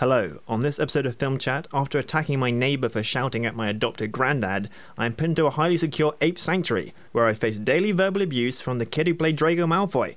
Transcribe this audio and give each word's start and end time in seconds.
Hello. 0.00 0.38
On 0.48 0.62
this 0.62 0.80
episode 0.80 1.04
of 1.04 1.16
Film 1.16 1.36
Chat, 1.36 1.68
after 1.74 1.98
attacking 1.98 2.38
my 2.38 2.50
neighbour 2.50 2.88
for 2.88 3.02
shouting 3.02 3.44
at 3.44 3.54
my 3.54 3.68
adopted 3.68 4.12
granddad, 4.12 4.70
I 4.96 5.04
am 5.04 5.12
pinned 5.12 5.36
to 5.36 5.44
a 5.44 5.50
highly 5.50 5.76
secure 5.76 6.14
ape 6.22 6.38
sanctuary, 6.38 6.94
where 7.12 7.26
I 7.26 7.34
face 7.34 7.58
daily 7.58 7.92
verbal 7.92 8.22
abuse 8.22 8.62
from 8.62 8.78
the 8.78 8.86
kid 8.86 9.06
who 9.06 9.14
played 9.14 9.36
Draco 9.36 9.66
Malfoy. 9.66 10.16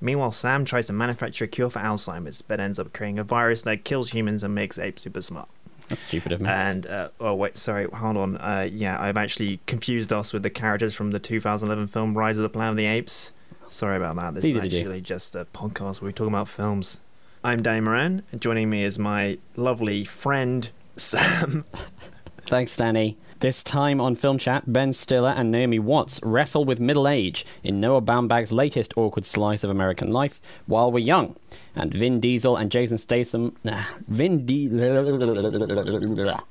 Meanwhile, 0.00 0.30
Sam 0.30 0.64
tries 0.64 0.86
to 0.86 0.92
manufacture 0.92 1.46
a 1.46 1.48
cure 1.48 1.68
for 1.68 1.80
Alzheimer's, 1.80 2.42
but 2.42 2.60
ends 2.60 2.78
up 2.78 2.92
creating 2.92 3.18
a 3.18 3.24
virus 3.24 3.62
that 3.62 3.82
kills 3.82 4.12
humans 4.12 4.44
and 4.44 4.54
makes 4.54 4.78
apes 4.78 5.02
super 5.02 5.20
smart. 5.20 5.48
That's 5.88 6.02
stupid 6.02 6.30
of 6.30 6.40
me. 6.40 6.48
And 6.48 6.86
uh, 6.86 7.08
oh 7.18 7.34
wait, 7.34 7.56
sorry, 7.56 7.88
hold 7.92 8.16
on. 8.16 8.36
Uh, 8.36 8.68
yeah, 8.70 9.02
I've 9.02 9.16
actually 9.16 9.58
confused 9.66 10.12
us 10.12 10.32
with 10.32 10.44
the 10.44 10.50
characters 10.50 10.94
from 10.94 11.10
the 11.10 11.18
2011 11.18 11.88
film 11.88 12.16
Rise 12.16 12.36
of 12.36 12.44
the 12.44 12.48
Planet 12.48 12.70
of 12.70 12.76
the 12.76 12.86
Apes. 12.86 13.32
Sorry 13.66 13.96
about 13.96 14.14
that. 14.14 14.34
This 14.34 14.44
Easy 14.44 14.60
is 14.60 14.70
do. 14.70 14.78
actually 14.78 15.00
just 15.00 15.34
a 15.34 15.44
podcast 15.46 16.00
where 16.00 16.06
we 16.06 16.12
talk 16.12 16.28
about 16.28 16.46
films. 16.46 17.00
I'm 17.46 17.62
Danny 17.62 17.80
Moran, 17.80 18.22
and 18.32 18.40
joining 18.40 18.70
me 18.70 18.84
is 18.84 18.98
my 18.98 19.36
lovely 19.54 20.02
friend 20.02 20.70
Sam. 20.96 21.66
Thanks, 22.46 22.74
Danny. 22.74 23.18
This 23.40 23.62
time 23.62 24.00
on 24.00 24.14
Film 24.14 24.38
Chat, 24.38 24.72
Ben 24.72 24.94
Stiller 24.94 25.28
and 25.28 25.50
Naomi 25.50 25.78
Watts 25.78 26.18
wrestle 26.22 26.64
with 26.64 26.80
middle 26.80 27.06
age 27.06 27.44
in 27.62 27.80
Noah 27.80 28.00
Baumbach's 28.00 28.50
latest 28.50 28.94
awkward 28.96 29.26
slice 29.26 29.62
of 29.62 29.68
American 29.68 30.10
life, 30.10 30.40
While 30.64 30.90
We're 30.90 31.00
Young. 31.00 31.36
And 31.76 31.92
Vin 31.92 32.18
Diesel 32.18 32.56
and 32.56 32.72
Jason 32.72 32.96
Statham. 32.96 33.54
Nah, 33.62 33.84
Vin 34.08 34.46
Diesel. 34.46 34.78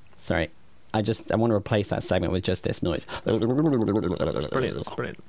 Sorry. 0.20 0.52
I 0.94 1.02
just 1.02 1.32
I 1.32 1.38
want 1.38 1.50
to 1.50 1.56
replace 1.56 1.90
that 1.90 2.04
segment 2.04 2.32
with 2.34 2.44
just 2.44 2.64
this 2.64 2.84
noise. 2.84 3.08
It's 3.26 4.46
brilliant. 4.46 4.78
It's 4.78 4.90
brilliant. 4.92 5.24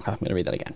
Oh, 0.00 0.02
I'm 0.08 0.16
going 0.16 0.30
to 0.30 0.34
read 0.34 0.46
that 0.46 0.54
again. 0.54 0.74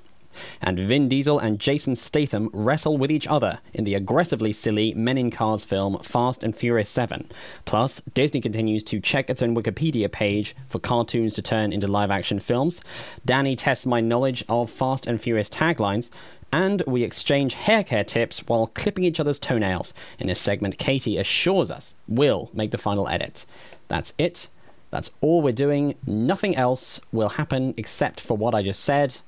And 0.60 0.78
Vin 0.78 1.08
Diesel 1.08 1.38
and 1.38 1.58
Jason 1.58 1.96
Statham 1.96 2.50
wrestle 2.52 2.96
with 2.96 3.10
each 3.10 3.26
other 3.26 3.60
in 3.72 3.84
the 3.84 3.94
aggressively 3.94 4.52
silly 4.52 4.94
Men 4.94 5.18
in 5.18 5.30
Cars 5.30 5.64
film 5.64 5.98
Fast 6.02 6.42
and 6.42 6.54
Furious 6.54 6.88
7. 6.88 7.28
Plus, 7.64 8.00
Disney 8.14 8.40
continues 8.40 8.82
to 8.84 9.00
check 9.00 9.30
its 9.30 9.42
own 9.42 9.54
Wikipedia 9.54 10.10
page 10.10 10.54
for 10.68 10.78
cartoons 10.78 11.34
to 11.34 11.42
turn 11.42 11.72
into 11.72 11.86
live 11.86 12.10
action 12.10 12.40
films. 12.40 12.80
Danny 13.24 13.56
tests 13.56 13.86
my 13.86 14.00
knowledge 14.00 14.44
of 14.48 14.70
Fast 14.70 15.06
and 15.06 15.20
Furious 15.20 15.48
taglines. 15.48 16.10
And 16.52 16.82
we 16.86 17.04
exchange 17.04 17.54
hair 17.54 17.84
care 17.84 18.02
tips 18.02 18.40
while 18.48 18.66
clipping 18.68 19.04
each 19.04 19.20
other's 19.20 19.38
toenails 19.38 19.94
in 20.18 20.28
a 20.28 20.34
segment 20.34 20.78
Katie 20.78 21.16
assures 21.16 21.70
us 21.70 21.94
will 22.08 22.50
make 22.52 22.72
the 22.72 22.78
final 22.78 23.08
edit. 23.08 23.46
That's 23.86 24.14
it. 24.18 24.48
That's 24.90 25.10
all 25.20 25.42
we're 25.42 25.52
doing. 25.52 25.94
Nothing 26.06 26.56
else 26.56 27.00
will 27.12 27.30
happen 27.30 27.74
except 27.76 28.20
for 28.20 28.36
what 28.36 28.54
I 28.54 28.62
just 28.62 28.82
said. 28.82 29.18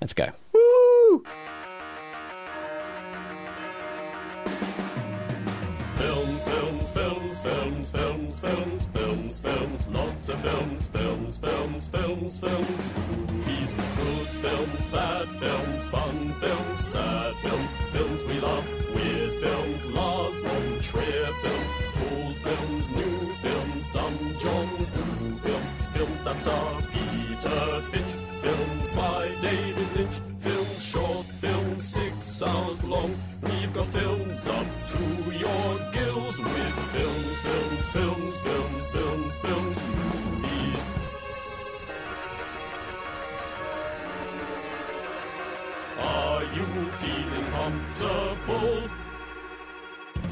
Let's 0.00 0.14
go. 0.14 0.32
Films, 5.96 6.44
films, 6.44 6.92
films, 6.92 7.42
films, 7.42 7.90
films, 7.90 8.40
films, 8.40 8.86
films, 8.86 9.38
films, 9.38 9.86
lots 9.88 10.28
of 10.30 10.40
films, 10.40 10.86
films, 10.86 11.36
films, 11.36 11.86
films, 11.88 12.38
films, 12.38 12.84
movies, 13.28 13.74
good 13.74 14.26
films, 14.40 14.86
bad 14.86 15.28
films, 15.28 15.84
fun 15.88 16.32
films, 16.40 16.80
sad 16.80 17.34
films, 17.36 17.70
films 17.92 18.24
we 18.24 18.40
love, 18.40 18.66
weird 18.94 19.32
films, 19.42 19.86
Lars 19.90 20.38
von 20.40 20.80
Trier 20.80 21.32
films, 21.42 21.70
old 22.10 22.36
films, 22.38 22.90
new 22.90 23.32
films, 23.34 23.86
some 23.86 24.18
John 24.38 24.68
Woo 24.78 25.36
films, 25.44 25.72
films 25.92 26.22
that 26.22 26.38
star 26.38 26.82
Peter 26.90 27.80
Finch, 27.90 28.14
films 28.40 28.90
by 28.92 29.28
David 29.42 29.96
Lynch, 29.96 30.20
short, 30.92 31.24
films 31.24 31.84
six 31.88 32.42
hours 32.42 32.84
long. 32.84 33.14
We've 33.42 33.72
got 33.72 33.86
films 33.86 34.46
up 34.46 34.66
to 34.88 34.98
your 35.32 35.78
gills 35.90 36.38
with 36.38 36.74
films, 36.92 37.36
films, 37.46 37.84
films, 37.88 38.40
films, 38.40 38.86
films, 38.88 39.38
films, 39.38 39.80
movies. 39.96 40.92
Are 45.98 46.44
you 46.44 46.90
feeling 46.90 47.46
comfortable? 47.52 48.90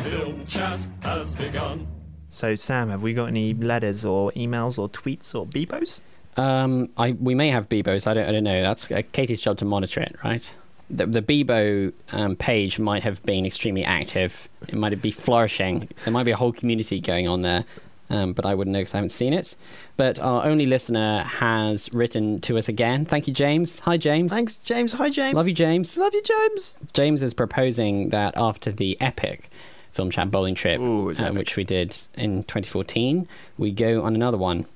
Film 0.05 0.47
chat 0.47 0.81
has 1.03 1.35
begun. 1.37 1.87
So, 2.29 2.55
Sam, 2.55 2.91
have 2.91 3.01
we 3.01 3.15
got 3.15 3.29
any 3.29 3.55
letters 3.55 4.05
or 4.05 4.31
emails 4.33 4.79
or 4.79 4.91
tweets 4.91 5.35
or 5.35 5.47
beepos? 5.47 6.01
Um, 6.37 6.91
I 6.97 7.13
we 7.13 7.35
may 7.35 7.49
have 7.51 7.69
Bebos. 7.69 8.07
I 8.07 8.15
don't. 8.15 8.29
I 8.29 8.33
don't 8.33 8.45
know. 8.45 8.63
That's 8.63 8.91
uh, 8.91 9.03
Katie's 9.13 9.41
job 9.41 9.59
to 9.59 9.65
monitor 9.65 10.01
it, 10.01 10.17
right? 10.25 10.55
The, 10.89 11.07
the 11.07 11.23
Bebo 11.23 11.93
um, 12.13 12.35
page 12.35 12.79
might 12.79 13.05
have 13.05 13.23
been 13.25 13.47
extremely 13.47 13.85
active. 13.85 14.49
It 14.69 14.75
might 14.75 15.01
be 15.01 15.13
flourishing. 15.13 15.89
There 16.05 16.13
might 16.13 16.25
be 16.25 16.33
a 16.33 16.37
whole 16.37 16.53
community 16.53 17.01
going 17.01 17.29
on 17.29 17.43
there, 17.43 17.65
um, 18.11 18.33
but 18.33 18.45
I 18.45 18.55
wouldn't 18.55 18.73
know 18.73 18.81
because 18.81 18.95
I 18.95 18.97
haven't 18.97 19.11
seen 19.11 19.33
it. 19.33 19.55
But 19.97 20.19
our 20.19 20.45
only 20.45 20.67
listener 20.67 21.23
has 21.23 21.93
written 21.93 22.41
to 22.41 22.59
us 22.59 22.69
again. 22.69 23.05
Thank 23.05 23.29
you, 23.29 23.35
James. 23.35 23.81
Hi, 23.81 23.97
James. 23.97 24.33
Thanks, 24.33 24.57
James. 24.57 24.95
Hi, 24.95 25.11
James. 25.11 25.35
Love 25.35 25.47
you, 25.49 25.55
James. 25.55 25.97
Love 25.97 26.13
you, 26.13 26.23
James. 26.23 26.77
James 26.93 27.23
is 27.23 27.35
proposing 27.35 28.09
that 28.09 28.35
after 28.37 28.73
the 28.73 29.01
epic 29.01 29.49
film 29.93 30.11
chat 30.11 30.31
bowling 30.31 30.55
trip, 30.55 30.81
Ooh, 30.81 31.13
uh, 31.13 31.33
which 31.33 31.57
we 31.57 31.65
did 31.65 31.97
in 32.15 32.43
2014, 32.45 33.29
we 33.59 33.71
go 33.71 34.03
on 34.03 34.15
another 34.15 34.39
one. 34.39 34.67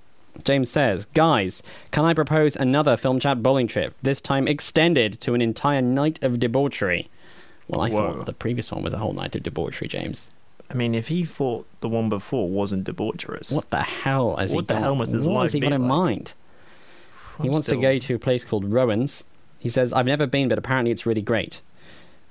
James 0.43 0.71
says, 0.71 1.06
Guys, 1.15 1.62
can 1.91 2.05
I 2.05 2.15
propose 2.15 2.56
another 2.56 2.97
film 2.97 3.21
chat 3.21 3.43
bowling 3.43 3.69
trip, 3.69 3.95
this 4.03 4.21
time 4.21 4.49
extended 4.49 5.21
to 5.21 5.34
an 5.34 5.41
entire 5.41 5.83
night 5.83 6.19
of 6.22 6.41
debauchery? 6.41 7.09
Well, 7.69 7.81
I 7.83 7.91
Whoa. 7.91 8.12
thought 8.17 8.27
the 8.27 8.33
previous 8.33 8.71
one 8.72 8.83
was 8.83 8.93
a 8.93 8.99
whole 8.99 9.12
night 9.12 9.37
of 9.37 9.43
debauchery, 9.43 9.89
James. 9.89 10.31
I 10.71 10.75
mean, 10.75 10.95
if 10.95 11.09
he 11.09 11.25
thought 11.25 11.67
the 11.81 11.89
one 11.89 12.09
before 12.09 12.49
wasn't 12.49 12.87
debaucherous, 12.87 13.55
What 13.55 13.71
the 13.71 13.83
hell 13.83 14.37
has 14.37 14.50
he 14.50 14.56
What 14.56 14.69
the 14.69 14.75
done? 14.75 14.83
hell 14.83 14.95
must 14.97 15.12
his 15.12 15.27
life 15.27 15.53
he 15.53 15.61
got 15.61 15.72
in 15.72 15.83
like? 15.83 15.89
mind? 15.89 16.34
he 17.39 17.45
I'm 17.49 17.53
wants 17.53 17.69
still- 17.69 17.78
to 17.78 17.83
go 17.83 17.99
to 17.99 18.15
a 18.15 18.19
place 18.19 18.45
called 18.45 18.65
Rowan's. 18.72 19.25
He 19.61 19.69
says, 19.71 19.93
I've 19.93 20.06
never 20.06 20.27
been, 20.27 20.49
but 20.49 20.59
apparently 20.59 20.91
it's 20.91 21.06
really 21.06 21.22
great. 21.22 21.61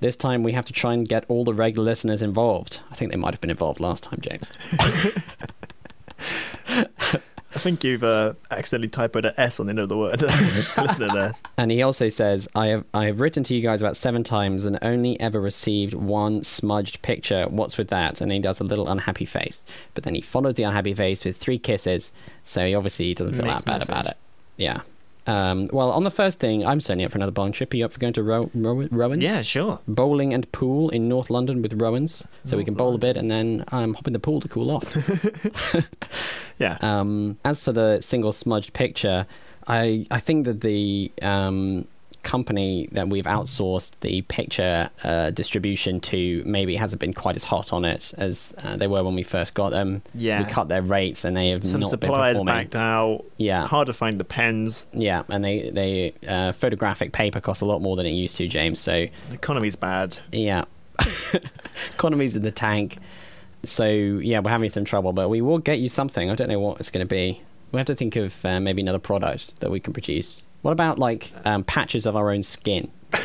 This 0.02 0.16
time 0.16 0.44
we 0.44 0.52
have 0.52 0.66
to 0.66 0.74
try 0.74 0.94
and 0.94 1.08
get 1.08 1.24
all 1.28 1.44
the 1.46 1.54
regular 1.54 1.86
listeners 1.86 2.22
involved. 2.22 2.82
I 2.92 2.96
think 2.96 3.12
they 3.12 3.18
might 3.18 3.34
have 3.34 3.42
been 3.42 3.50
involved 3.50 3.80
last 3.80 4.04
time, 4.04 4.20
James. 4.22 4.52
I 7.56 7.60
think 7.60 7.84
you've 7.84 8.04
uh, 8.04 8.34
accidentally 8.50 8.90
typoed 8.90 9.26
an 9.26 9.34
S 9.38 9.60
on 9.60 9.68
the 9.68 9.72
end 9.72 9.80
of 9.80 9.90
the 9.90 9.98
word. 9.98 10.22
Listen 10.78 11.08
to 11.08 11.14
this. 11.14 11.42
And 11.58 11.70
he 11.70 11.84
also 11.84 12.10
says, 12.10 12.48
I 12.56 12.68
have 12.68 12.84
I 12.94 13.06
have 13.06 13.20
written 13.20 13.44
to 13.44 13.56
you 13.56 13.62
guys 13.62 13.80
about 13.80 13.96
seven 13.96 14.24
times 14.24 14.66
and 14.66 14.80
only 14.82 15.20
ever 15.20 15.40
received 15.40 15.94
one 15.94 16.44
smudged 16.44 17.02
picture. 17.04 17.46
What's 17.48 17.78
with 17.78 17.90
that? 17.90 18.22
And 18.22 18.32
he 18.32 18.40
does 18.40 18.60
a 18.60 18.64
little 18.64 18.90
unhappy 18.90 19.26
face. 19.26 19.64
But 19.94 20.04
then 20.04 20.16
he 20.16 20.22
follows 20.22 20.56
the 20.56 20.64
unhappy 20.64 20.94
face 20.96 21.24
with 21.24 21.38
three 21.38 21.60
kisses. 21.60 22.12
So 22.44 22.66
he 22.66 22.74
obviously 22.74 23.14
doesn't 23.14 23.36
feel 23.36 23.46
that 23.46 23.66
bad 23.66 23.84
about 23.84 24.08
it. 24.08 24.18
Yeah. 24.58 24.82
Um, 25.26 25.70
well, 25.72 25.90
on 25.92 26.04
the 26.04 26.12
first 26.12 26.40
thing, 26.40 26.66
I'm 26.66 26.82
certainly 26.82 27.06
up 27.06 27.12
for 27.12 27.18
another 27.18 27.32
bowling 27.32 27.54
trip. 27.54 27.74
Are 27.74 27.78
you 27.78 27.86
up 27.86 27.94
for 27.94 28.00
going 28.00 28.14
to 28.14 28.24
Row- 28.24 28.52
Row- 28.54 28.88
Rowan's? 28.92 29.24
Yeah, 29.24 29.42
sure. 29.42 29.80
Bowling 29.88 30.34
and 30.34 30.52
pool 30.52 30.90
in 30.90 31.08
North 31.08 31.30
London 31.30 31.62
with 31.62 31.80
Rowan's. 31.82 32.28
So 32.46 32.58
we 32.58 32.66
can 32.66 32.74
bowl 32.74 32.94
a 32.94 32.98
bit 32.98 33.16
and 33.16 33.32
then 33.32 33.64
um, 33.72 33.94
hop 33.94 34.06
in 34.08 34.14
the 34.14 34.20
pool 34.20 34.42
to 34.42 34.48
cool 34.50 34.70
off. 34.72 34.94
Yeah. 36.60 36.78
Um, 36.82 37.38
as 37.44 37.64
for 37.64 37.72
the 37.72 38.00
single 38.02 38.32
smudged 38.32 38.74
picture, 38.74 39.26
I 39.68 40.06
I 40.12 40.20
think 40.20 40.46
that 40.46 40.62
the 40.62 41.12
um, 41.22 41.88
company 42.24 42.88
that 42.94 43.10
we've 43.10 43.26
outsourced 43.26 43.92
the 44.02 44.22
picture 44.24 44.90
uh, 45.04 45.30
distribution 45.32 46.00
to 46.00 46.42
maybe 46.46 46.76
hasn't 46.78 47.00
been 47.00 47.14
quite 47.14 47.36
as 47.36 47.44
hot 47.44 47.72
on 47.74 47.86
it 47.86 48.14
as 48.18 48.56
uh, 48.64 48.76
they 48.78 48.88
were 48.88 49.04
when 49.04 49.14
we 49.16 49.24
first 49.24 49.54
got 49.54 49.70
them. 49.72 50.02
Yeah. 50.16 50.40
we 50.44 50.50
cut 50.50 50.70
their 50.70 50.82
rates 50.82 51.24
and 51.26 51.36
they 51.38 51.50
have 51.50 51.64
Some 51.66 51.82
not 51.82 51.92
been 51.92 52.00
performing 52.00 52.10
Some 52.10 52.10
suppliers 52.10 52.34
performing. 52.36 52.56
backed 52.64 52.76
out. 52.76 53.26
Yeah. 53.38 53.62
It's 53.62 53.70
hard 53.70 53.88
to 53.88 53.94
find 53.94 54.20
the 54.20 54.24
pens. 54.26 54.88
Yeah, 54.94 55.24
and 55.30 55.44
they 55.44 55.70
they 55.70 56.14
uh, 56.28 56.52
photographic 56.54 57.12
paper 57.12 57.40
costs 57.42 57.62
a 57.62 57.66
lot 57.66 57.82
more 57.82 57.96
than 57.96 58.06
it 58.06 58.12
used 58.12 58.38
to, 58.38 58.48
James. 58.48 58.80
So 58.80 59.08
The 59.30 59.34
economy's 59.36 59.76
bad. 59.76 60.18
yeah, 60.32 60.64
economy's 61.94 62.36
in 62.36 62.42
the 62.44 62.52
tank. 62.52 62.98
So 63.66 63.86
yeah, 63.88 64.40
we're 64.40 64.52
having 64.52 64.70
some 64.70 64.86
trouble, 64.86 65.14
but 65.14 65.30
we 65.30 65.42
will 65.42 65.60
get 65.60 65.80
you 65.80 65.90
something. 65.90 66.30
I 66.30 66.36
don't 66.36 66.50
know 66.50 66.60
what 66.60 66.80
it's 66.80 66.90
going 66.90 67.06
to 67.06 67.10
be. 67.10 67.42
We 67.72 67.78
have 67.80 67.88
to 67.88 67.96
think 67.96 68.16
of 68.16 68.44
uh, 68.46 68.60
maybe 68.60 68.82
another 68.82 69.00
product 69.00 69.60
that 69.62 69.72
we 69.72 69.80
can 69.80 69.94
produce. 69.94 70.46
What 70.64 70.72
about 70.72 70.98
like 70.98 71.32
um, 71.46 71.64
patches 71.64 72.06
of 72.08 72.16
our 72.16 72.32
own 72.32 72.42
skin? 72.42 72.92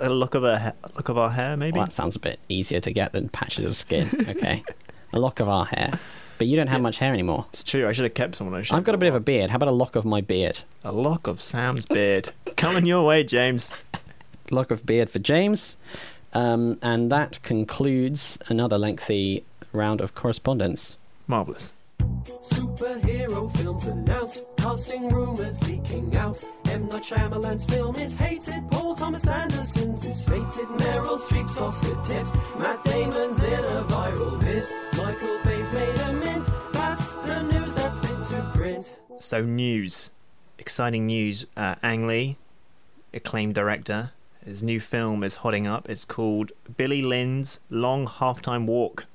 A 0.00 0.08
look 0.08 0.34
of 0.34 0.44
our, 0.44 0.56
ha- 0.58 0.72
look 0.94 1.08
of 1.08 1.18
our 1.18 1.30
hair, 1.30 1.56
maybe. 1.56 1.76
Well, 1.78 1.86
that 1.86 1.92
sounds 1.92 2.16
a 2.16 2.18
bit 2.18 2.38
easier 2.48 2.80
to 2.80 2.90
get 2.92 3.12
than 3.12 3.28
patches 3.28 3.64
of 3.64 3.76
skin. 3.76 4.08
Okay, 4.28 4.62
a 5.12 5.18
lock 5.18 5.38
of 5.40 5.48
our 5.48 5.66
hair, 5.66 5.98
but 6.38 6.46
you 6.46 6.56
don't 6.56 6.68
have 6.68 6.80
much 6.80 6.98
hair 6.98 7.12
anymore. 7.12 7.46
It's 7.50 7.62
true. 7.64 7.86
I 7.86 7.92
should 7.92 8.04
have 8.04 8.14
kept 8.14 8.36
some. 8.36 8.50
when 8.50 8.60
I 8.60 8.76
I've 8.76 8.84
got 8.84 8.94
a 8.94 8.98
bit 8.98 9.08
of 9.08 9.14
a 9.14 9.20
beard. 9.20 9.50
How 9.50 9.56
about 9.56 9.68
a 9.68 9.72
lock 9.72 9.96
of 9.96 10.04
my 10.04 10.20
beard? 10.20 10.62
a 10.84 10.92
lock 10.92 11.26
of 11.26 11.42
Sam's 11.42 11.84
beard 11.86 12.30
coming 12.56 12.86
your 12.86 13.04
way, 13.06 13.22
James. 13.24 13.72
lock 14.50 14.70
of 14.70 14.86
beard 14.86 15.10
for 15.10 15.18
James. 15.18 15.76
Um, 16.32 16.78
and 16.82 17.10
that 17.12 17.42
concludes 17.42 18.38
another 18.48 18.78
lengthy 18.78 19.44
round 19.72 20.00
of 20.00 20.14
correspondence. 20.14 20.98
Marvelous. 21.26 21.72
Superhero 22.42 23.54
films 23.56 23.86
announced, 23.86 24.44
casting 24.66 25.08
rumors 25.10 25.62
leaking 25.68 26.16
out. 26.16 26.42
M. 26.64 26.88
Night 26.88 27.04
Shyamalan's 27.04 27.64
film 27.64 27.94
is 27.94 28.16
hated, 28.16 28.68
Paul 28.68 28.96
Thomas 28.96 29.28
Anderson's 29.28 30.04
is 30.04 30.24
fated, 30.24 30.68
Meryl 30.82 31.20
Streep's 31.20 31.60
Oscar 31.60 31.94
tips, 32.02 32.32
Matt 32.58 32.82
Damon's 32.82 33.40
in 33.44 33.52
a 33.52 33.84
viral 33.84 34.36
vid, 34.40 34.68
Michael 34.96 35.38
Bay's 35.44 35.72
made 35.72 36.00
a 36.00 36.12
mint. 36.12 36.44
That's 36.72 37.12
the 37.12 37.42
news 37.44 37.76
that's 37.76 38.00
fit 38.00 38.24
to 38.30 38.50
print. 38.54 38.98
So 39.20 39.42
news, 39.42 40.10
exciting 40.58 41.06
news. 41.06 41.46
Uh, 41.56 41.76
Ang 41.84 42.08
Lee, 42.08 42.36
acclaimed 43.14 43.54
director, 43.54 44.10
his 44.44 44.64
new 44.64 44.80
film 44.80 45.22
is 45.22 45.36
hotting 45.36 45.68
up. 45.68 45.88
It's 45.88 46.04
called 46.04 46.50
Billy 46.76 47.02
Lynn's 47.02 47.60
Long 47.70 48.08
Halftime 48.08 48.66
Walk. 48.66 49.06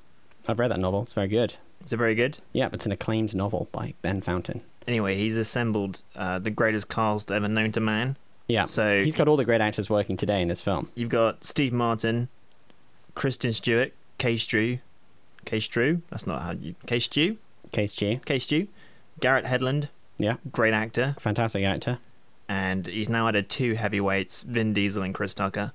I've 0.48 0.60
read 0.60 0.72
that 0.72 0.80
novel. 0.80 1.02
It's 1.02 1.14
very 1.14 1.28
good. 1.28 1.56
Is 1.84 1.92
it 1.92 1.98
very 1.98 2.16
good? 2.16 2.40
Yeah, 2.54 2.70
it's 2.72 2.86
an 2.86 2.94
acclaimed 2.94 3.36
novel 3.36 3.68
by 3.74 3.96
Ben 4.02 4.22
Fountain. 4.22 4.62
Anyway, 4.88 5.16
he's 5.16 5.38
assembled 5.38 6.02
uh, 6.16 6.40
the 6.40 6.50
greatest 6.50 6.90
cast 6.90 7.32
ever 7.32 7.48
known 7.48 7.72
to 7.74 7.80
man. 7.80 8.18
Yeah. 8.48 8.64
So- 8.66 9.04
he's 9.04 9.16
got 9.16 9.28
all 9.28 9.38
the 9.38 9.46
great 9.46 9.62
actors 9.62 9.90
working 9.90 10.18
today 10.18 10.42
in 10.42 10.48
this 10.48 10.62
film. 10.62 10.90
You've 10.96 11.10
got 11.10 11.44
Steve 11.44 11.72
Martin, 11.74 12.30
Kristen 13.16 13.54
Stewart, 13.54 13.94
Kay 14.18 14.38
Strew, 14.38 14.80
Kay 15.46 15.60
Strew. 15.60 16.02
That's 16.10 16.26
not 16.28 16.42
how 16.42 16.52
you 16.52 16.76
Kay 16.88 17.00
Stew, 17.00 17.38
Case 17.72 17.96
G. 17.96 18.20
Kay 18.26 18.40
Stew, 18.40 18.68
Garrett 19.20 19.46
Hedlund. 19.46 19.88
Yeah. 20.18 20.36
great 20.52 20.74
actor, 20.74 21.16
Fantastic 21.20 21.64
actor. 21.64 21.98
and 22.48 22.86
he's 22.86 23.10
now 23.10 23.28
added 23.28 23.50
two 23.50 23.74
heavyweights, 23.74 24.44
Vin 24.44 24.72
Diesel 24.74 25.02
and 25.04 25.16
Chris 25.16 25.34
Tucker. 25.34 25.74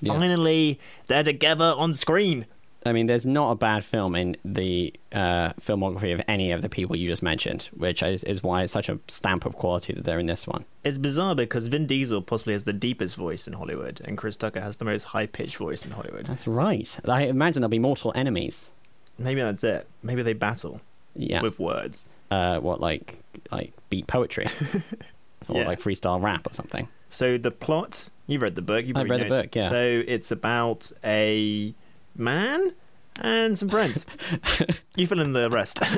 Yeah. 0.00 0.12
Finally, 0.12 0.78
they're 1.08 1.24
together 1.24 1.74
on 1.76 1.92
screen. 1.94 2.46
I 2.86 2.92
mean, 2.92 3.06
there's 3.06 3.26
not 3.26 3.50
a 3.50 3.54
bad 3.56 3.84
film 3.84 4.14
in 4.14 4.36
the 4.44 4.94
uh, 5.12 5.50
filmography 5.60 6.14
of 6.14 6.22
any 6.26 6.50
of 6.50 6.62
the 6.62 6.68
people 6.70 6.96
you 6.96 7.08
just 7.08 7.22
mentioned, 7.22 7.68
which 7.76 8.02
is, 8.02 8.24
is 8.24 8.42
why 8.42 8.62
it's 8.62 8.72
such 8.72 8.88
a 8.88 8.98
stamp 9.06 9.44
of 9.44 9.54
quality 9.54 9.92
that 9.92 10.04
they're 10.04 10.18
in 10.18 10.24
this 10.26 10.46
one. 10.46 10.64
It's 10.82 10.96
bizarre 10.96 11.34
because 11.34 11.66
Vin 11.66 11.86
Diesel 11.86 12.22
possibly 12.22 12.54
has 12.54 12.64
the 12.64 12.72
deepest 12.72 13.16
voice 13.16 13.46
in 13.46 13.52
Hollywood, 13.52 14.00
and 14.06 14.16
Chris 14.16 14.36
Tucker 14.38 14.60
has 14.60 14.78
the 14.78 14.86
most 14.86 15.04
high 15.04 15.26
pitched 15.26 15.56
voice 15.58 15.84
in 15.84 15.90
Hollywood. 15.92 16.24
That's 16.26 16.46
right. 16.46 16.98
I 17.06 17.24
imagine 17.24 17.60
there'll 17.60 17.68
be 17.70 17.78
mortal 17.78 18.12
enemies. 18.14 18.70
Maybe 19.18 19.42
that's 19.42 19.62
it. 19.62 19.86
Maybe 20.02 20.22
they 20.22 20.32
battle 20.32 20.80
Yeah. 21.14 21.42
with 21.42 21.58
words. 21.60 22.08
uh, 22.30 22.60
what 22.60 22.80
like 22.80 23.18
like 23.50 23.72
beat 23.90 24.06
poetry 24.06 24.46
or 25.48 25.56
Yeah. 25.60 25.66
like 25.66 25.80
freestyle 25.80 26.22
rap 26.22 26.46
or 26.48 26.54
something. 26.54 26.88
So 27.08 27.36
the 27.36 27.50
plot, 27.50 28.08
you've 28.26 28.40
read 28.40 28.54
the 28.54 28.62
book. 28.62 28.86
You've 28.86 28.96
I've 28.96 29.06
probably 29.06 29.24
read 29.24 29.30
the 29.30 29.42
book, 29.42 29.54
yeah. 29.56 29.68
So 29.68 30.02
it's 30.06 30.30
about 30.30 30.90
a 31.04 31.74
man 32.14 32.74
and 33.20 33.58
some 33.58 33.68
friends. 33.68 34.06
you 34.96 35.06
fill 35.06 35.20
in 35.20 35.32
the 35.32 35.50
rest. 35.50 35.80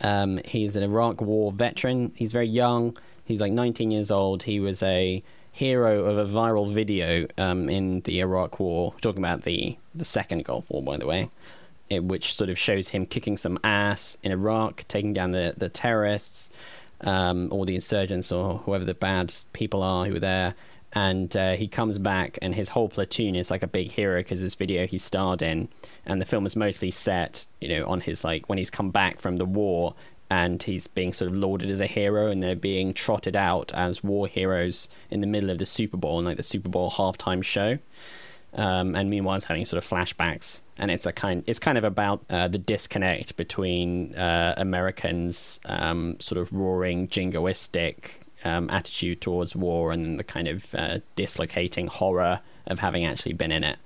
Um, 0.00 0.40
he's 0.44 0.76
an 0.76 0.82
Iraq 0.82 1.22
War 1.22 1.50
veteran. 1.50 2.12
He's 2.14 2.32
very 2.32 2.46
young. 2.46 2.94
He's 3.24 3.40
like 3.40 3.52
19 3.52 3.90
years 3.90 4.10
old. 4.10 4.42
He 4.42 4.60
was 4.60 4.82
a 4.82 5.22
hero 5.50 6.04
of 6.04 6.18
a 6.18 6.30
viral 6.30 6.70
video 6.70 7.26
um, 7.38 7.70
in 7.70 8.00
the 8.00 8.20
Iraq 8.20 8.60
War, 8.60 8.92
talking 9.00 9.20
about 9.20 9.42
the 9.42 9.78
the 9.94 10.04
second 10.04 10.44
Gulf 10.44 10.68
War, 10.68 10.82
by 10.82 10.98
the 10.98 11.06
way, 11.06 11.30
it, 11.88 12.04
which 12.04 12.34
sort 12.34 12.50
of 12.50 12.58
shows 12.58 12.88
him 12.88 13.06
kicking 13.06 13.36
some 13.38 13.58
ass 13.64 14.18
in 14.22 14.30
Iraq, 14.30 14.84
taking 14.88 15.14
down 15.14 15.30
the 15.30 15.54
the 15.56 15.70
terrorists, 15.70 16.50
um, 17.00 17.48
or 17.50 17.64
the 17.64 17.76
insurgents, 17.76 18.30
or 18.30 18.58
whoever 18.58 18.84
the 18.84 18.94
bad 18.94 19.32
people 19.54 19.82
are 19.82 20.04
who 20.04 20.12
were 20.12 20.20
there. 20.20 20.54
And 20.94 21.36
uh, 21.36 21.52
he 21.54 21.66
comes 21.66 21.98
back, 21.98 22.38
and 22.40 22.54
his 22.54 22.68
whole 22.70 22.88
platoon 22.88 23.34
is 23.34 23.50
like 23.50 23.64
a 23.64 23.66
big 23.66 23.90
hero 23.90 24.20
because 24.20 24.40
this 24.40 24.54
video 24.54 24.86
he 24.86 24.98
starred 24.98 25.42
in, 25.42 25.68
and 26.06 26.20
the 26.20 26.24
film 26.24 26.46
is 26.46 26.54
mostly 26.54 26.92
set, 26.92 27.46
you 27.60 27.68
know, 27.68 27.86
on 27.86 28.00
his 28.00 28.22
like 28.22 28.48
when 28.48 28.58
he's 28.58 28.70
come 28.70 28.90
back 28.90 29.18
from 29.18 29.38
the 29.38 29.44
war, 29.44 29.94
and 30.30 30.62
he's 30.62 30.86
being 30.86 31.12
sort 31.12 31.30
of 31.30 31.36
lauded 31.36 31.68
as 31.68 31.80
a 31.80 31.86
hero, 31.86 32.30
and 32.30 32.42
they're 32.44 32.54
being 32.54 32.94
trotted 32.94 33.34
out 33.34 33.72
as 33.74 34.04
war 34.04 34.28
heroes 34.28 34.88
in 35.10 35.20
the 35.20 35.26
middle 35.26 35.50
of 35.50 35.58
the 35.58 35.66
Super 35.66 35.96
Bowl, 35.96 36.18
and 36.18 36.28
like 36.28 36.36
the 36.36 36.44
Super 36.44 36.68
Bowl 36.68 36.92
halftime 36.92 37.42
show. 37.42 37.78
Um, 38.54 38.94
and 38.94 39.10
meanwhile, 39.10 39.34
it's 39.34 39.46
having 39.46 39.64
sort 39.64 39.82
of 39.82 39.90
flashbacks, 39.90 40.62
and 40.78 40.92
it's 40.92 41.06
a 41.06 41.12
kind. 41.12 41.42
It's 41.46 41.58
kind 41.58 41.76
of 41.76 41.82
about 41.82 42.24
uh, 42.30 42.46
the 42.46 42.58
disconnect 42.58 43.36
between 43.36 44.14
uh, 44.14 44.54
Americans' 44.56 45.58
um, 45.64 46.20
sort 46.20 46.40
of 46.40 46.52
roaring, 46.52 47.08
jingoistic 47.08 48.20
um, 48.44 48.70
attitude 48.70 49.20
towards 49.20 49.56
war, 49.56 49.92
and 49.92 50.18
the 50.18 50.24
kind 50.24 50.48
of 50.48 50.74
uh, 50.74 50.98
dislocating 51.16 51.86
horror 51.86 52.40
of 52.66 52.78
having 52.78 53.04
actually 53.04 53.32
been 53.34 53.52
in 53.52 53.64
it. 53.64 53.78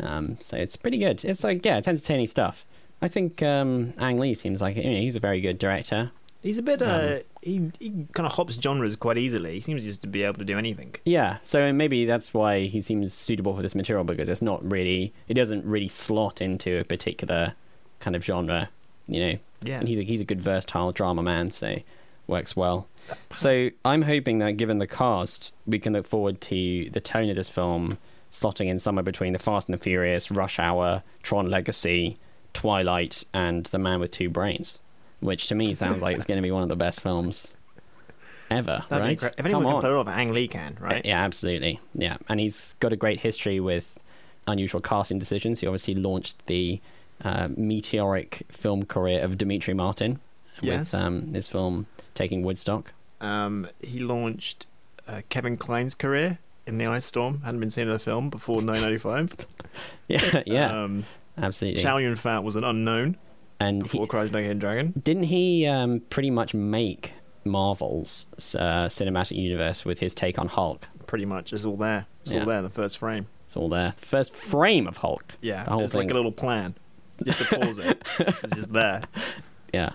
Um, 0.00 0.36
so 0.40 0.56
it's 0.56 0.76
pretty 0.76 0.98
good. 0.98 1.24
It's 1.24 1.42
like 1.44 1.64
yeah, 1.64 1.78
it's 1.78 1.88
entertaining 1.88 2.26
stuff. 2.26 2.64
I 3.00 3.08
think 3.08 3.42
um, 3.42 3.92
Ang 3.98 4.18
Lee 4.18 4.34
seems 4.34 4.60
like 4.62 4.76
you 4.76 4.84
know, 4.84 5.00
he's 5.00 5.16
a 5.16 5.20
very 5.20 5.40
good 5.40 5.58
director. 5.58 6.10
He's 6.42 6.58
a 6.58 6.62
bit. 6.62 6.80
Um, 6.82 6.88
Uh, 6.88 7.18
he 7.42 7.70
he 7.78 7.90
kind 8.12 8.26
of 8.26 8.32
hops 8.32 8.60
genres 8.60 8.96
quite 8.96 9.18
easily. 9.18 9.54
He 9.54 9.60
seems 9.60 9.84
just 9.84 10.02
to 10.02 10.08
be 10.08 10.22
able 10.22 10.38
to 10.38 10.44
do 10.44 10.58
anything. 10.58 10.94
Yeah, 11.04 11.38
so 11.42 11.72
maybe 11.72 12.04
that's 12.04 12.34
why 12.34 12.60
he 12.66 12.80
seems 12.80 13.12
suitable 13.12 13.54
for 13.56 13.62
this 13.62 13.74
material 13.74 14.04
because 14.04 14.28
it's 14.28 14.42
not 14.42 14.68
really, 14.68 15.12
it 15.28 15.34
doesn't 15.34 15.64
really 15.64 15.88
slot 15.88 16.40
into 16.40 16.78
a 16.80 16.84
particular 16.84 17.54
kind 18.00 18.14
of 18.16 18.24
genre, 18.24 18.68
you 19.06 19.20
know. 19.20 19.38
Yeah. 19.62 19.78
And 19.78 19.88
he's 19.88 19.98
a, 19.98 20.02
he's 20.02 20.20
a 20.20 20.24
good 20.24 20.42
versatile 20.42 20.92
drama 20.92 21.22
man, 21.22 21.50
so 21.50 21.78
works 22.26 22.56
well. 22.56 22.88
So 23.34 23.70
I'm 23.84 24.02
hoping 24.02 24.38
that 24.40 24.52
given 24.52 24.78
the 24.78 24.86
cast, 24.86 25.52
we 25.66 25.78
can 25.78 25.92
look 25.92 26.06
forward 26.06 26.40
to 26.42 26.90
the 26.90 27.00
tone 27.00 27.30
of 27.30 27.36
this 27.36 27.48
film 27.48 27.98
slotting 28.30 28.66
in 28.66 28.78
somewhere 28.80 29.04
between 29.04 29.32
The 29.32 29.38
Fast 29.38 29.68
and 29.68 29.78
the 29.78 29.82
Furious, 29.82 30.30
Rush 30.30 30.58
Hour, 30.58 31.02
Tron 31.22 31.48
Legacy, 31.48 32.18
Twilight, 32.52 33.22
and 33.32 33.64
The 33.66 33.78
Man 33.78 34.00
with 34.00 34.10
Two 34.10 34.28
Brains, 34.28 34.80
which 35.20 35.46
to 35.48 35.54
me 35.54 35.72
sounds 35.74 36.02
like 36.02 36.16
it's 36.16 36.24
going 36.24 36.38
to 36.38 36.42
be 36.42 36.50
one 36.50 36.64
of 36.64 36.68
the 36.68 36.74
best 36.76 37.00
films 37.02 37.56
ever, 38.50 38.84
That'd 38.88 39.04
right? 39.04 39.22
If 39.22 39.36
Come 39.36 39.46
anyone 39.46 39.64
can 39.64 39.72
on. 39.74 39.80
pull 39.82 39.90
it 39.92 40.00
off, 40.00 40.08
Ang 40.08 40.32
Lee 40.32 40.48
can, 40.48 40.76
right? 40.80 41.04
Yeah, 41.04 41.22
absolutely. 41.22 41.80
Yeah, 41.94 42.16
and 42.28 42.40
he's 42.40 42.74
got 42.80 42.92
a 42.92 42.96
great 42.96 43.20
history 43.20 43.60
with 43.60 44.00
unusual 44.48 44.80
casting 44.80 45.18
decisions. 45.18 45.60
He 45.60 45.66
obviously 45.66 45.94
launched 45.94 46.44
the 46.46 46.80
uh, 47.24 47.48
meteoric 47.56 48.42
film 48.50 48.84
career 48.84 49.22
of 49.22 49.38
Demetri 49.38 49.74
Martin 49.74 50.18
Yes. 50.62 50.92
with 50.94 51.02
um, 51.02 51.34
his 51.34 51.48
film 51.48 51.86
Taking 52.16 52.42
Woodstock. 52.42 52.92
Um, 53.20 53.68
he 53.80 54.00
launched 54.00 54.66
uh, 55.06 55.22
Kevin 55.28 55.56
Kline's 55.56 55.94
career 55.94 56.38
in 56.66 56.78
the 56.78 56.86
Ice 56.86 57.04
Storm. 57.04 57.42
Hadn't 57.42 57.60
been 57.60 57.70
seen 57.70 57.86
in 57.86 57.94
a 57.94 57.98
film 58.00 58.28
before 58.30 58.56
1995. 58.56 59.46
Yeah, 60.08 60.42
yeah, 60.46 60.82
Um, 60.84 61.04
absolutely. 61.36 61.82
Chow 61.82 61.98
Yun 61.98 62.16
Fat 62.16 62.42
was 62.42 62.56
an 62.56 62.64
unknown 62.64 63.18
and 63.60 63.82
before 63.82 64.06
he, 64.06 64.08
Tiger, 64.10 64.38
Hidden 64.38 64.58
Dragon. 64.58 64.92
didn't 65.02 65.24
he 65.24 65.66
um, 65.66 66.00
pretty 66.10 66.30
much 66.30 66.54
make 66.54 67.12
Marvel's 67.44 68.26
uh, 68.54 68.86
cinematic 68.86 69.36
universe 69.36 69.84
with 69.84 69.98
his 70.00 70.14
take 70.14 70.38
on 70.38 70.48
Hulk? 70.48 70.88
Pretty 71.06 71.24
much 71.24 71.52
is 71.52 71.66
all 71.66 71.76
there. 71.76 72.06
It's 72.22 72.32
Yeah. 72.32 72.40
all 72.40 72.46
there 72.46 72.58
in 72.58 72.64
the 72.64 72.70
first 72.70 72.98
frame. 72.98 73.26
It's 73.44 73.56
all 73.56 73.68
there. 73.68 73.92
The 73.96 74.06
First 74.06 74.34
frame 74.34 74.86
of 74.86 74.98
Hulk. 74.98 75.34
Yeah, 75.40 75.64
it's 75.78 75.92
thing. 75.92 76.02
like 76.02 76.10
a 76.10 76.14
little 76.14 76.32
plan. 76.32 76.74
You 77.24 77.32
have 77.32 77.48
to 77.50 77.58
pause 77.58 77.78
it. 77.78 78.02
it's 78.18 78.54
just 78.54 78.72
there. 78.72 79.02
Yeah. 79.72 79.90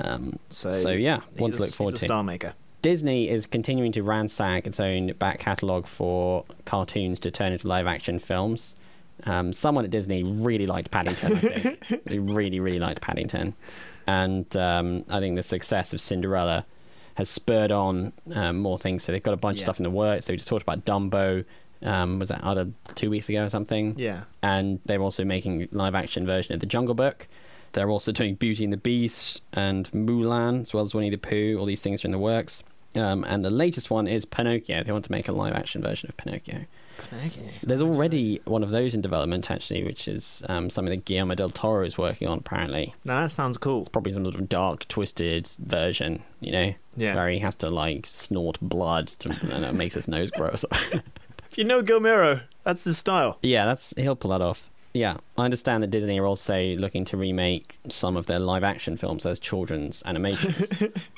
Um, 0.00 0.38
So, 0.48 0.72
so 0.72 0.90
yeah, 0.90 1.20
one 1.36 1.52
to 1.52 1.58
look 1.58 1.70
forward 1.72 1.92
to. 1.96 1.98
star 1.98 2.22
maker. 2.24 2.54
Disney 2.82 3.28
is 3.28 3.46
continuing 3.46 3.92
to 3.92 4.02
ransack 4.02 4.66
its 4.66 4.80
own 4.80 5.12
back 5.18 5.38
catalogue 5.38 5.86
for 5.86 6.44
cartoons 6.64 7.20
to 7.20 7.30
turn 7.30 7.52
into 7.52 7.68
live 7.68 7.86
action 7.86 8.18
films. 8.18 8.74
Um, 9.24 9.52
someone 9.52 9.84
at 9.84 9.90
Disney 9.92 10.24
really 10.24 10.66
liked 10.66 10.90
Paddington, 10.90 11.32
I 11.32 11.38
think. 11.38 12.04
they 12.06 12.18
really, 12.18 12.58
really 12.58 12.80
liked 12.80 13.00
Paddington. 13.00 13.54
And 14.08 14.56
um, 14.56 15.04
I 15.08 15.20
think 15.20 15.36
the 15.36 15.44
success 15.44 15.92
of 15.94 16.00
Cinderella 16.00 16.66
has 17.14 17.28
spurred 17.30 17.70
on 17.70 18.12
um, 18.34 18.58
more 18.58 18.78
things. 18.78 19.04
So 19.04 19.12
they've 19.12 19.22
got 19.22 19.34
a 19.34 19.36
bunch 19.36 19.58
Yeah. 19.58 19.62
of 19.62 19.66
stuff 19.66 19.78
in 19.78 19.84
the 19.84 19.90
works. 19.90 20.26
So 20.26 20.32
we 20.32 20.38
just 20.38 20.48
talked 20.48 20.62
about 20.64 20.84
Dumbo. 20.84 21.44
Um, 21.82 22.18
was 22.18 22.30
that 22.30 22.42
other 22.42 22.68
two 22.96 23.10
weeks 23.10 23.28
ago 23.28 23.44
or 23.44 23.48
something? 23.48 23.94
Yeah. 23.96 24.22
and 24.42 24.80
they're 24.86 25.02
also 25.02 25.24
making 25.24 25.68
live 25.70 25.94
action 25.94 26.26
version 26.26 26.54
of 26.54 26.58
the 26.60 26.66
Jungle 26.66 26.94
Book. 26.96 27.28
They're 27.72 27.90
also 27.90 28.12
doing 28.12 28.34
Beauty 28.34 28.64
and 28.64 28.72
the 28.72 28.76
Beast 28.78 29.42
and 29.52 29.90
Mulan, 29.92 30.62
as 30.62 30.74
well 30.74 30.84
as 30.84 30.94
Winnie 30.94 31.10
the 31.10 31.16
Pooh. 31.16 31.56
All 31.58 31.66
these 31.66 31.82
things 31.82 32.04
are 32.04 32.08
in 32.08 32.12
the 32.12 32.18
works. 32.18 32.62
Um, 32.94 33.24
and 33.24 33.42
the 33.42 33.50
latest 33.50 33.90
one 33.90 34.06
is 34.06 34.24
Pinocchio. 34.26 34.82
They 34.82 34.92
want 34.92 35.06
to 35.06 35.12
make 35.12 35.26
a 35.28 35.32
live 35.32 35.54
action 35.54 35.80
version 35.82 36.10
of 36.10 36.16
Pinocchio. 36.18 36.66
Okay. 37.26 37.54
There's 37.62 37.80
already 37.80 38.40
one 38.44 38.62
of 38.62 38.68
those 38.70 38.94
in 38.94 39.00
development, 39.00 39.50
actually, 39.50 39.82
which 39.82 40.06
is 40.06 40.42
um, 40.48 40.68
something 40.68 40.90
that 40.90 41.06
Guillermo 41.06 41.34
del 41.34 41.48
Toro 41.48 41.86
is 41.86 41.96
working 41.96 42.28
on, 42.28 42.38
apparently. 42.38 42.94
Now 43.04 43.22
that 43.22 43.30
sounds 43.30 43.56
cool. 43.56 43.80
It's 43.80 43.88
probably 43.88 44.12
some 44.12 44.24
sort 44.24 44.34
of 44.34 44.48
dark, 44.48 44.86
twisted 44.88 45.48
version, 45.58 46.22
you 46.40 46.52
know? 46.52 46.74
Yeah. 46.96 47.14
Where 47.14 47.30
he 47.30 47.38
has 47.38 47.54
to, 47.56 47.70
like, 47.70 48.04
snort 48.04 48.58
blood 48.60 49.08
to, 49.08 49.30
and 49.50 49.64
it 49.64 49.72
makes 49.74 49.94
his 49.94 50.06
nose 50.06 50.30
grow. 50.30 50.48
or 50.48 50.56
something. 50.56 51.02
If 51.50 51.58
you 51.58 51.64
know 51.64 51.82
Guillermo, 51.82 52.40
that's 52.64 52.84
his 52.84 52.96
style. 52.96 53.38
Yeah, 53.42 53.66
that's 53.66 53.92
he'll 53.98 54.16
pull 54.16 54.30
that 54.30 54.40
off. 54.40 54.70
Yeah, 54.94 55.16
I 55.38 55.44
understand 55.44 55.82
that 55.82 55.90
Disney 55.90 56.18
are 56.20 56.26
also 56.26 56.60
looking 56.76 57.04
to 57.06 57.16
remake 57.16 57.78
some 57.88 58.16
of 58.16 58.26
their 58.26 58.38
live 58.38 58.62
action 58.62 58.96
films 58.96 59.24
as 59.24 59.38
children's 59.38 60.02
animations, 60.04 60.70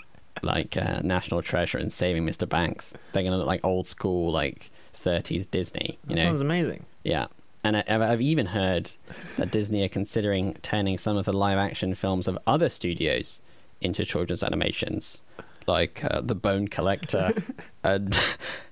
like 0.42 0.76
uh, 0.76 1.00
National 1.02 1.42
Treasure 1.42 1.78
and 1.78 1.92
Saving 1.92 2.24
Mr. 2.24 2.48
Banks. 2.48 2.94
They're 3.12 3.24
gonna 3.24 3.38
look 3.38 3.48
like 3.48 3.64
old 3.64 3.86
school, 3.88 4.30
like 4.30 4.70
30s 4.94 5.50
Disney. 5.50 5.98
You 6.06 6.14
That 6.14 6.22
know? 6.22 6.28
sounds 6.30 6.40
amazing. 6.40 6.86
Yeah, 7.02 7.26
and 7.64 7.76
I, 7.78 7.82
I've 7.88 8.20
even 8.22 8.46
heard 8.46 8.92
that 9.38 9.50
Disney 9.50 9.82
are 9.82 9.88
considering 9.88 10.54
turning 10.62 10.96
some 10.96 11.16
of 11.16 11.24
the 11.24 11.32
live 11.32 11.58
action 11.58 11.94
films 11.96 12.28
of 12.28 12.38
other 12.46 12.68
studios 12.68 13.40
into 13.80 14.04
children's 14.04 14.44
animations, 14.44 15.22
like 15.66 16.04
uh, 16.04 16.20
The 16.20 16.34
Bone 16.34 16.68
Collector 16.68 17.32
and 17.84 18.20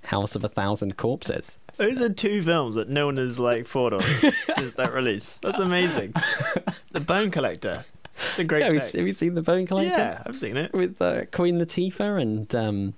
House 0.04 0.34
of 0.34 0.44
a 0.44 0.48
Thousand 0.48 0.96
Corpses. 0.96 1.58
Those 1.76 2.00
are 2.00 2.12
two 2.12 2.42
films 2.42 2.74
that 2.74 2.88
no 2.88 3.06
one 3.06 3.16
has 3.16 3.40
like 3.40 3.66
thought 3.66 3.92
of 3.92 4.02
since 4.56 4.74
that 4.74 4.92
release. 4.92 5.38
That's 5.42 5.58
amazing. 5.58 6.14
The 6.92 7.00
Bone 7.00 7.30
Collector. 7.30 7.84
It's 8.16 8.38
a 8.38 8.44
great 8.44 8.60
Yeah, 8.60 8.66
have 8.66 8.74
you, 8.74 8.98
have 8.98 9.06
you 9.06 9.12
seen 9.12 9.34
The 9.34 9.42
Bone 9.42 9.66
Collector? 9.66 9.90
Yeah, 9.90 10.22
I've 10.26 10.38
seen 10.38 10.56
it. 10.56 10.72
with 10.72 11.00
uh, 11.00 11.24
Queen 11.32 11.58
Latifah 11.58 12.20
and 12.20 12.54
um, 12.54 12.94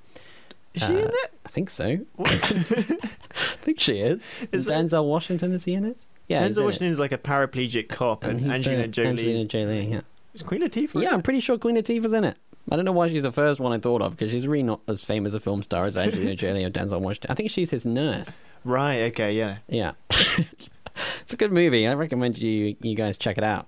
Is 0.75 0.83
she 0.83 0.93
uh, 0.93 0.99
in 0.99 1.09
it? 1.09 1.33
I 1.47 1.49
think 1.49 1.71
so. 1.71 2.01
I 2.19 2.27
think 2.35 3.81
she 3.81 4.01
is. 4.01 4.47
Is 4.51 4.67
Denzel 4.67 5.05
Washington 5.09 5.53
is 5.53 5.65
he 5.65 5.75
in 5.75 5.85
it? 5.85 6.05
Yeah, 6.27 6.47
Denzel 6.49 6.65
Washington 6.65 6.89
is 6.89 6.99
like 6.99 7.13
a 7.13 7.19
paraplegic 7.19 7.89
cop, 7.89 8.25
it. 8.25 8.31
and, 8.31 8.41
he's 8.41 8.51
Angelina 8.51 8.89
Jolie. 8.89 9.09
Angelina 9.09 9.45
Jolie. 9.45 9.87
Yeah, 9.87 10.01
Is 10.35 10.43
Queen 10.43 10.63
Latifah? 10.63 11.03
yeah. 11.03 11.11
it? 11.11 11.13
I'm 11.15 11.23
pretty 11.23 11.41
sure 11.41 11.59
Queen 11.59 11.77
Latifah's 11.77 12.13
in 12.13 12.25
it. 12.25 12.37
I 12.71 12.77
don't 12.77 12.85
know 12.87 12.93
why 12.93 13.09
she's 13.09 13.23
the 13.25 13.33
first 13.33 13.61
one 13.61 13.73
I 13.73 13.79
thought 13.79 14.01
of 14.03 14.13
because 14.13 14.31
she's 14.31 14.47
really 14.47 14.63
not 14.63 14.81
as 14.89 15.05
famous 15.05 15.35
a 15.35 15.41
film 15.41 15.63
star 15.63 15.85
as 15.85 15.97
Angelina 15.97 16.35
Jolie 16.37 16.65
or 16.65 16.71
Denzel 16.71 17.01
Washington. 17.01 17.31
I 17.31 17.35
think 17.35 17.51
she's 17.51 17.71
his 17.71 17.85
nurse. 17.85 18.41
Right. 18.65 19.01
Okay. 19.11 19.35
Yeah. 19.35 19.59
Yeah, 19.69 19.93
it's 20.11 21.33
a 21.33 21.37
good 21.37 21.53
movie. 21.53 21.87
I 21.87 21.95
recommend 21.95 22.39
you 22.39 22.77
you 22.81 22.95
guys 22.95 23.19
check 23.19 23.39
it 23.39 23.45
out. 23.45 23.67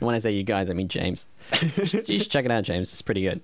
And 0.00 0.06
when 0.06 0.14
I 0.14 0.18
say 0.18 0.32
you 0.32 0.42
guys, 0.42 0.70
I 0.70 0.72
mean 0.72 0.88
James. 0.88 1.28
you 1.62 2.18
should 2.18 2.30
check 2.30 2.44
it 2.44 2.50
out, 2.50 2.64
James. 2.64 2.92
It's 2.92 3.02
pretty 3.02 3.22
good. 3.22 3.42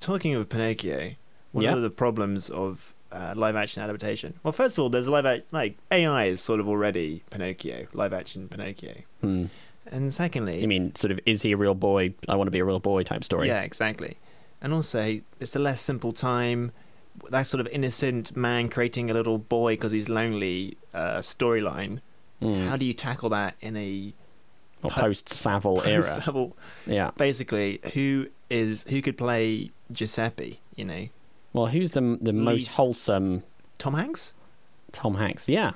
Talking 0.00 0.34
of 0.34 0.48
Pinocchio, 0.48 1.12
one 1.52 1.64
Yeah. 1.64 1.74
of 1.74 1.82
the 1.82 1.90
problems 1.90 2.48
of 2.50 2.94
uh, 3.12 3.34
live 3.36 3.54
action 3.54 3.82
adaptation. 3.82 4.34
Well, 4.42 4.52
first 4.52 4.78
of 4.78 4.82
all, 4.82 4.88
there's 4.88 5.06
a 5.06 5.10
live 5.10 5.26
act 5.26 5.52
like 5.52 5.76
AI 5.90 6.24
is 6.24 6.40
sort 6.40 6.58
of 6.60 6.68
already 6.68 7.22
Pinocchio, 7.30 7.86
live 7.92 8.12
action 8.12 8.48
Pinocchio, 8.48 8.94
Hmm. 9.20 9.44
And 9.92 10.12
secondly, 10.12 10.60
You 10.60 10.66
mean 10.68 10.94
sort 10.96 11.10
of 11.12 11.20
is 11.26 11.42
he 11.42 11.52
a 11.52 11.56
real 11.56 11.74
boy? 11.76 12.14
I 12.28 12.34
want 12.36 12.46
to 12.48 12.50
be 12.50 12.58
a 12.58 12.64
real 12.64 12.80
boy 12.80 13.02
type 13.04 13.22
story. 13.24 13.46
Yeah, 13.48 13.60
exactly. 13.62 14.18
And 14.60 14.72
also, 14.72 15.20
it's 15.40 15.54
a 15.54 15.58
less 15.58 15.80
simple 15.82 16.12
time. 16.12 16.72
That 17.30 17.42
sort 17.46 17.60
of 17.60 17.66
innocent 17.72 18.34
man 18.36 18.68
creating 18.68 19.10
a 19.10 19.14
little 19.14 19.38
boy 19.38 19.74
because 19.74 19.92
he's 19.92 20.08
lonely 20.08 20.76
uh, 20.94 21.18
storyline. 21.18 22.00
Hmm. 22.40 22.66
How 22.68 22.76
do 22.76 22.84
you 22.86 22.94
tackle 22.94 23.28
that 23.30 23.54
in 23.60 23.76
a 23.76 24.14
po- 24.80 24.88
post 24.88 25.28
Savile 25.28 25.82
era. 25.84 26.02
post-level- 26.02 26.56
Yeah. 26.86 27.10
Basically, 27.16 27.80
who 27.94 28.28
is 28.50 28.84
who 28.88 29.02
could 29.02 29.18
play 29.18 29.70
Giuseppe? 29.92 30.60
You 30.74 30.84
know, 30.86 31.08
Well, 31.52 31.66
who's 31.66 31.90
the 31.92 32.18
the 32.20 32.32
most 32.32 32.68
wholesome 32.76 33.42
Tom 33.78 33.94
Hanks. 33.94 34.32
Tom 34.90 35.16
Hanks? 35.16 35.48
Yeah. 35.48 35.72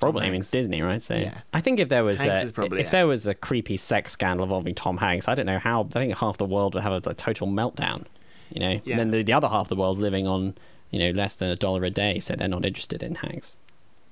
Probably. 0.00 0.26
I 0.26 0.30
mean, 0.30 0.40
it's 0.40 0.50
Disney, 0.50 0.80
right? 0.82 1.02
So 1.02 1.14
Yeah. 1.14 1.40
I 1.52 1.60
think 1.60 1.80
if 1.80 1.88
there 1.88 2.04
was 2.04 2.20
Hanks 2.20 2.50
a, 2.50 2.52
probably 2.52 2.80
if 2.80 2.88
it. 2.88 2.90
there 2.90 3.06
was 3.06 3.26
a 3.26 3.34
creepy 3.34 3.76
sex 3.76 4.12
scandal 4.12 4.44
involving 4.44 4.74
Tom 4.74 4.98
Hanks, 4.98 5.26
I 5.28 5.34
don't 5.34 5.46
know 5.46 5.58
how. 5.58 5.82
I 5.84 5.88
think 5.98 6.16
half 6.16 6.38
the 6.38 6.44
world 6.44 6.74
would 6.74 6.82
have 6.82 7.06
a, 7.06 7.10
a 7.10 7.14
total 7.14 7.46
meltdown. 7.48 8.04
You 8.50 8.60
know, 8.60 8.80
Yeah. 8.84 8.92
and 8.92 8.98
then 9.00 9.10
the, 9.10 9.22
the 9.22 9.32
other 9.32 9.48
half 9.48 9.62
of 9.62 9.68
the 9.68 9.76
world 9.76 9.98
living 9.98 10.26
on 10.26 10.54
you 10.90 10.98
know 10.98 11.10
less 11.10 11.34
than 11.34 11.50
a 11.50 11.56
dollar 11.56 11.84
a 11.84 11.90
day, 11.90 12.18
so 12.18 12.34
they're 12.34 12.48
not 12.48 12.64
interested 12.64 13.02
in 13.02 13.16
Hanks. 13.16 13.56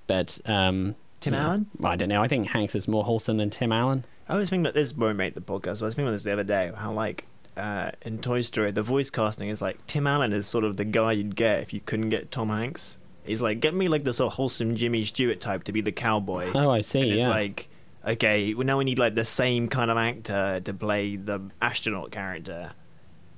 But 0.07 0.39
um, 0.45 0.95
Tim 1.21 1.33
yeah. 1.35 1.45
Allen. 1.47 1.67
I 1.83 1.97
don't 1.97 2.09
know. 2.09 2.23
I 2.23 2.29
think 2.29 2.49
Hanks 2.49 2.75
is 2.75 2.87
more 2.87 3.05
wholesome 3.05 3.39
than 3.39 3.51
Tim 3.51 3.73
Allen. 3.73 4.05
I 4.29 4.37
was 4.37 4.51
thinking 4.51 4.65
about 4.67 4.75
this 4.75 4.95
won't 4.95 5.17
make 5.17 5.35
the 5.35 5.41
podcast. 5.41 5.81
But 5.81 5.83
I 5.83 5.85
was 5.87 5.95
thinking 5.95 6.07
about 6.09 6.13
this 6.13 6.25
the 6.25 6.33
other 6.33 6.45
day. 6.45 6.71
How 6.77 6.93
like 6.93 7.27
uh, 7.57 7.93
in 8.03 8.19
Toy 8.19 8.41
Story, 8.43 8.71
the 8.73 8.83
voice 8.83 9.09
casting 9.09 9.49
is 9.49 9.63
like 9.63 9.85
Tim 9.87 10.07
Allen 10.07 10.33
is 10.33 10.47
sort 10.47 10.65
of 10.65 10.77
the 10.77 10.85
guy 10.85 11.13
you'd 11.13 11.37
get 11.37 11.61
if 11.63 11.73
you 11.73 11.81
couldn't 11.81 12.11
get 12.11 12.31
Tom 12.31 12.49
Hanks. 12.51 12.99
He's 13.27 13.43
like, 13.43 13.61
get 13.61 13.75
me 13.75 13.89
like 13.89 14.05
the 14.05 14.13
sort 14.13 14.33
of 14.33 14.37
wholesome 14.37 14.77
Jimmy 14.77 15.05
Stewart 15.05 15.41
type 15.41 15.65
to 15.65 15.73
be 15.73 15.81
the 15.81 15.93
cowboy. 15.93 16.51
Oh, 16.55 16.71
I 16.71 16.81
see. 16.81 17.01
and 17.01 17.11
it's 17.13 17.21
yeah. 17.23 17.29
like, 17.29 17.69
okay, 18.07 18.55
well, 18.55 18.67
now 18.67 18.79
we 18.79 18.85
need 18.85 18.99
like 18.99 19.15
the 19.15 19.25
same 19.25 19.69
kind 19.69 19.91
of 19.91 19.97
actor 19.97 20.61
to 20.61 20.75
play 20.75 21.17
the 21.17 21.41
astronaut 21.61 22.11
character. 22.11 22.73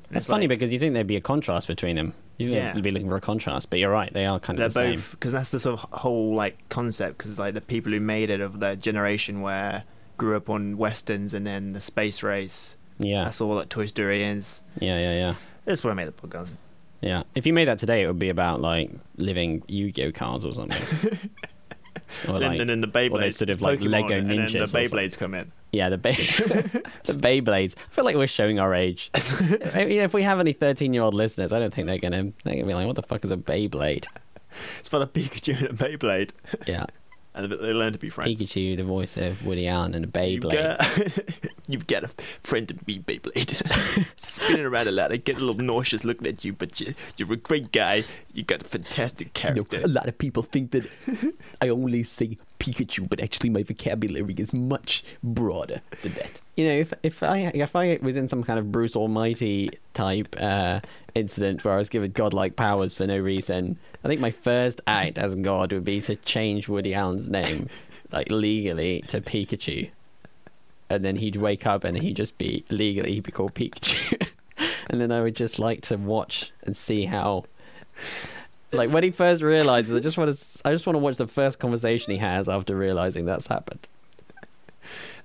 And 0.08 0.16
it's 0.16 0.26
funny 0.26 0.44
like, 0.44 0.58
because 0.58 0.72
you 0.72 0.78
think 0.78 0.94
there'd 0.94 1.06
be 1.06 1.16
a 1.16 1.20
contrast 1.20 1.68
between 1.68 1.96
them. 1.96 2.14
You 2.38 2.52
Yeah. 2.52 2.72
be 2.72 2.90
looking 2.92 3.08
for 3.08 3.16
a 3.16 3.20
contrast, 3.20 3.68
but 3.68 3.78
you're 3.80 3.90
right. 3.90 4.12
They 4.12 4.24
are 4.24 4.38
kind 4.38 4.58
they're 4.58 4.66
of 4.66 4.74
the 4.74 4.80
same. 4.80 4.94
both 4.94 5.10
because 5.12 5.32
that's 5.32 5.50
the 5.50 5.58
sort 5.58 5.82
of 5.82 5.90
whole 6.00 6.34
like 6.34 6.68
concept 6.68 7.18
because 7.18 7.38
like 7.38 7.54
the 7.54 7.60
people 7.60 7.92
who 7.92 8.00
made 8.00 8.30
it 8.30 8.40
of 8.40 8.60
the 8.60 8.76
generation 8.76 9.40
where 9.40 9.84
grew 10.16 10.36
up 10.36 10.48
on 10.48 10.76
westerns 10.78 11.34
and 11.34 11.46
then 11.46 11.72
the 11.72 11.80
space 11.80 12.22
race. 12.22 12.76
Yeah. 12.98 13.24
That's 13.24 13.40
all 13.40 13.56
that 13.56 13.70
Toy 13.70 13.86
Story 13.86 14.22
is. 14.22 14.62
Yeah. 14.78 14.98
Yeah. 14.98 15.12
Yeah. 15.14 15.34
That's 15.64 15.82
why 15.84 15.90
I 15.90 15.94
made 15.94 16.06
the 16.08 16.12
podcast. 16.12 16.56
Yeah. 17.00 17.22
If 17.34 17.46
you 17.46 17.52
made 17.52 17.68
that 17.68 17.78
today, 17.78 18.02
it 18.02 18.06
would 18.06 18.18
be 18.18 18.28
about 18.28 18.60
like 18.60 18.90
living 19.16 19.62
Yu-Gi-Oh 19.68 20.12
cards 20.12 20.44
or 20.44 20.52
something. 20.52 20.82
or 22.28 22.38
like, 22.38 22.58
then, 22.58 22.60
and 22.60 22.70
then 22.70 22.80
the 22.80 22.88
or 22.88 22.90
Beyblades, 22.90 23.34
sort 23.34 23.50
of 23.50 23.62
like 23.62 23.80
Pokemon, 23.80 23.90
Lego 23.90 24.14
and 24.14 24.30
then 24.30 24.38
ninjas. 24.38 24.72
the. 24.72 24.78
Beyblades 24.78 25.18
come 25.18 25.34
in. 25.34 25.52
Yeah, 25.72 25.90
the 25.90 25.98
Bey- 25.98 26.12
the 27.04 27.12
Beyblades. 27.12 27.74
I 27.76 27.80
feel 27.92 28.04
like 28.04 28.16
we're 28.16 28.26
showing 28.26 28.58
our 28.58 28.74
age. 28.74 29.10
If 29.14 30.14
we 30.14 30.22
have 30.22 30.40
any 30.40 30.52
thirteen-year-old 30.52 31.14
listeners, 31.14 31.52
I 31.52 31.58
don't 31.58 31.72
think 31.72 31.86
they're 31.86 31.98
gonna 31.98 32.32
they're 32.44 32.54
gonna 32.54 32.66
be 32.66 32.74
like, 32.74 32.86
"What 32.86 32.96
the 32.96 33.02
fuck 33.02 33.24
is 33.24 33.30
a 33.30 33.36
Beyblade?" 33.36 34.06
It's 34.78 34.88
about 34.88 35.02
a 35.02 35.06
Pikachu 35.06 35.58
and 35.58 35.66
a 35.66 35.72
Beyblade, 35.72 36.30
Yeah, 36.66 36.86
and 37.38 37.52
they 37.52 37.72
learn 37.72 37.92
to 37.92 37.98
be 37.98 38.10
friends. 38.10 38.42
Pikachu, 38.42 38.76
the 38.76 38.84
voice 38.84 39.16
of 39.16 39.44
Woody 39.44 39.68
Allen, 39.68 39.94
and 39.94 40.04
a 40.04 40.08
Beyblade. 40.08 40.50
got, 40.50 41.44
you've 41.68 41.86
got 41.86 42.04
a 42.04 42.08
friend 42.42 42.70
in 42.70 42.80
me, 42.86 42.98
Beyblade. 42.98 44.06
Spinning 44.16 44.66
around 44.66 44.88
a 44.88 44.92
lot. 44.92 45.12
I 45.12 45.16
get 45.16 45.36
a 45.36 45.40
little 45.40 45.62
nauseous 45.62 46.04
looking 46.04 46.26
at 46.26 46.44
you, 46.44 46.52
but 46.52 46.80
you, 46.80 46.94
you're 47.16 47.32
a 47.32 47.36
great 47.36 47.72
guy. 47.72 48.04
You 48.32 48.42
got 48.42 48.62
a 48.62 48.64
fantastic 48.64 49.32
character. 49.34 49.80
A 49.82 49.88
lot 49.88 50.08
of 50.08 50.18
people 50.18 50.42
think 50.42 50.72
that 50.72 50.90
I 51.60 51.68
only 51.68 52.02
say 52.02 52.38
Pikachu, 52.58 53.08
but 53.08 53.20
actually 53.20 53.50
my 53.50 53.62
vocabulary 53.62 54.34
is 54.36 54.52
much 54.52 55.04
broader 55.22 55.80
than 56.02 56.12
that. 56.12 56.40
You 56.56 56.66
know, 56.66 56.74
if 56.74 56.92
if 57.02 57.22
I 57.22 57.38
if 57.54 57.76
I 57.76 57.98
was 58.02 58.16
in 58.16 58.28
some 58.28 58.42
kind 58.42 58.58
of 58.58 58.72
Bruce 58.72 58.96
Almighty 58.96 59.70
type 59.94 60.34
uh, 60.38 60.80
incident 61.14 61.64
where 61.64 61.74
I 61.74 61.76
was 61.76 61.88
given 61.88 62.10
godlike 62.12 62.56
powers 62.56 62.94
for 62.94 63.06
no 63.06 63.18
reason, 63.18 63.78
I 64.04 64.08
think 64.08 64.20
my 64.20 64.30
first 64.30 64.80
act 64.86 65.18
as 65.18 65.34
God 65.36 65.72
would 65.72 65.84
be 65.84 66.00
to 66.02 66.16
change 66.16 66.68
Woody 66.68 66.94
Allen's 66.94 67.30
name, 67.30 67.68
like 68.12 68.30
legally, 68.30 69.02
to 69.08 69.20
Pikachu, 69.20 69.90
and 70.90 71.04
then 71.04 71.16
he'd 71.16 71.36
wake 71.36 71.66
up 71.66 71.84
and 71.84 71.98
he'd 71.98 72.16
just 72.16 72.38
be 72.38 72.64
legally 72.70 73.14
he'd 73.14 73.24
be 73.24 73.32
called 73.32 73.54
Pikachu, 73.54 74.28
and 74.90 75.00
then 75.00 75.12
I 75.12 75.20
would 75.20 75.36
just 75.36 75.58
like 75.58 75.82
to 75.82 75.96
watch 75.96 76.52
and 76.64 76.76
see 76.76 77.04
how 77.04 77.44
like 78.72 78.90
when 78.90 79.02
he 79.02 79.10
first 79.10 79.42
realizes, 79.42 79.94
I 79.96 80.00
just 80.00 80.18
want 80.18 80.36
to, 80.36 80.60
I 80.64 80.72
just 80.72 80.86
want 80.86 80.94
to 80.94 81.00
watch 81.00 81.16
the 81.16 81.26
first 81.26 81.58
conversation 81.58 82.12
he 82.12 82.18
has 82.18 82.48
after 82.48 82.76
realizing 82.76 83.24
that's 83.26 83.46
happened. 83.46 83.88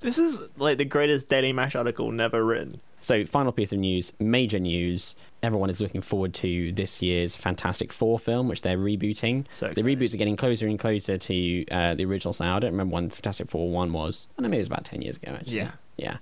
This 0.01 0.17
is 0.17 0.49
like 0.57 0.77
the 0.77 0.85
greatest 0.85 1.29
Daily 1.29 1.53
Mash 1.53 1.75
article 1.75 2.11
never 2.11 2.43
written. 2.43 2.81
So, 2.99 3.25
final 3.25 3.51
piece 3.51 3.73
of 3.73 3.79
news, 3.79 4.13
major 4.19 4.59
news. 4.59 5.15
Everyone 5.41 5.69
is 5.69 5.81
looking 5.81 5.99
forward 6.01 6.33
to 6.35 6.71
this 6.71 7.01
year's 7.01 7.35
Fantastic 7.35 7.91
Four 7.91 8.17
film, 8.17 8.47
which 8.47 8.61
they're 8.61 8.77
rebooting. 8.77 9.45
So 9.51 9.67
the 9.69 9.81
reboots 9.83 10.13
are 10.13 10.17
getting 10.17 10.37
closer 10.37 10.67
and 10.67 10.79
closer 10.79 11.17
to 11.17 11.65
uh, 11.67 11.95
the 11.95 12.05
originals 12.05 12.39
now. 12.39 12.55
I 12.55 12.59
don't 12.59 12.71
remember 12.71 12.93
when 12.93 13.09
Fantastic 13.09 13.49
Four 13.49 13.69
one 13.69 13.91
was. 13.91 14.27
I 14.37 14.41
don't 14.41 14.43
know, 14.43 14.49
maybe 14.51 14.59
it 14.59 14.61
was 14.61 14.67
about 14.67 14.85
ten 14.85 15.01
years 15.01 15.17
ago. 15.17 15.33
Actually, 15.33 15.57
Yeah. 15.57 15.71
yeah. 15.97 16.17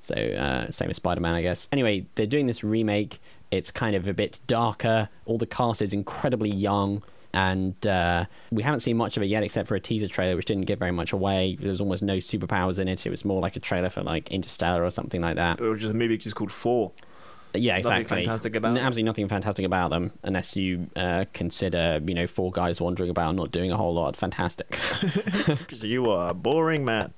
So, 0.00 0.14
uh, 0.14 0.70
same 0.70 0.90
as 0.90 0.96
Spider 0.96 1.20
Man, 1.20 1.34
I 1.34 1.42
guess. 1.42 1.68
Anyway, 1.72 2.06
they're 2.16 2.26
doing 2.26 2.46
this 2.48 2.62
remake. 2.64 3.20
It's 3.52 3.70
kind 3.70 3.94
of 3.94 4.08
a 4.08 4.14
bit 4.14 4.40
darker. 4.48 5.08
All 5.26 5.38
the 5.38 5.46
cast 5.46 5.80
is 5.82 5.92
incredibly 5.92 6.50
young. 6.50 7.04
And 7.34 7.86
uh, 7.86 8.24
we 8.50 8.62
haven't 8.62 8.80
seen 8.80 8.96
much 8.98 9.16
of 9.16 9.22
it 9.22 9.26
yet, 9.26 9.42
except 9.42 9.66
for 9.68 9.74
a 9.74 9.80
teaser 9.80 10.08
trailer, 10.08 10.36
which 10.36 10.44
didn't 10.46 10.66
give 10.66 10.78
very 10.78 10.90
much 10.90 11.12
away. 11.12 11.56
There 11.58 11.70
was 11.70 11.80
almost 11.80 12.02
no 12.02 12.16
superpowers 12.18 12.78
in 12.78 12.88
it. 12.88 13.06
It 13.06 13.10
was 13.10 13.24
more 13.24 13.40
like 13.40 13.56
a 13.56 13.60
trailer 13.60 13.88
for 13.88 14.02
like 14.02 14.30
Interstellar 14.30 14.84
or 14.84 14.90
something 14.90 15.20
like 15.22 15.36
that. 15.36 15.60
Or 15.60 15.76
just 15.76 15.92
a 15.94 15.96
movie 15.96 16.18
just 16.18 16.34
called 16.36 16.52
Four. 16.52 16.92
Yeah, 17.54 17.76
Nothing 17.76 17.92
exactly. 18.00 18.16
fantastic 18.24 18.56
about 18.56 18.68
them. 18.74 18.76
Absolutely 18.78 19.02
nothing 19.04 19.28
fantastic 19.28 19.64
about 19.66 19.90
them, 19.90 20.12
unless 20.22 20.56
you 20.56 20.88
uh, 20.96 21.26
consider, 21.34 22.00
you 22.06 22.14
know, 22.14 22.26
four 22.26 22.50
guys 22.50 22.80
wandering 22.80 23.10
about 23.10 23.34
not 23.34 23.50
doing 23.52 23.70
a 23.70 23.76
whole 23.76 23.92
lot 23.94 24.16
fantastic. 24.16 24.78
Because 25.46 25.82
you 25.82 26.10
are 26.10 26.30
a 26.30 26.34
boring 26.34 26.84
man. 26.84 27.12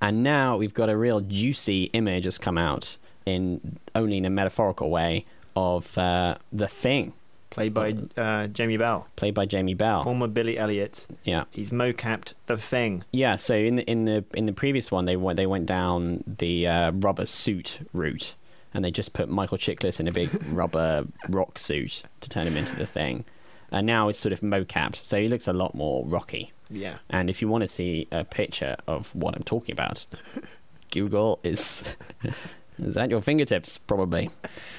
and 0.00 0.22
now 0.22 0.56
we've 0.56 0.74
got 0.74 0.88
a 0.88 0.96
real 0.96 1.20
juicy 1.20 1.84
image 1.92 2.24
has 2.24 2.38
come 2.38 2.56
out 2.58 2.96
in 3.26 3.78
only 3.94 4.16
in 4.18 4.24
a 4.24 4.30
metaphorical 4.30 4.90
way 4.90 5.24
of 5.56 5.96
uh, 5.98 6.36
the 6.52 6.68
Thing, 6.68 7.12
Played 7.50 7.72
by 7.74 7.94
uh, 8.16 8.48
Jamie 8.48 8.76
Bell, 8.76 9.06
played 9.14 9.32
by 9.34 9.46
Jamie 9.46 9.74
Bell. 9.74 10.02
former 10.02 10.26
Billy 10.26 10.58
Elliot. 10.58 11.06
Yeah, 11.22 11.44
He's 11.52 11.70
mocapped 11.70 12.32
the 12.46 12.56
thing. 12.56 13.04
yeah. 13.12 13.36
So 13.36 13.54
in 13.54 13.76
the 13.76 13.84
in 13.88 14.06
the 14.06 14.24
in 14.34 14.46
the 14.46 14.52
previous 14.52 14.90
one, 14.90 15.04
they 15.04 15.16
went 15.16 15.36
they 15.36 15.46
went 15.46 15.66
down 15.66 16.24
the 16.26 16.66
uh, 16.66 16.90
rubber 16.92 17.26
suit 17.26 17.78
route, 17.92 18.34
and 18.72 18.84
they 18.84 18.90
just 18.90 19.12
put 19.12 19.28
Michael 19.28 19.56
Chiklis 19.58 20.00
in 20.00 20.08
a 20.08 20.12
big 20.12 20.30
rubber 20.48 21.06
rock 21.28 21.58
suit 21.60 22.02
to 22.20 22.28
turn 22.28 22.46
him 22.48 22.56
into 22.56 22.74
the 22.74 22.86
Thing. 22.86 23.24
And 23.70 23.86
now 23.86 24.08
it's 24.08 24.18
sort 24.18 24.32
of 24.32 24.40
mocapped, 24.40 24.96
so 24.96 25.16
he 25.20 25.28
looks 25.28 25.46
a 25.46 25.52
lot 25.52 25.74
more 25.76 26.04
rocky. 26.06 26.52
Yeah. 26.70 26.98
And 27.08 27.30
if 27.30 27.40
you 27.40 27.46
want 27.48 27.62
to 27.62 27.68
see 27.68 28.08
a 28.10 28.24
picture 28.24 28.74
of 28.88 29.14
what 29.14 29.36
I'm 29.36 29.42
talking 29.44 29.72
about, 29.72 30.06
Google 30.90 31.38
is 31.44 31.84
is 32.78 32.96
at 32.96 33.10
your 33.10 33.20
fingertips 33.20 33.78
probably. 33.78 34.30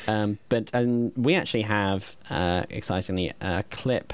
Um, 0.07 0.37
but 0.49 0.69
um, 0.73 1.11
we 1.15 1.35
actually 1.35 1.63
have, 1.63 2.15
uh, 2.29 2.63
excitingly, 2.69 3.31
a 3.41 3.63
clip 3.69 4.13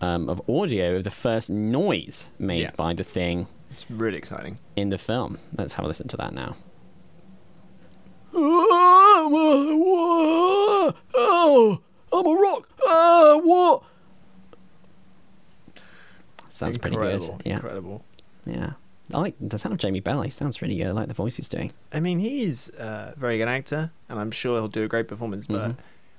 um, 0.00 0.28
of 0.28 0.40
audio 0.48 0.96
of 0.96 1.04
the 1.04 1.10
first 1.10 1.48
noise 1.50 2.28
made 2.38 2.60
Yeah. 2.62 2.70
by 2.76 2.92
the 2.94 3.04
thing 3.04 3.46
It's 3.70 3.86
really 3.90 4.18
exciting. 4.18 4.58
in 4.76 4.88
the 4.90 4.98
film. 4.98 5.38
Let's 5.56 5.74
have 5.74 5.84
a 5.84 5.88
listen 5.88 6.08
to 6.08 6.16
that 6.18 6.32
now. 6.34 6.56
Oh, 11.14 11.80
I'm 12.12 12.26
a 12.26 12.34
rock. 12.34 12.68
Uh, 12.86 13.36
what? 13.38 13.82
Sounds 16.48 16.78
pretty 16.78 16.96
good. 16.96 17.22
Yeah, 17.44 17.54
Incredible. 17.54 18.04
yeah. 18.44 18.72
I 19.14 19.18
like 19.18 19.34
the 19.40 19.58
sound 19.58 19.72
of 19.74 19.78
Jamie 19.78 20.00
Bell. 20.00 20.22
He 20.22 20.30
sounds 20.30 20.60
really 20.62 20.76
good. 20.76 20.86
I 20.88 20.90
like 20.92 21.08
the 21.08 21.14
voice 21.14 21.36
he's 21.36 21.48
doing. 21.48 21.72
I 21.92 22.00
mean, 22.00 22.18
he's 22.18 22.68
a 22.70 23.14
very 23.16 23.38
good 23.38 23.48
actor, 23.48 23.90
and 24.08 24.18
I'm 24.18 24.30
sure 24.30 24.56
he'll 24.58 24.68
do 24.68 24.84
a 24.84 24.88
great 24.88 25.08
performance. 25.08 25.46
But 25.46 25.70
Mhm. 25.72 25.76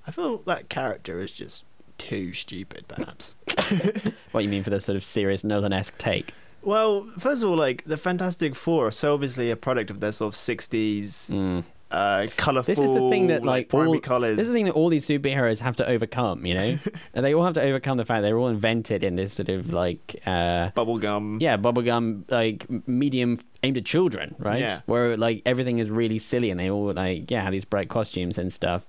I 0.07 0.11
feel 0.11 0.37
that 0.39 0.69
character 0.69 1.19
is 1.19 1.31
just 1.31 1.65
too 1.97 2.33
stupid, 2.33 2.87
perhaps. 2.87 3.35
What 4.31 4.43
you 4.43 4.49
mean 4.49 4.63
for 4.63 4.69
the 4.71 4.81
sort 4.81 4.95
of 4.95 5.03
serious 5.03 5.43
Nolan-esque 5.43 5.97
take? 5.97 6.33
well, 6.63 7.07
first 7.19 7.43
of 7.43 7.49
all, 7.49 7.57
like 7.57 7.83
the 7.85 7.97
Fantastic 7.97 8.55
Four 8.55 8.87
are 8.87 8.91
so 8.91 9.13
obviously 9.13 9.51
a 9.51 9.55
product 9.55 9.89
of 9.91 9.99
their 9.99 10.11
sort 10.11 10.33
of 10.33 10.37
'60s 10.37 11.29
Mm. 11.29 11.63
Uh, 11.93 12.27
colorful. 12.35 12.73
This 12.73 12.83
is 12.83 12.91
the 12.91 13.09
thing 13.09 13.27
that 13.27 13.43
like, 13.43 13.69
primary 13.69 13.97
all, 13.97 14.01
colors. 14.01 14.37
This 14.37 14.47
is 14.47 14.53
the 14.53 14.57
thing 14.57 14.65
that 14.65 14.73
all 14.73 14.89
these 14.89 15.07
superheroes 15.07 15.59
have 15.59 15.75
to 15.77 15.87
overcome. 15.87 16.45
You 16.45 16.55
know, 16.55 16.79
and 17.13 17.25
they 17.25 17.33
all 17.33 17.45
have 17.45 17.53
to 17.53 17.61
overcome 17.61 17.97
the 17.97 18.05
fact 18.05 18.23
they're 18.23 18.37
all 18.37 18.47
invented 18.47 19.03
in 19.03 19.15
this 19.15 19.33
sort 19.33 19.49
of 19.49 19.71
like. 19.71 20.15
Uh, 20.25 20.71
bubblegum. 20.71 21.41
yeah, 21.41 21.57
bubblegum 21.57 22.29
like 22.29 22.67
medium 22.87 23.39
aimed 23.61 23.77
at 23.77 23.85
children, 23.85 24.35
right? 24.39 24.59
Yeah. 24.59 24.81
Where 24.85 25.15
like 25.17 25.41
everything 25.45 25.79
is 25.79 25.89
really 25.89 26.19
silly 26.19 26.49
and 26.49 26.59
they 26.59 26.69
all 26.69 26.91
like 26.93 27.29
yeah 27.29 27.41
have 27.41 27.51
these 27.51 27.65
bright 27.65 27.89
costumes 27.89 28.37
and 28.37 28.51
stuff. 28.51 28.85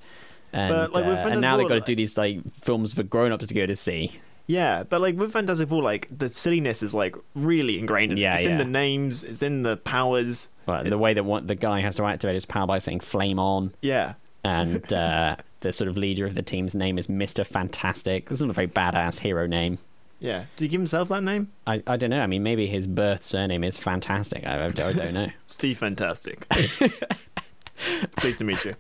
And, 0.53 0.69
But, 0.71 0.93
like, 0.93 1.05
uh, 1.05 1.29
and 1.31 1.41
now 1.41 1.57
they've 1.57 1.69
got 1.69 1.75
to 1.75 1.81
do 1.81 1.97
these 1.97 2.17
like 2.17 2.39
films 2.55 2.95
for 2.95 3.03
grown-ups 3.03 3.49
to 3.49 3.55
go 3.55 3.67
to 3.67 3.75
see. 3.75 4.13
Yeah, 4.47 4.83
but 4.83 5.01
like 5.01 5.17
with 5.17 5.33
Fantastic 5.33 5.69
Four, 5.69 5.83
like 5.83 6.07
the 6.11 6.29
silliness 6.29 6.83
is 6.83 6.93
like 6.95 7.17
really 7.35 7.79
ingrained 7.79 8.13
in 8.13 8.19
it. 8.19 8.21
Yeah, 8.21 8.35
It's 8.35 8.45
in 8.47 8.59
the 8.59 8.65
names, 8.65 9.25
it's 9.25 9.43
in 9.43 9.63
the 9.63 9.77
powers. 9.79 10.49
Well, 10.67 10.85
the 10.85 10.99
way 10.99 11.15
that 11.15 11.25
one, 11.25 11.47
the 11.47 11.55
guy 11.55 11.81
has 11.81 11.97
to 11.97 12.05
activate 12.05 12.35
his 12.35 12.45
power 12.47 12.67
by 12.67 12.79
saying 12.79 13.01
"flame 13.01 13.39
on," 13.39 13.75
Yeah. 13.81 14.15
and 14.45 14.93
uh, 14.93 15.37
the 15.61 15.73
sort 15.73 15.89
of 15.89 15.97
leader 15.97 16.27
of 16.27 16.35
the 16.35 16.43
team's 16.43 16.75
name 16.75 16.99
is 16.99 17.09
Mister 17.09 17.43
Fantastic. 17.45 18.31
It's 18.31 18.41
not 18.43 18.51
a 18.51 18.53
very 18.53 18.69
badass 18.69 19.21
hero 19.21 19.47
name. 19.47 19.79
Yeah. 20.21 20.45
Did 20.57 20.65
he 20.65 20.69
give 20.69 20.81
himself 20.81 21.09
that 21.09 21.23
name? 21.23 21.51
I, 21.67 21.83
I 21.87 21.97
don't 21.97 22.11
know. 22.11 22.21
I 22.21 22.27
mean, 22.27 22.43
maybe 22.43 22.67
his 22.67 22.87
birth 22.87 23.23
surname 23.23 23.65
is 23.65 23.77
Fantastic. 23.79 24.47
I, 24.47 24.59
I, 24.61 24.65
I 24.67 24.71
don't 24.71 25.13
know. 25.15 25.31
Steve 25.47 25.79
Fantastic. 25.79 26.47
Pleased 28.17 28.39
to 28.39 28.45
meet 28.45 28.65
you. 28.65 28.75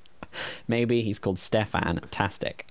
Maybe 0.68 1.02
he's 1.02 1.18
called 1.18 1.38
Stefan 1.38 2.00
Tastic. 2.10 2.66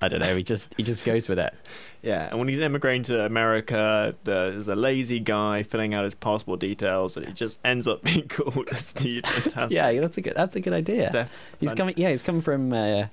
I 0.00 0.08
don't 0.08 0.20
know. 0.20 0.36
He 0.36 0.42
just 0.42 0.74
he 0.76 0.82
just 0.82 1.04
goes 1.04 1.28
with 1.28 1.38
it. 1.38 1.54
Yeah, 2.02 2.28
and 2.28 2.38
when 2.38 2.48
he's 2.48 2.60
immigrating 2.60 3.02
to 3.04 3.24
America, 3.24 4.14
there's 4.24 4.68
a 4.68 4.76
lazy 4.76 5.20
guy 5.20 5.62
filling 5.62 5.94
out 5.94 6.04
his 6.04 6.14
passport 6.14 6.60
details, 6.60 7.16
and 7.16 7.26
he 7.26 7.32
just 7.32 7.58
ends 7.64 7.88
up 7.88 8.02
being 8.04 8.28
called 8.28 8.68
Steve 8.74 9.24
Fantastic. 9.24 9.74
Yeah, 9.74 10.00
that's 10.00 10.18
a 10.18 10.20
good 10.20 10.34
that's 10.36 10.54
a 10.56 10.60
good 10.60 10.74
idea. 10.74 11.08
Steph 11.08 11.32
he's 11.60 11.72
coming. 11.72 11.94
Yeah, 11.96 12.10
he's 12.10 12.22
coming 12.22 12.42
from. 12.42 12.72
Uh, 12.72 13.06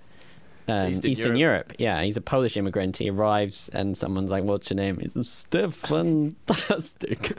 um, 0.66 0.92
Eastern 0.92 1.12
Eastern, 1.12 1.36
Europe. 1.36 1.68
Europe. 1.68 1.74
Yeah, 1.78 2.02
he's 2.04 2.16
a 2.16 2.22
Polish 2.22 2.56
immigrant. 2.56 2.96
He 2.96 3.10
arrives 3.10 3.70
and 3.74 3.98
someone's 3.98 4.32
like, 4.32 4.44
"What's 4.44 4.70
your 4.70 4.78
name?" 4.78 4.98
He's 5.00 5.16
Stefan 5.28 6.32
Fantastic. 6.48 7.34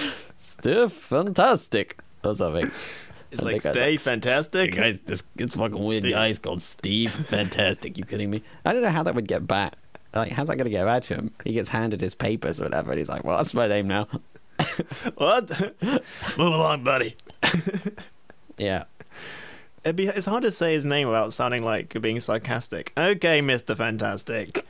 Steph 0.36 0.92
Fantastic 0.92 2.00
or 2.24 2.34
something. 2.34 2.70
It's 3.30 3.42
like 3.42 3.60
stay 3.60 3.92
like, 3.92 4.00
fantastic. 4.00 4.74
Guys, 4.74 4.98
this 5.04 5.22
this 5.34 5.54
fucking 5.54 5.82
weird 5.82 6.02
Steve. 6.02 6.14
guy 6.14 6.28
is 6.28 6.38
called 6.38 6.62
Steve 6.62 7.10
Fantastic. 7.26 7.98
You 7.98 8.04
kidding 8.04 8.30
me? 8.30 8.42
I 8.64 8.72
don't 8.72 8.82
know 8.82 8.90
how 8.90 9.02
that 9.02 9.14
would 9.14 9.28
get 9.28 9.46
back. 9.46 9.74
Like, 10.14 10.32
how's 10.32 10.48
that 10.48 10.56
going 10.56 10.64
to 10.64 10.70
get 10.70 10.84
back 10.84 11.02
to 11.04 11.14
him? 11.14 11.30
He 11.44 11.52
gets 11.52 11.68
handed 11.68 12.00
his 12.00 12.14
papers 12.14 12.60
or 12.60 12.64
whatever, 12.64 12.92
and 12.92 12.98
he's 12.98 13.08
like, 13.08 13.24
"Well, 13.24 13.36
that's 13.36 13.52
my 13.52 13.66
name 13.68 13.88
now." 13.88 14.08
what? 15.16 15.50
Move 16.38 16.54
along, 16.54 16.84
buddy. 16.84 17.16
Yeah, 18.56 18.84
It'd 19.84 19.94
be, 19.94 20.06
it's 20.06 20.26
hard 20.26 20.42
to 20.42 20.50
say 20.50 20.72
his 20.72 20.84
name 20.84 21.06
without 21.06 21.32
sounding 21.32 21.62
like 21.62 21.94
you're 21.94 22.00
being 22.00 22.18
sarcastic. 22.18 22.92
Okay, 22.96 23.40
Mister 23.40 23.74
Fantastic. 23.74 24.66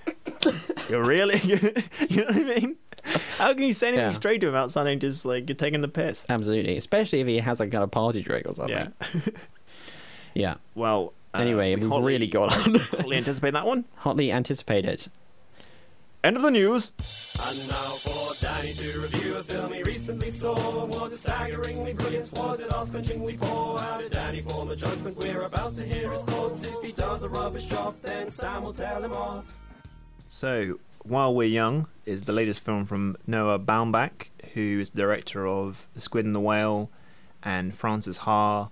you're 0.91 1.05
really, 1.05 1.39
you 1.41 2.17
know 2.17 2.25
what 2.25 2.37
I 2.37 2.61
mean? 2.61 2.77
How 3.39 3.53
can 3.55 3.63
you 3.63 3.73
say 3.73 3.89
anything 3.89 4.07
Yeah. 4.07 4.13
straight 4.13 4.41
to 4.41 4.49
him 4.49 4.53
without 4.53 4.71
sounding 4.71 4.99
just 4.99 5.25
like 5.25 5.49
you're 5.49 5.57
taking 5.57 5.81
the 5.81 5.89
piss? 5.89 6.27
absolutely. 6.29 6.77
Especially 6.77 7.21
if 7.21 7.27
he 7.27 7.39
has 7.39 7.61
like 7.61 7.71
kind 7.71 7.85
of 7.85 7.91
party 7.91 8.23
drink 8.23 8.47
or 8.49 8.55
something. 8.55 8.75
Yeah. 8.77 9.21
Yeah. 10.35 10.55
Well. 10.75 11.15
uh, 11.33 11.39
Anyway, 11.39 11.75
we 11.75 11.81
we've 11.83 11.91
hotly- 11.91 12.13
really 12.13 12.27
got 12.27 12.53
on. 12.67 12.75
hotly 12.75 13.17
anticipate 13.17 13.53
that 13.53 13.67
one. 13.67 13.85
Hotly 13.97 14.31
anticipate 14.31 14.85
It. 14.85 15.09
End 16.25 16.37
of 16.37 16.43
the 16.43 16.51
news. 16.51 16.93
And 17.41 17.57
now 17.69 17.75
for 17.75 18.35
Danny 18.43 18.73
to 18.75 19.01
review 19.01 19.37
a 19.37 19.43
film 19.45 19.73
he 19.73 19.83
recently 19.85 20.31
saw. 20.31 20.85
Was 20.87 21.13
it 21.13 21.19
staggeringly 21.19 21.93
brilliant? 21.95 22.33
Was 22.33 22.59
it 22.61 22.73
ass-clenchingly 22.73 23.39
poor? 23.39 23.79
How 23.79 23.99
did 23.99 24.11
Danny 24.13 24.41
form 24.43 24.69
a 24.71 24.77
judgment? 24.77 25.17
We're 25.17 25.43
about 25.43 25.77
to 25.77 25.85
hear 25.85 26.11
his 26.11 26.23
thoughts. 26.23 26.65
If 26.65 26.83
he 26.83 26.93
does 26.93 27.23
a 27.23 27.29
rubbish 27.29 27.67
job, 27.67 27.95
then 28.03 28.31
Sam 28.31 28.65
will 28.65 28.73
tell 28.73 29.05
him 29.05 29.13
off. 29.13 29.55
So, 30.27 30.81
While 31.09 31.35
We're 31.35 31.49
Young 31.49 31.89
is 32.05 32.25
the 32.25 32.33
latest 32.33 32.61
film 32.65 32.85
from 32.87 33.17
Noah 33.27 33.59
Baumbach, 33.59 34.31
who 34.55 34.79
is 34.81 34.91
the 34.91 34.97
director 35.03 35.47
of 35.47 35.87
The 35.95 36.01
Squid 36.01 36.25
and 36.25 36.35
the 36.35 36.41
Whale 36.41 36.91
and 37.43 37.75
Frances 37.77 38.19
Ha, 38.19 38.71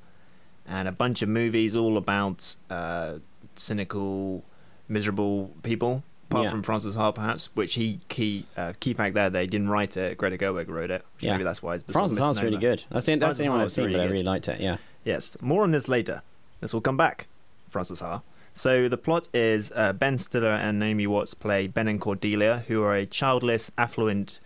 and 0.66 0.88
a 0.88 0.92
bunch 0.92 1.22
of 1.22 1.28
movies 1.28 1.76
all 1.76 1.96
about 1.96 2.56
uh, 2.70 3.18
cynical, 3.54 4.42
miserable 4.88 5.52
people. 5.62 6.02
Apart 6.30 6.44
Yeah. 6.44 6.50
from 6.50 6.62
Frances 6.62 6.94
Ha, 6.96 7.12
perhaps, 7.12 7.50
which 7.54 7.74
he 7.74 8.00
key 8.08 8.46
uh, 8.56 8.72
key 8.80 8.94
fact 8.94 9.14
there, 9.14 9.28
they 9.30 9.46
didn't 9.46 9.68
write 9.68 9.96
it. 9.96 10.16
Greta 10.18 10.38
Gerwig 10.38 10.68
wrote 10.68 10.90
it. 10.90 11.04
Yeah. 11.20 11.32
Maybe 11.32 11.44
that's 11.44 11.62
why 11.62 11.74
it's 11.74 11.84
the 11.84 11.92
sort 11.92 12.06
of 12.06 12.16
Frances 12.16 12.38
Ha's 12.38 12.42
really 12.44 12.56
good. 12.56 12.82
That's 12.90 13.06
the, 13.06 13.12
that's 13.16 13.20
Frances 13.20 13.38
the 13.38 13.44
only 13.46 13.56
one 13.58 13.60
I've 13.64 13.72
seen, 13.72 13.84
really 13.84 13.96
but 13.98 14.02
I 14.02 14.10
really 14.10 14.24
liked 14.24 14.48
it. 14.48 14.60
Yeah. 14.60 14.78
Yes, 15.04 15.36
more 15.40 15.62
on 15.62 15.70
this 15.70 15.86
later. 15.86 16.22
This 16.60 16.72
will 16.72 16.80
come 16.80 16.96
back. 16.96 17.26
Frances 17.68 18.00
Ha. 18.00 18.22
So 18.56 18.88
the 18.88 18.96
plot 18.96 19.28
is 19.34 19.72
uh, 19.74 19.92
Ben 19.92 20.16
Stiller 20.16 20.48
and 20.48 20.78
Naomi 20.78 21.08
Watts 21.08 21.34
play 21.34 21.66
Ben 21.66 21.88
and 21.88 22.00
Cordelia, 22.00 22.64
who 22.68 22.84
are 22.84 22.94
a 22.94 23.04
childless, 23.04 23.72
affluent 23.76 24.38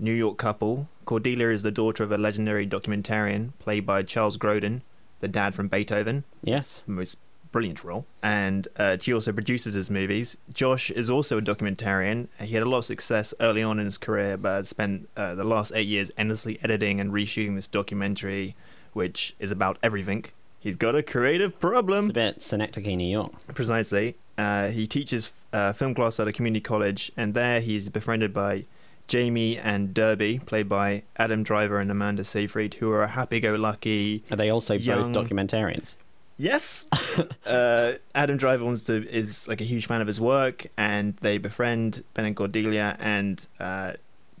New 0.00 0.12
York 0.12 0.36
couple. 0.36 0.88
Cordelia 1.04 1.48
is 1.48 1.62
the 1.62 1.70
daughter 1.70 2.02
of 2.02 2.10
a 2.10 2.18
legendary 2.18 2.66
documentarian 2.66 3.52
played 3.60 3.86
by 3.86 4.02
Charles 4.02 4.36
Grodin, 4.36 4.82
the 5.20 5.28
dad 5.28 5.54
from 5.54 5.68
Beethoven. 5.68 6.24
Yes. 6.42 6.82
Most 6.88 7.18
brilliant 7.52 7.84
role. 7.84 8.04
And 8.20 8.66
uh, 8.76 8.96
she 8.98 9.14
also 9.14 9.32
produces 9.32 9.74
his 9.74 9.90
movies. 9.90 10.36
Josh 10.52 10.90
is 10.90 11.08
also 11.08 11.38
a 11.38 11.42
documentarian. 11.42 12.26
He 12.40 12.54
had 12.54 12.64
a 12.64 12.68
lot 12.68 12.78
of 12.78 12.84
success 12.84 13.32
early 13.38 13.62
on 13.62 13.78
in 13.78 13.84
his 13.84 13.98
career, 13.98 14.36
but 14.36 14.66
spent 14.66 15.08
uh, 15.16 15.36
the 15.36 15.44
last 15.44 15.70
eight 15.76 15.86
years 15.86 16.10
endlessly 16.18 16.58
editing 16.64 16.98
and 16.98 17.12
reshooting 17.12 17.54
this 17.54 17.68
documentary, 17.68 18.56
which 18.92 19.36
is 19.38 19.52
about 19.52 19.78
everything. 19.84 20.24
He's 20.62 20.76
got 20.76 20.94
a 20.94 21.02
creative 21.02 21.58
problem. 21.58 22.04
It's 22.06 22.10
a 22.10 22.14
bit 22.14 22.42
synecdoche, 22.42 22.86
New 22.86 23.10
York. 23.10 23.32
Precisely. 23.52 24.14
Uh, 24.38 24.68
he 24.68 24.86
teaches 24.86 25.32
uh, 25.52 25.72
film 25.72 25.92
class 25.94 26.20
at 26.20 26.28
a 26.28 26.32
community 26.32 26.60
college, 26.60 27.10
and 27.16 27.34
there 27.34 27.60
he's 27.60 27.88
befriended 27.88 28.32
by 28.32 28.66
Jamie 29.08 29.58
and 29.58 29.92
Darby, 29.92 30.38
played 30.46 30.68
by 30.68 31.02
Adam 31.16 31.42
Driver 31.42 31.80
and 31.80 31.90
Amanda 31.90 32.22
Seyfried, 32.22 32.74
who 32.74 32.90
are 32.92 33.02
a 33.02 33.08
happy-go-lucky. 33.08 34.22
Are 34.30 34.36
they 34.36 34.50
also 34.50 34.74
Young- 34.74 35.12
both 35.12 35.28
documentarians? 35.28 35.96
Yes, 36.38 36.86
uh, 37.46 37.94
Adam 38.14 38.36
Driver 38.36 38.64
wants 38.64 38.84
to 38.84 39.06
is 39.08 39.46
like 39.48 39.60
a 39.60 39.64
huge 39.64 39.86
fan 39.86 40.00
of 40.00 40.06
his 40.06 40.20
work, 40.20 40.66
and 40.78 41.16
they 41.16 41.38
befriend 41.38 42.04
Ben 42.14 42.24
and 42.24 42.34
Cordelia, 42.34 42.96
and 42.98 43.46
uh, 43.60 43.92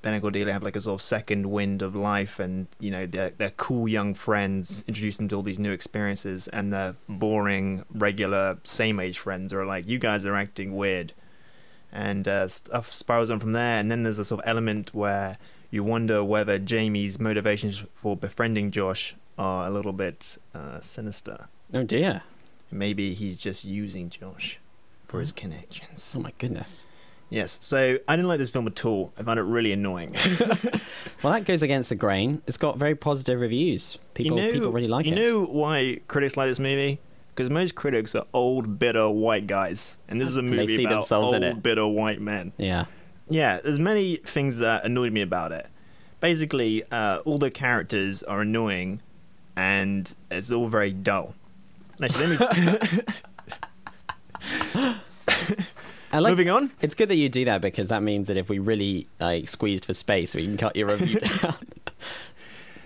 Ben 0.02 0.14
and 0.14 0.22
Cordelia 0.22 0.52
have 0.52 0.62
like 0.62 0.76
a 0.76 0.80
sort 0.80 1.00
of 1.00 1.02
second 1.02 1.50
wind 1.50 1.80
of 1.80 1.94
life, 1.94 2.38
and 2.38 2.66
you 2.78 2.90
know 2.90 3.06
they're 3.06 3.30
they're 3.30 3.50
cool 3.50 3.88
young 3.88 4.14
friends, 4.14 4.84
introduce 4.88 5.16
them 5.16 5.28
to 5.28 5.36
all 5.36 5.42
these 5.42 5.58
new 5.58 5.70
experiences, 5.70 6.48
and 6.48 6.72
the 6.72 6.96
boring 7.08 7.84
regular 7.90 8.58
same 8.64 8.98
age 8.98 9.18
friends 9.18 9.52
are 9.52 9.64
like, 9.64 9.88
you 9.88 9.98
guys 9.98 10.26
are 10.26 10.34
acting 10.34 10.76
weird, 10.76 11.12
and 11.92 12.26
uh, 12.26 12.48
stuff 12.48 12.92
spirals 12.92 13.30
on 13.30 13.38
from 13.38 13.52
there. 13.52 13.78
And 13.78 13.90
then 13.90 14.02
there's 14.02 14.18
a 14.18 14.24
sort 14.24 14.42
of 14.42 14.48
element 14.48 14.92
where 14.92 15.38
you 15.70 15.84
wonder 15.84 16.22
whether 16.22 16.58
Jamie's 16.58 17.18
motivations 17.18 17.84
for 17.94 18.16
befriending 18.16 18.70
Josh 18.70 19.14
are 19.38 19.66
a 19.66 19.70
little 19.70 19.92
bit 19.92 20.36
uh, 20.54 20.80
sinister. 20.80 21.48
Oh 21.72 21.84
dear. 21.84 22.22
Maybe 22.70 23.14
he's 23.14 23.38
just 23.38 23.64
using 23.64 24.08
Josh 24.10 24.58
for 25.06 25.20
his 25.20 25.30
connections. 25.30 26.14
Oh 26.16 26.20
my 26.20 26.32
goodness. 26.38 26.86
Yes, 27.32 27.58
so 27.62 27.98
I 28.06 28.14
didn't 28.16 28.28
like 28.28 28.38
this 28.38 28.50
film 28.50 28.66
at 28.66 28.84
all. 28.84 29.14
I 29.18 29.22
found 29.22 29.38
it 29.38 29.44
really 29.44 29.72
annoying. 29.72 30.14
Well, 31.22 31.32
that 31.32 31.44
goes 31.44 31.62
against 31.62 31.88
the 31.88 31.94
grain. 31.94 32.42
It's 32.48 32.56
got 32.56 32.78
very 32.78 32.96
positive 32.96 33.38
reviews. 33.38 33.96
People 34.14 34.40
you 34.40 34.46
know, 34.46 34.52
people 34.52 34.72
really 34.72 34.88
like 34.88 35.06
you 35.06 35.12
it. 35.12 35.18
You 35.18 35.24
know 35.24 35.44
why 35.44 36.00
critics 36.08 36.36
like 36.36 36.48
this 36.48 36.58
movie? 36.58 36.98
Because 37.28 37.48
most 37.48 37.76
critics 37.76 38.16
are 38.16 38.26
old, 38.34 38.80
bitter 38.80 39.08
white 39.08 39.46
guys, 39.46 39.98
and 40.08 40.20
this 40.20 40.28
is 40.28 40.36
a 40.36 40.42
movie 40.42 40.84
about 40.84 41.10
old, 41.12 41.62
bitter 41.62 41.86
white 41.86 42.20
men. 42.20 42.52
yeah. 42.58 42.86
Yeah, 43.28 43.60
there's 43.62 43.78
many 43.78 44.16
things 44.16 44.58
that 44.58 44.84
annoyed 44.84 45.12
me 45.12 45.20
about 45.22 45.52
it. 45.52 45.70
Basically, 46.18 46.82
uh, 46.90 47.18
all 47.24 47.38
the 47.38 47.52
characters 47.52 48.24
are 48.24 48.40
annoying, 48.40 49.00
and 49.56 50.12
it's 50.28 50.50
all 50.50 50.66
very 50.66 50.92
dull. 50.92 51.36
Actually, 52.02 52.36
let 52.36 52.90
me. 54.74 54.86
Like, 56.12 56.30
Moving 56.30 56.50
on. 56.50 56.70
It's 56.80 56.94
good 56.94 57.08
that 57.08 57.16
you 57.16 57.28
do 57.28 57.44
that 57.46 57.60
because 57.62 57.88
that 57.88 58.02
means 58.02 58.28
that 58.28 58.36
if 58.36 58.48
we 58.50 58.58
really 58.58 59.08
like 59.18 59.48
squeezed 59.48 59.84
for 59.86 59.94
space, 59.94 60.34
we 60.34 60.44
can 60.44 60.56
cut 60.56 60.76
your 60.76 60.88
review 60.88 61.18
down. 61.42 61.54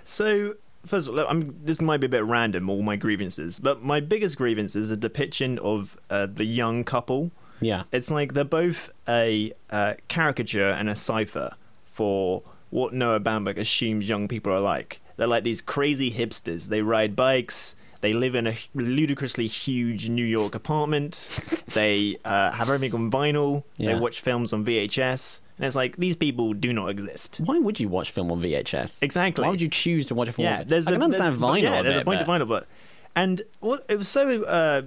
So, 0.05 0.55
first 0.85 1.09
of 1.09 1.19
all, 1.19 1.27
I'm, 1.29 1.57
this 1.65 1.83
might 1.83 1.99
be 1.99 2.07
a 2.07 2.09
bit 2.09 2.25
random, 2.25 2.71
all 2.71 2.83
my 2.83 2.95
grievances, 2.97 3.59
but 3.59 3.83
my 3.83 3.99
biggest 4.01 4.37
grievance 4.39 4.77
is 4.77 4.91
a 4.91 4.97
depiction 4.97 5.59
of 5.59 5.99
uh, 6.11 6.27
the 6.33 6.45
young 6.45 6.85
couple. 6.85 7.33
yeah. 7.61 7.83
It's 7.91 8.11
like 8.11 8.35
they're 8.35 8.45
both 8.45 8.91
a 9.09 9.53
uh, 9.71 9.95
caricature 10.09 10.69
and 10.69 10.89
a 10.89 10.95
cipher 10.95 11.57
for 11.85 12.43
what 12.71 12.93
Noah 12.93 13.21
Baumbach 13.21 13.57
assumes 13.59 14.09
young 14.09 14.29
people 14.29 14.53
are 14.53 14.61
like. 14.61 15.01
They're 15.17 15.27
like 15.27 15.45
these 15.45 15.63
crazy 15.63 16.13
hipsters. 16.13 16.69
They 16.69 16.83
ride 16.83 17.17
bikes. 17.17 17.75
They 18.01 18.13
live 18.13 18.35
in 18.35 18.47
a 18.47 18.55
ludicrously 18.75 19.47
huge 19.47 20.09
New 20.09 20.25
York 20.25 20.55
apartment. 20.55 21.29
they 21.75 22.17
uh, 22.25 22.53
have 22.53 22.69
everything 22.71 22.95
on 22.95 23.11
vinyl. 23.11 23.65
They 23.79 23.95
watch 23.95 24.21
films 24.21 24.53
on 24.53 24.65
VHS. 24.65 25.41
And 25.59 25.65
it's 25.67 25.75
like, 25.77 25.97
these 25.97 26.17
people 26.17 26.53
do 26.53 26.73
not 26.73 26.91
exist. 26.91 27.39
Why 27.43 27.59
would 27.59 27.81
you 27.81 27.89
watch 27.89 28.11
film 28.11 28.31
on 28.31 28.43
VHS? 28.43 29.03
Exactly. 29.03 29.43
Why 29.43 29.51
would 29.51 29.61
you 29.63 29.69
choose 29.71 30.07
to 30.09 30.15
watch 30.15 30.29
a 30.29 30.33
film? 30.33 30.45
Yeah, 30.45 30.61
on 30.61 30.69
there's 30.69 30.87
I 30.87 30.91
a, 30.91 30.95
can 30.95 31.03
understand 31.05 31.33
there's, 31.37 31.41
vinyl. 31.43 31.63
Yeah, 31.63 31.81
a 31.81 31.83
there's 31.83 31.95
bit, 31.95 32.03
a 32.03 32.05
point 32.05 32.27
but- 32.27 32.39
to 32.39 32.45
vinyl, 32.45 32.49
but 32.49 32.67
and 33.15 33.41
well, 33.63 33.81
it 33.89 33.97
was 33.97 34.09
so 34.09 34.43
uh, 34.45 34.83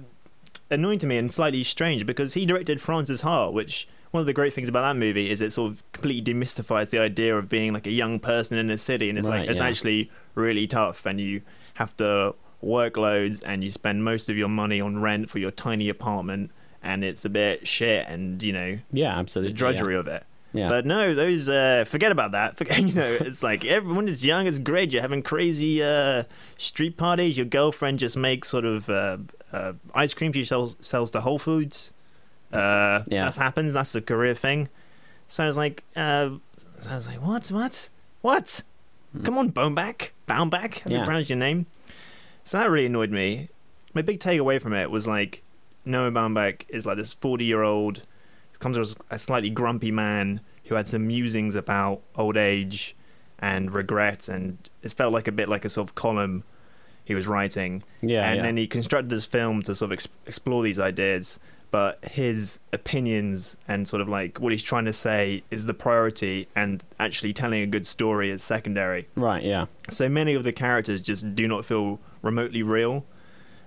annoying 0.70 1.00
to 1.00 1.06
me 1.08 1.16
and 1.18 1.32
slightly 1.32 1.64
strange 1.64 2.06
because 2.06 2.34
he 2.34 2.46
directed 2.46 2.80
Frances 2.80 3.22
Ha, 3.22 3.50
which 3.50 3.88
one 4.12 4.20
of 4.20 4.26
the 4.26 4.32
great 4.32 4.54
things 4.54 4.68
about 4.68 4.82
that 4.82 4.96
movie 4.96 5.28
is 5.30 5.40
it 5.40 5.52
sort 5.52 5.72
of 5.72 5.82
completely 5.92 6.32
demystifies 6.32 6.90
the 6.90 6.98
idea 7.00 7.36
of 7.36 7.48
being 7.48 7.72
like 7.72 7.86
a 7.88 7.92
young 7.92 8.20
person 8.20 8.56
in 8.56 8.70
a 8.70 8.78
city, 8.78 9.08
and 9.10 9.18
it's 9.18 9.28
Right, 9.28 9.40
like 9.40 9.50
it's 9.50 9.58
yeah. 9.58 9.66
actually 9.66 10.10
really 10.36 10.68
tough, 10.68 11.04
and 11.06 11.20
you 11.20 11.42
have 11.74 11.96
to 11.96 12.36
work 12.60 12.96
loads, 12.96 13.40
and 13.40 13.64
you 13.64 13.70
spend 13.70 14.04
most 14.04 14.28
of 14.28 14.36
your 14.36 14.48
money 14.48 14.80
on 14.80 15.00
rent 15.00 15.30
for 15.30 15.38
your 15.38 15.50
tiny 15.50 15.88
apartment, 15.88 16.50
and 16.82 17.04
it's 17.04 17.24
a 17.24 17.30
bit 17.30 17.66
shit, 17.66 18.06
and 18.08 18.42
you 18.42 18.52
know 18.52 18.78
Yeah, 18.92 19.18
absolutely 19.18 19.52
the 19.52 19.58
drudgery 19.58 19.94
yeah. 19.94 20.00
of 20.00 20.06
it. 20.08 20.24
Yeah. 20.52 20.68
But 20.68 20.84
no, 20.84 21.14
those 21.14 21.48
uh, 21.48 21.84
forget 21.86 22.10
about 22.10 22.32
that. 22.32 22.56
Forget, 22.58 22.80
you 22.82 22.92
know, 22.92 23.18
it's 23.20 23.42
like 23.44 23.64
everyone 23.64 24.08
is 24.08 24.26
young. 24.26 24.48
It's 24.48 24.58
great. 24.58 24.92
You're 24.92 25.00
having 25.00 25.22
crazy 25.22 25.80
uh, 25.80 26.24
street 26.56 26.96
parties. 26.96 27.36
Your 27.36 27.46
girlfriend 27.46 28.00
just 28.00 28.16
makes 28.16 28.48
sort 28.48 28.64
of 28.64 28.90
uh, 28.90 29.18
uh, 29.52 29.74
ice 29.94 30.12
cream. 30.12 30.32
She 30.32 30.44
sells 30.44 30.76
sells 30.80 31.12
to 31.12 31.20
Whole 31.20 31.38
Foods. 31.38 31.92
Uh, 32.52 33.04
Yeah. 33.06 33.26
that 33.26 33.36
happens. 33.36 33.74
That's 33.74 33.94
a 33.94 34.00
career 34.00 34.34
thing. 34.34 34.68
So 35.28 35.44
I 35.44 35.46
was 35.46 35.56
like, 35.56 35.84
uh, 35.94 36.30
I 36.90 36.94
was 36.96 37.06
like, 37.06 37.22
what, 37.22 37.46
what, 37.52 37.88
what? 38.22 38.62
Come 39.22 39.38
on, 39.38 39.52
Boneback, 39.52 40.10
Boundback. 40.26 40.80
How 40.80 40.88
do 40.88 40.90
you 40.90 40.96
Hmm. 40.96 41.00
Yeah. 41.00 41.04
pronounce 41.04 41.30
your 41.30 41.38
name? 41.38 41.66
So 42.44 42.58
that 42.58 42.70
really 42.70 42.86
annoyed 42.86 43.10
me. 43.10 43.48
My 43.94 44.02
big 44.02 44.20
takeaway 44.20 44.60
from 44.60 44.72
it 44.72 44.90
was 44.90 45.06
like, 45.06 45.42
Noah 45.84 46.10
Baumbach 46.10 46.64
is 46.68 46.86
like 46.86 46.96
this 46.96 47.14
forty-year-old 47.14 48.02
comes 48.58 48.76
as 48.76 48.94
a 49.10 49.18
slightly 49.18 49.48
grumpy 49.48 49.90
man 49.90 50.42
who 50.66 50.74
had 50.74 50.86
some 50.86 51.06
musings 51.06 51.54
about 51.54 52.02
old 52.14 52.36
age 52.36 52.94
and 53.38 53.72
regret, 53.72 54.28
and 54.28 54.58
it 54.82 54.92
felt 54.92 55.12
like 55.12 55.26
a 55.26 55.32
bit 55.32 55.48
like 55.48 55.64
a 55.64 55.68
sort 55.68 55.88
of 55.88 55.94
column 55.94 56.44
he 57.02 57.14
was 57.14 57.26
writing. 57.26 57.82
Yeah, 58.02 58.28
and 58.28 58.36
yeah. 58.36 58.42
then 58.42 58.56
he 58.58 58.66
constructed 58.66 59.10
this 59.10 59.26
film 59.26 59.62
to 59.62 59.74
sort 59.74 59.88
of 59.88 59.92
ex- 59.94 60.08
explore 60.26 60.62
these 60.62 60.78
ideas, 60.78 61.40
but 61.70 62.04
his 62.04 62.58
opinions 62.72 63.56
and 63.68 63.86
sort 63.86 64.02
of 64.02 64.08
like 64.08 64.38
what 64.40 64.52
he's 64.52 64.62
trying 64.62 64.84
to 64.86 64.92
say 64.92 65.42
is 65.50 65.66
the 65.66 65.74
priority, 65.74 66.48
and 66.56 66.82
actually 66.98 67.32
telling 67.32 67.62
a 67.62 67.66
good 67.66 67.86
story 67.86 68.30
is 68.30 68.42
secondary. 68.42 69.08
Right. 69.14 69.42
Yeah. 69.42 69.66
So 69.88 70.08
many 70.08 70.34
of 70.34 70.44
the 70.44 70.52
characters 70.52 71.00
just 71.00 71.34
do 71.34 71.46
not 71.48 71.64
feel 71.64 72.00
remotely 72.22 72.62
real. 72.62 73.04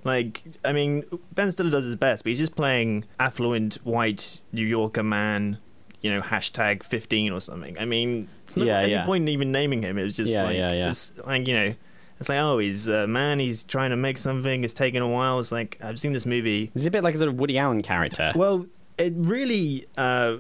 Like, 0.04 0.44
I 0.66 0.74
mean, 0.74 1.06
Ben 1.32 1.50
Stiller 1.52 1.70
does 1.72 1.86
his 1.86 1.96
best, 1.96 2.24
but 2.26 2.32
he's 2.32 2.40
just 2.40 2.56
playing 2.58 3.06
affluent 3.20 3.76
white 3.86 4.42
New 4.52 4.66
Yorker 4.66 5.02
man, 5.04 5.60
you 6.02 6.12
know, 6.12 6.20
hashtag 6.22 6.84
15 6.84 7.32
or 7.32 7.40
something. 7.40 7.80
I 7.80 7.86
mean, 7.86 8.28
it's 8.44 8.58
not 8.58 8.68
Yeah, 8.68 8.80
any 8.80 8.92
yeah. 8.92 9.06
point 9.06 9.22
in 9.22 9.28
even 9.30 9.54
naming 9.54 9.82
him. 9.82 9.98
It 9.98 10.04
was 10.04 10.18
just 10.18 10.30
Yeah, 10.30 10.44
like, 10.44 10.58
yeah, 10.58 10.74
yeah. 10.74 10.86
it 10.86 10.90
was 10.90 11.14
like, 11.26 11.48
you 11.48 11.54
know, 11.54 11.76
it's 12.20 12.30
like, 12.30 12.40
oh, 12.40 12.58
he's 12.60 12.88
a 12.88 13.08
man, 13.08 13.40
he's 13.40 13.64
trying 13.64 13.90
to 13.90 13.96
make 13.96 14.18
something, 14.18 14.64
it's 14.64 14.74
taking 14.74 15.02
a 15.02 15.08
while. 15.08 15.40
It's 15.40 15.52
like, 15.52 15.78
I've 15.82 16.00
seen 16.00 16.14
this 16.14 16.26
movie. 16.26 16.72
It's 16.76 16.86
a 16.86 16.92
bit 16.92 17.04
like 17.04 17.16
a 17.16 17.18
sort 17.18 17.30
of 17.30 17.36
Woody 17.40 17.58
Allen 17.58 17.82
character. 17.82 18.32
Well, 18.36 18.66
it 18.98 19.14
really, 19.16 19.86
uh, 19.98 20.38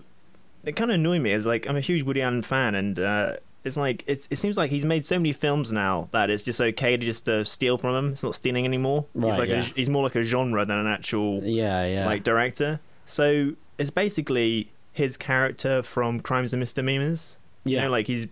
it 0.63 0.73
kind 0.75 0.91
of 0.91 0.95
annoyed 0.95 1.21
me. 1.21 1.31
As 1.33 1.45
like, 1.45 1.67
I'm 1.67 1.75
a 1.75 1.81
huge 1.81 2.03
Woody 2.03 2.21
Allen 2.21 2.41
fan, 2.43 2.75
and 2.75 2.99
uh, 2.99 3.35
it's 3.63 3.75
like, 3.77 4.03
it's, 4.07 4.27
it 4.31 4.37
seems 4.37 4.57
like 4.57 4.69
he's 4.71 4.85
made 4.85 5.03
so 5.05 5.17
many 5.17 5.33
films 5.33 5.71
now 5.71 6.07
that 6.11 6.29
it's 6.29 6.43
just 6.45 6.61
okay 6.61 6.95
to 6.95 7.05
just 7.05 7.27
uh, 7.27 7.43
steal 7.43 7.77
from 7.77 7.95
him. 7.95 8.11
It's 8.13 8.23
not 8.23 8.35
stealing 8.35 8.65
anymore. 8.65 9.05
he's 9.13 9.23
Right, 9.23 9.39
like, 9.39 9.49
yeah. 9.49 9.57
a, 9.61 9.61
he's 9.63 9.89
more 9.89 10.03
like 10.03 10.15
a 10.15 10.23
genre 10.23 10.65
than 10.65 10.77
an 10.77 10.87
actual 10.87 11.41
yeah. 11.43 11.85
Yeah. 11.85 12.05
like 12.05 12.23
director. 12.23 12.79
So 13.05 13.53
it's 13.77 13.89
basically 13.91 14.71
his 14.93 15.17
character 15.17 15.81
from 15.81 16.19
Crimes 16.19 16.53
and 16.53 16.59
Misdemeanors. 16.59 17.37
You 17.65 17.77
Yeah. 17.77 17.83
know, 17.85 17.89
like 17.89 18.07
he's, 18.07 18.27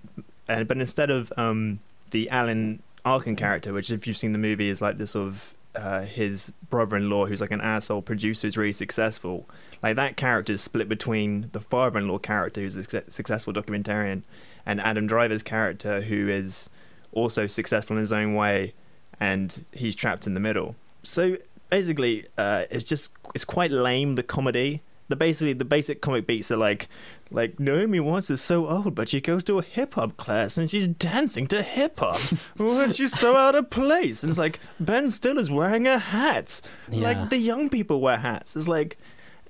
uh, 0.48 0.64
but 0.66 0.78
instead 0.78 1.10
of 1.10 1.34
um, 1.38 1.80
the 2.12 2.30
Alan 2.30 2.82
Arkin 3.06 3.36
character, 3.36 3.74
which 3.74 3.92
if 3.92 4.08
you've 4.08 4.18
seen 4.18 4.32
the 4.32 4.38
movie 4.38 4.70
is 4.70 4.82
like 4.82 4.98
this 4.98 5.12
sort 5.12 5.28
of 5.28 5.56
uh, 5.76 6.02
his 6.02 6.52
brother-in-law 6.70 7.26
who's 7.26 7.42
like 7.42 7.52
an 7.52 7.62
asshole 7.62 8.02
producer 8.02 8.48
who's 8.48 8.58
really 8.58 8.74
successful. 8.74 9.48
Like 9.82 9.96
that 9.96 10.18
character 10.18 10.54
is 10.54 10.62
split 10.62 10.90
between 10.90 11.50
the 11.54 11.62
father-in-law 11.62 12.20
character 12.20 12.62
who's 12.62 12.76
a 12.76 13.12
successful 13.12 13.54
documentarian 13.54 14.24
and 14.66 14.80
Adam 14.82 15.08
Driver's 15.08 15.44
character 15.44 16.02
who 16.02 16.28
is 16.28 16.70
also 17.12 17.48
successful 17.48 17.96
in 17.96 18.02
his 18.02 18.12
own 18.12 18.36
way 18.36 18.74
and 19.20 19.66
he's 19.72 19.96
trapped 19.96 20.28
in 20.28 20.34
the 20.34 20.40
middle. 20.40 20.76
So 21.04 21.38
basically, 21.70 22.26
uh, 22.38 22.64
it's 22.70 22.84
just 22.84 23.12
it's 23.34 23.46
quite 23.46 23.72
lame 23.72 24.16
the 24.16 24.24
comedy. 24.24 24.82
The 25.12 25.16
basically 25.16 25.54
the 25.54 25.66
basic 25.66 26.02
comic 26.02 26.26
beats 26.26 26.50
are 26.52 26.58
like 26.58 26.88
like 27.30 27.60
Naomi 27.60 28.00
Watts 28.00 28.30
is 28.30 28.42
so 28.42 28.68
old, 28.68 28.96
but 28.96 29.08
she 29.10 29.22
goes 29.22 29.44
to 29.46 29.60
a 29.60 29.62
hip 29.62 29.94
hop 29.94 30.18
class 30.18 30.58
and 30.58 30.70
she's 30.70 30.88
dancing 30.88 31.48
to 31.48 31.62
hip 31.62 32.00
hop. 32.00 32.20
and 32.60 32.96
she's 32.96 33.14
so 33.18 33.38
out 33.38 33.56
of 33.56 33.70
place. 33.70 34.24
And 34.24 34.30
it's 34.32 34.40
like 34.40 34.60
Ben 34.80 35.10
Stiller's 35.10 35.50
wearing 35.52 35.88
a 35.88 35.98
hat. 36.00 36.62
Yeah. 36.90 37.04
Like 37.04 37.30
the 37.30 37.38
young 37.38 37.70
people 37.70 38.02
wear 38.02 38.18
hats. 38.18 38.56
It's 38.58 38.68
like, 38.68 38.98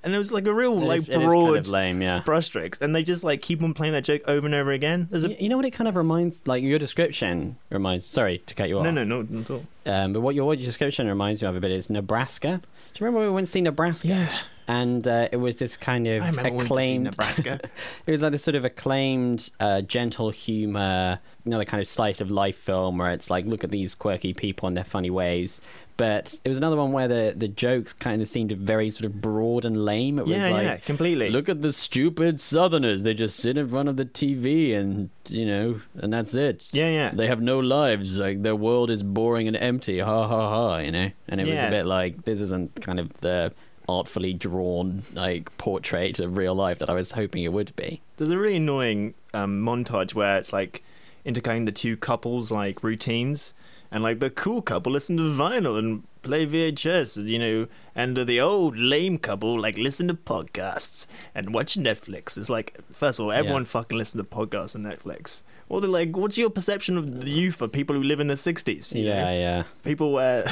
and 0.04 0.14
it 0.14 0.18
was 0.18 0.32
like 0.32 0.46
a 0.46 0.54
real 0.54 0.80
It 0.82 0.86
like 0.86 1.00
is- 1.00 1.08
broad 1.08 1.46
kind 1.54 1.56
of 1.58 1.68
lame. 1.68 2.02
Yeah. 2.02 2.22
brushstrokes, 2.24 2.80
and 2.80 2.94
they 2.94 3.02
just 3.02 3.24
like 3.24 3.40
keep 3.42 3.62
on 3.64 3.72
playing 3.74 3.92
that 3.94 4.04
joke 4.04 4.22
over 4.28 4.46
and 4.46 4.54
over 4.54 4.70
again. 4.70 5.08
There's 5.10 5.24
a 5.24 5.32
You, 5.42 5.48
know 5.48 5.56
what 5.56 5.64
it 5.64 5.70
kind 5.72 5.88
of 5.88 5.96
reminds, 5.96 6.46
like 6.46 6.62
your 6.62 6.78
description 6.78 7.56
reminds. 7.70 8.04
Sorry 8.04 8.38
to 8.46 8.54
cut 8.54 8.68
you 8.68 8.78
off. 8.78 8.84
no, 8.84 8.90
no, 8.92 9.02
no, 9.04 9.22
not 9.22 9.40
at 9.42 9.50
all. 9.50 9.64
Um, 9.86 10.12
but 10.12 10.20
what 10.20 10.34
your, 10.36 10.44
what 10.44 10.58
your 10.58 10.66
description 10.66 11.06
reminds 11.08 11.42
me 11.42 11.48
of 11.48 11.56
a 11.56 11.60
bit 11.60 11.70
is 11.72 11.90
Nebraska. 11.90 12.60
Do 12.94 13.00
you 13.04 13.06
remember 13.06 13.20
when 13.20 13.28
we 13.28 13.34
went 13.34 13.46
to 13.46 13.50
see 13.52 13.60
Nebraska? 13.60 14.06
Yeah, 14.08 14.38
And 14.68 15.06
uh, 15.06 15.28
it 15.32 15.36
was 15.36 15.56
this 15.56 15.76
kind 15.76 16.06
of 16.06 16.22
I 16.22 16.26
remember 16.28 16.42
when 16.42 16.52
we 16.52 16.56
went 16.58 16.68
to 16.68 16.74
see 16.74 16.74
acclaimed 16.74 17.04
Nebraska. 17.04 17.60
It 18.06 18.10
was 18.10 18.22
like 18.22 18.32
this 18.32 18.44
sort 18.44 18.54
of 18.54 18.64
acclaimed, 18.64 19.50
uh, 19.60 19.82
gentle 19.82 20.30
humor, 20.30 21.20
another 21.44 21.64
kind 21.64 21.80
of 21.80 21.88
slice 21.88 22.20
of 22.20 22.30
life 22.30 22.56
film 22.56 22.98
where 22.98 23.10
it's 23.10 23.30
like, 23.30 23.46
look 23.46 23.64
at 23.64 23.70
these 23.70 23.94
quirky 23.94 24.32
people 24.32 24.66
and 24.68 24.76
their 24.76 24.84
funny 24.84 25.10
ways. 25.10 25.60
But 25.96 26.40
it 26.44 26.48
was 26.48 26.58
another 26.58 26.76
one 26.76 26.92
where 26.92 27.06
the, 27.06 27.34
the 27.36 27.48
jokes 27.48 27.92
kind 27.92 28.22
of 28.22 28.28
seemed 28.28 28.50
very 28.52 28.90
sort 28.90 29.04
of 29.04 29.20
broad 29.20 29.64
and 29.64 29.84
lame. 29.84 30.18
It 30.18 30.26
was 30.26 30.36
yeah, 30.36 30.48
like, 30.48 30.62
yeah, 30.64 30.76
completely. 30.78 31.30
look 31.30 31.48
at 31.48 31.62
the 31.62 31.72
stupid 31.72 32.40
Southerners. 32.40 33.02
They 33.02 33.14
just 33.14 33.38
sit 33.38 33.58
in 33.58 33.68
front 33.68 33.88
of 33.88 33.96
the 33.96 34.06
TV 34.06 34.74
and, 34.74 35.10
you 35.28 35.44
know, 35.44 35.80
and 35.94 36.12
that's 36.12 36.34
it. 36.34 36.70
yeah, 36.72 36.90
yeah. 36.90 37.10
They 37.14 37.26
have 37.26 37.40
no 37.40 37.58
lives. 37.58 38.16
Like 38.16 38.42
their 38.42 38.56
world 38.56 38.90
is 38.90 39.02
boring 39.02 39.46
and 39.46 39.56
empty. 39.56 39.98
Ha 39.98 40.26
ha 40.26 40.48
ha. 40.48 40.78
You 40.78 40.92
know, 40.92 41.10
and 41.28 41.40
it 41.40 41.46
was 41.46 41.62
a 41.62 41.70
bit 41.70 41.86
like 41.86 42.24
this 42.24 42.40
isn't 42.40 42.80
kind 42.80 42.98
of 42.98 43.12
the 43.18 43.52
artfully 43.98 44.32
drawn 44.32 45.02
like 45.14 45.56
portrait 45.58 46.18
of 46.18 46.36
real 46.36 46.54
life 46.54 46.78
that 46.80 46.90
I 46.90 46.94
was 46.94 47.12
hoping 47.12 47.42
it 47.44 47.52
would 47.52 47.74
be. 47.76 48.00
There's 48.16 48.30
a 48.30 48.38
really 48.38 48.56
annoying 48.56 49.14
um, 49.34 49.62
montage 49.64 50.14
where 50.14 50.36
it's 50.38 50.52
like 50.52 50.82
intercutting 51.24 51.64
the 51.66 51.72
two 51.72 51.96
couples 51.96 52.50
like 52.50 52.82
routines, 52.82 53.54
and 53.90 54.02
like 54.02 54.18
the 54.20 54.30
cool 54.30 54.62
couple 54.62 54.90
listen 54.92 55.16
to 55.18 55.22
vinyl 55.24 55.78
and 55.78 56.02
play 56.22 56.46
VHS, 56.46 57.28
you 57.28 57.38
know, 57.38 57.66
and 57.94 58.16
the 58.16 58.40
old 58.40 58.76
lame 58.76 59.18
couple 59.18 59.60
like 59.60 59.76
listen 59.76 60.08
to 60.08 60.14
podcasts 60.14 61.06
and 61.34 61.52
watch 61.52 61.74
Netflix. 61.76 62.38
It's 62.38 62.48
like 62.50 62.78
first 62.92 63.18
of 63.18 63.26
all, 63.26 63.32
everyone 63.32 63.62
Yeah. 63.62 63.66
fucking 63.68 63.98
listen 63.98 64.18
to 64.18 64.24
podcasts 64.24 64.74
and 64.74 64.84
Netflix. 64.86 65.42
Or 65.72 65.80
they're 65.80 65.88
like, 65.88 66.14
what's 66.14 66.36
your 66.36 66.50
perception 66.50 66.98
of 66.98 67.22
the 67.22 67.30
youth 67.30 67.62
of 67.62 67.72
people 67.72 67.96
who 67.96 68.02
live 68.02 68.20
in 68.20 68.26
the 68.26 68.34
'60s? 68.34 68.94
you 68.94 69.04
know? 69.04 69.10
Yeah, 69.10 69.32
yeah. 69.32 69.62
people 69.82 70.12
where 70.18 70.42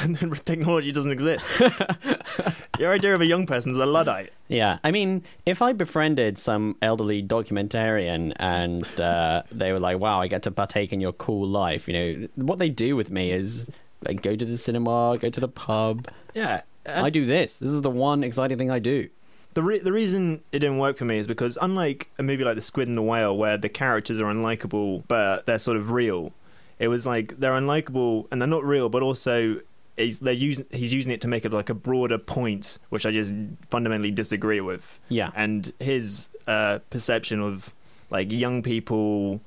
technology 0.45 0.91
doesn't 0.91 1.11
exist. 1.11 1.53
Your 2.79 2.91
idea 2.91 3.13
of 3.13 3.21
a 3.21 3.27
young 3.27 3.45
person 3.45 3.71
is 3.71 3.77
a 3.77 3.85
luddite. 3.85 4.33
Yeah, 4.47 4.79
I 4.83 4.89
mean, 4.89 5.23
if 5.45 5.61
I 5.61 5.73
befriended 5.73 6.39
some 6.39 6.75
elderly 6.81 7.21
documentarian 7.21 8.33
and 8.37 8.83
uh, 8.99 9.43
they 9.51 9.71
were 9.71 9.79
like, 9.79 9.99
"Wow, 9.99 10.19
I 10.19 10.27
get 10.27 10.41
to 10.43 10.51
partake 10.51 10.91
in 10.91 10.99
your 10.99 11.13
cool 11.13 11.47
life," 11.47 11.87
you 11.87 11.93
know, 11.93 12.27
what 12.33 12.57
they 12.57 12.69
do 12.69 12.95
with 12.95 13.11
me 13.11 13.29
is 13.29 13.69
like 14.03 14.23
go 14.23 14.35
to 14.35 14.43
the 14.43 14.57
cinema, 14.57 15.19
go 15.19 15.29
to 15.29 15.39
the 15.39 15.47
pub. 15.47 16.07
Yeah, 16.33 16.61
I 16.87 17.11
do 17.11 17.25
this. 17.25 17.59
This 17.59 17.69
is 17.69 17.81
the 17.81 17.91
one 17.91 18.23
exciting 18.23 18.57
thing 18.57 18.71
I 18.71 18.79
do. 18.79 19.07
The 19.53 19.63
re- 19.63 19.79
the 19.79 19.91
reason 19.91 20.41
it 20.51 20.59
didn't 20.59 20.77
work 20.77 20.95
for 20.97 21.05
me 21.05 21.17
is 21.17 21.27
because 21.27 21.57
unlike 21.61 22.09
a 22.17 22.23
movie 22.23 22.43
like 22.43 22.55
The 22.55 22.61
Squid 22.61 22.87
and 22.87 22.97
the 22.97 23.01
Whale, 23.01 23.35
where 23.35 23.57
the 23.57 23.69
characters 23.69 24.21
are 24.21 24.25
unlikable 24.25 25.03
but 25.07 25.45
they're 25.45 25.59
sort 25.59 25.77
of 25.77 25.91
real, 25.91 26.33
it 26.79 26.87
was 26.87 27.05
like 27.05 27.39
they're 27.39 27.53
unlikable 27.53 28.27
and 28.31 28.41
they're 28.41 28.47
not 28.47 28.63
real, 28.63 28.87
but 28.89 29.03
also 29.03 29.59
he's 29.97 30.21
they're 30.21 30.33
using 30.33 30.65
he's 30.71 30.93
using 30.93 31.11
it 31.11 31.19
to 31.21 31.27
make 31.27 31.43
it 31.43 31.51
like 31.51 31.69
a 31.69 31.73
broader 31.73 32.17
point, 32.17 32.77
which 32.89 33.05
I 33.05 33.11
just 33.11 33.33
fundamentally 33.69 34.11
disagree 34.11 34.61
with. 34.61 34.99
Yeah. 35.09 35.31
and 35.35 35.71
his 35.79 36.29
uh, 36.47 36.79
perception 36.89 37.41
of 37.41 37.73
like 38.09 38.31
young 38.31 38.63
people 38.63 39.41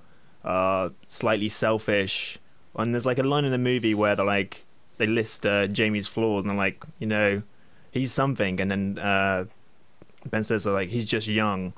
are 0.44 0.92
slightly 1.06 1.48
selfish, 1.48 2.38
and 2.76 2.94
there's 2.94 3.06
like 3.06 3.18
a 3.18 3.22
line 3.22 3.46
in 3.46 3.52
the 3.52 3.58
movie 3.58 3.94
where 3.94 4.14
they're 4.14 4.26
like 4.26 4.64
they 4.98 5.06
list 5.06 5.46
uh, 5.46 5.66
Jamie's 5.66 6.08
flaws 6.08 6.44
and 6.44 6.50
they're 6.50 6.58
like, 6.58 6.84
you 6.98 7.06
know, 7.06 7.42
he's 7.90 8.12
something, 8.12 8.60
and 8.60 8.70
then. 8.70 8.98
Uh, 8.98 9.46
Ben 10.30 10.44
says 10.44 10.66
like 10.66 10.88
he's 10.90 11.04
just 11.04 11.26
young, 11.28 11.72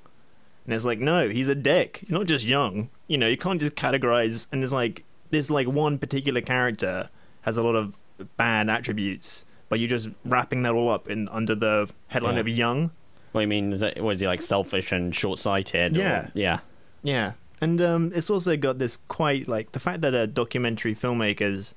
and 0.64 0.74
it's 0.74 0.85
like 0.85 0.98
no, 0.98 1.28
he's 1.28 1.48
a 1.48 1.54
dick. 1.54 1.98
He's 2.02 2.12
not 2.12 2.26
just 2.26 2.44
young. 2.44 2.90
You 3.09 3.18
know, 3.18 3.28
you 3.28 3.37
can't 3.37 3.61
just 3.61 3.74
categorize. 3.74 4.46
And 4.52 4.62
it's 4.64 4.72
like 4.72 5.04
this 5.30 5.50
like 5.50 5.66
one 5.66 5.98
particular 5.98 6.40
character 6.40 7.09
has 7.42 7.56
a 7.56 7.62
lot 7.62 7.74
of 7.76 7.96
bad 8.37 8.68
attributes, 8.70 9.44
but 9.68 9.78
you're 9.78 9.88
just 9.88 10.09
wrapping 10.24 10.62
that 10.62 10.72
all 10.74 10.90
up 10.90 11.09
in 11.09 11.28
under 11.28 11.54
the 11.54 11.88
headline 12.09 12.35
Yeah. 12.35 12.40
of 12.40 12.48
young. 12.48 12.90
What 13.32 13.40
do 13.40 13.42
you 13.42 13.48
mean? 13.48 13.72
Is 13.72 13.80
that, 13.80 14.00
was 14.02 14.20
he 14.20 14.26
like 14.26 14.40
selfish 14.40 14.92
and 14.92 15.14
short-sighted? 15.14 15.94
or- 15.96 16.00
Yeah. 16.00 16.28
yeah, 16.32 16.61
Yeah, 17.02 17.32
and 17.61 17.82
um, 17.82 18.11
it's 18.14 18.30
also 18.30 18.56
got 18.56 18.78
this 18.78 18.96
quite 19.09 19.46
like 19.46 19.72
the 19.72 19.80
fact 19.80 20.00
that 20.00 20.14
a 20.14 20.26
documentary 20.26 20.94
filmmakers 20.94 21.74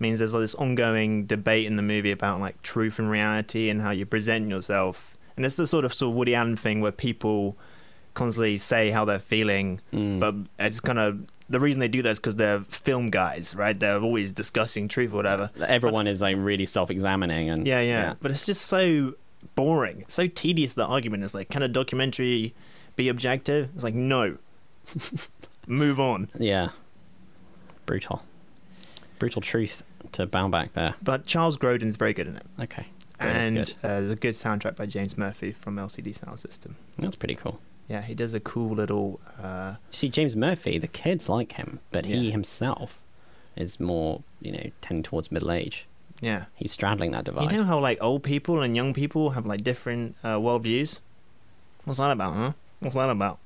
means 0.00 0.18
there's 0.18 0.34
like 0.34 0.40
this 0.42 0.54
ongoing 0.56 1.24
debate 1.26 1.64
in 1.66 1.76
the 1.76 1.82
movie 1.82 2.10
about 2.10 2.40
like 2.40 2.60
truth 2.62 2.98
and 2.98 3.08
reality 3.10 3.70
and 3.70 3.80
how 3.82 3.92
you 3.92 4.04
present 4.04 4.48
yourself, 4.50 5.15
and 5.36 5.44
it's 5.46 5.56
the 5.56 5.66
sort 5.66 5.84
of 5.84 5.92
sort 5.94 6.10
of 6.10 6.16
Woody 6.16 6.34
Allen 6.34 6.56
thing 6.56 6.80
where 6.80 6.92
people 6.92 7.56
constantly 8.14 8.56
say 8.56 8.90
how 8.90 9.04
they're 9.04 9.18
feeling, 9.18 9.80
Mm. 9.92 10.18
but 10.20 10.34
it's 10.58 10.80
kind 10.80 10.98
of 10.98 11.26
the 11.48 11.60
reason 11.60 11.78
they 11.80 11.88
do 11.88 12.02
that 12.02 12.10
is 12.10 12.18
because 12.18 12.36
they're 12.36 12.60
film 12.62 13.10
guys, 13.10 13.54
right? 13.54 13.78
They're 13.78 14.00
always 14.00 14.32
discussing 14.32 14.88
truth 14.88 15.12
or 15.12 15.16
whatever. 15.16 15.50
Everyone 15.66 16.06
is 16.06 16.20
like 16.22 16.36
really 16.38 16.66
self-examining 16.66 17.50
and 17.50 17.66
Yeah, 17.66 17.80
yeah, 17.82 18.14
But 18.20 18.30
it's 18.32 18.46
just 18.46 18.62
so 18.62 19.14
boring, 19.54 20.04
so 20.08 20.26
tedious. 20.26 20.74
The 20.74 20.86
argument 20.86 21.22
is 21.24 21.34
like, 21.34 21.48
can 21.50 21.62
a 21.62 21.68
documentary 21.68 22.54
be 22.96 23.08
objective? 23.08 23.68
It's 23.74 23.84
like, 23.84 23.94
no. 23.94 24.38
Move 25.68 26.00
on. 26.00 26.28
yeah. 26.38 26.70
Brutal, 27.86 28.22
brutal 29.20 29.40
truth 29.42 29.82
to 30.12 30.26
bound 30.26 30.50
back 30.52 30.72
there. 30.72 30.94
But 31.02 31.26
Charles 31.26 31.56
Grodin's 31.56 31.94
very 31.96 32.12
good 32.12 32.26
in 32.26 32.36
it. 32.36 32.46
Okay, 32.62 32.86
and 33.20 33.56
good. 33.56 33.70
Uh, 33.82 33.88
there's 34.00 34.10
a 34.10 34.16
good 34.16 34.34
soundtrack 34.34 34.76
by 34.76 34.86
James 34.86 35.16
Murphy 35.16 35.52
from 35.52 35.76
LCD 35.76 36.18
Soundsystem. 36.18 36.74
That's 36.98 37.16
pretty 37.16 37.34
cool. 37.34 37.60
Yeah, 37.88 38.02
he 38.02 38.14
does 38.14 38.34
a 38.34 38.40
cool 38.40 38.74
little. 38.74 39.20
Uh, 39.40 39.76
see, 39.90 40.08
James 40.08 40.34
Murphy, 40.36 40.78
the 40.78 40.88
kids 40.88 41.28
like 41.28 41.52
him, 41.52 41.78
but 41.92 42.04
he 42.06 42.14
Yeah. 42.16 42.32
himself 42.32 43.06
is 43.54 43.78
more, 43.80 44.22
you 44.40 44.52
know, 44.52 44.70
tending 44.80 45.02
towards 45.02 45.30
middle 45.32 45.50
age. 45.52 45.86
yeah. 46.20 46.46
He's 46.54 46.72
straddling 46.72 47.10
that 47.12 47.24
divide. 47.24 47.52
You 47.52 47.58
know 47.58 47.64
how 47.64 47.78
like 47.78 47.98
old 48.00 48.22
people 48.22 48.60
and 48.60 48.74
young 48.74 48.92
people 48.92 49.30
have 49.30 49.46
like 49.46 49.62
different 49.62 50.16
uh, 50.24 50.36
worldviews? 50.36 51.00
What's 51.84 51.98
that 51.98 52.10
about, 52.10 52.34
huh? 52.34 52.52
What's 52.80 52.96
that 52.96 53.08
about? 53.08 53.38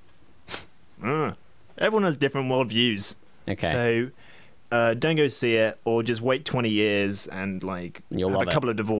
uh, 1.05 1.33
everyone 1.79 2.05
has 2.05 2.17
different 2.17 2.51
worldviews. 2.51 3.15
okay. 3.49 3.71
So 4.71 4.77
uh, 4.77 4.95
don't 4.95 5.17
go 5.17 5.29
see 5.29 5.57
it, 5.57 5.79
or 5.85 6.03
just 6.03 6.23
wait 6.23 6.45
20 6.45 6.69
years 6.71 7.27
and 7.27 7.63
like 7.63 8.03
You'll 8.11 8.31
have 8.31 8.41
a 8.43 8.45
it. 8.45 8.51
couple 8.53 8.71
of 8.71 8.77
divorces. 8.77 9.00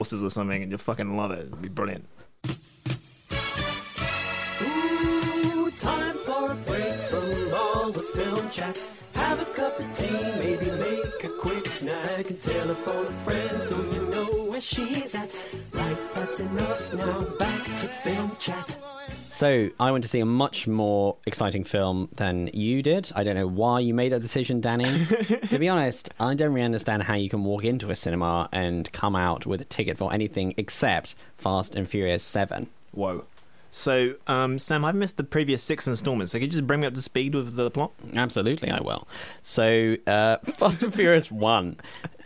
Or 0.00 0.30
something, 0.30 0.62
and 0.62 0.72
you'll 0.72 0.78
fucking 0.78 1.16
love 1.16 1.30
it. 1.30 1.46
It'll 1.46 1.56
be 1.58 1.68
brilliant. 1.68 2.06
Ooh, 4.62 5.70
time 5.72 6.16
for 6.18 6.52
a 6.52 6.54
break 6.54 6.94
from 6.94 7.54
all 7.54 7.90
the 7.92 8.02
film 8.02 8.50
chat. 8.50 8.78
Have 9.14 9.40
a 9.40 9.44
cup 9.44 9.78
of 9.78 9.92
tea, 9.94 10.10
maybe 10.38 10.70
make 10.70 11.24
a 11.24 11.28
quick 11.38 11.66
snack 11.66 12.30
and 12.30 12.40
telephone 12.40 13.06
a 13.06 13.10
friend 13.10 13.62
so 13.62 13.76
you 13.76 14.09
where 14.60 14.88
she's 14.88 15.14
at. 15.14 15.32
Right, 15.72 15.96
that's 16.14 16.40
enough 16.40 16.94
now. 16.94 17.24
Back 17.38 17.64
to 17.64 17.88
film 17.88 18.36
chat. 18.38 18.76
So 19.26 19.70
I 19.80 19.90
went 19.90 20.02
to 20.02 20.08
see 20.08 20.20
a 20.20 20.26
much 20.26 20.66
more 20.66 21.16
exciting 21.26 21.64
film 21.64 22.08
than 22.16 22.50
you 22.52 22.82
did. 22.82 23.10
I 23.14 23.24
don't 23.24 23.36
know 23.36 23.46
why 23.46 23.80
you 23.80 23.94
made 23.94 24.12
that 24.12 24.20
decision, 24.20 24.60
Danny. 24.60 25.06
to 25.48 25.58
be 25.58 25.68
honest, 25.68 26.10
I 26.20 26.34
don't 26.34 26.52
really 26.52 26.64
understand 26.64 27.04
how 27.04 27.14
you 27.14 27.30
can 27.30 27.42
walk 27.42 27.64
into 27.64 27.90
a 27.90 27.96
cinema 27.96 28.48
and 28.52 28.90
come 28.92 29.16
out 29.16 29.46
with 29.46 29.60
a 29.62 29.64
ticket 29.64 29.96
for 29.96 30.12
anything 30.12 30.54
except 30.56 31.14
Fast 31.36 31.74
and 31.74 31.88
Furious 31.88 32.22
7. 32.22 32.66
Whoa. 32.92 33.24
So, 33.70 34.14
um, 34.26 34.58
Sam, 34.58 34.84
I've 34.84 34.96
missed 34.96 35.16
the 35.16 35.24
previous 35.24 35.62
six 35.62 35.86
installments. 35.86 36.32
So, 36.32 36.38
could 36.38 36.46
you 36.46 36.50
just 36.50 36.66
bring 36.66 36.80
me 36.80 36.86
up 36.86 36.94
to 36.94 37.02
speed 37.02 37.34
with 37.34 37.54
the 37.54 37.70
plot? 37.70 37.92
Absolutely, 38.16 38.70
I 38.70 38.80
will. 38.80 39.06
So, 39.42 39.96
uh, 40.06 40.38
Fast 40.58 40.82
and 40.82 40.92
Furious 40.92 41.30
1. 41.30 41.76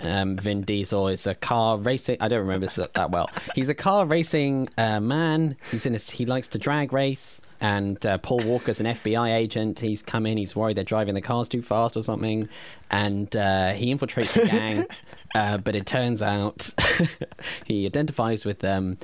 Um, 0.00 0.36
Vin 0.36 0.62
Diesel 0.62 1.08
is 1.08 1.26
a 1.26 1.34
car 1.34 1.76
racing. 1.76 2.16
I 2.20 2.28
don't 2.28 2.40
remember 2.40 2.66
this 2.66 2.74
that 2.76 3.10
well. 3.10 3.30
He's 3.54 3.68
a 3.68 3.74
car 3.74 4.06
racing 4.06 4.68
uh, 4.78 5.00
man. 5.00 5.56
He's 5.70 5.86
in. 5.86 5.94
A, 5.94 5.98
he 5.98 6.26
likes 6.26 6.48
to 6.48 6.58
drag 6.58 6.92
race. 6.92 7.40
And 7.60 8.04
uh, 8.04 8.18
Paul 8.18 8.40
Walker's 8.40 8.80
an 8.80 8.86
FBI 8.86 9.32
agent. 9.32 9.80
He's 9.80 10.02
come 10.02 10.26
in. 10.26 10.36
He's 10.36 10.56
worried 10.56 10.76
they're 10.76 10.84
driving 10.84 11.14
the 11.14 11.22
cars 11.22 11.48
too 11.48 11.62
fast 11.62 11.96
or 11.96 12.02
something. 12.02 12.48
And 12.90 13.34
uh, 13.36 13.72
he 13.72 13.94
infiltrates 13.94 14.32
the 14.32 14.46
gang. 14.46 14.86
uh, 15.34 15.58
but 15.58 15.74
it 15.74 15.86
turns 15.86 16.22
out 16.22 16.74
he 17.64 17.86
identifies 17.86 18.44
with 18.44 18.60
them 18.60 18.98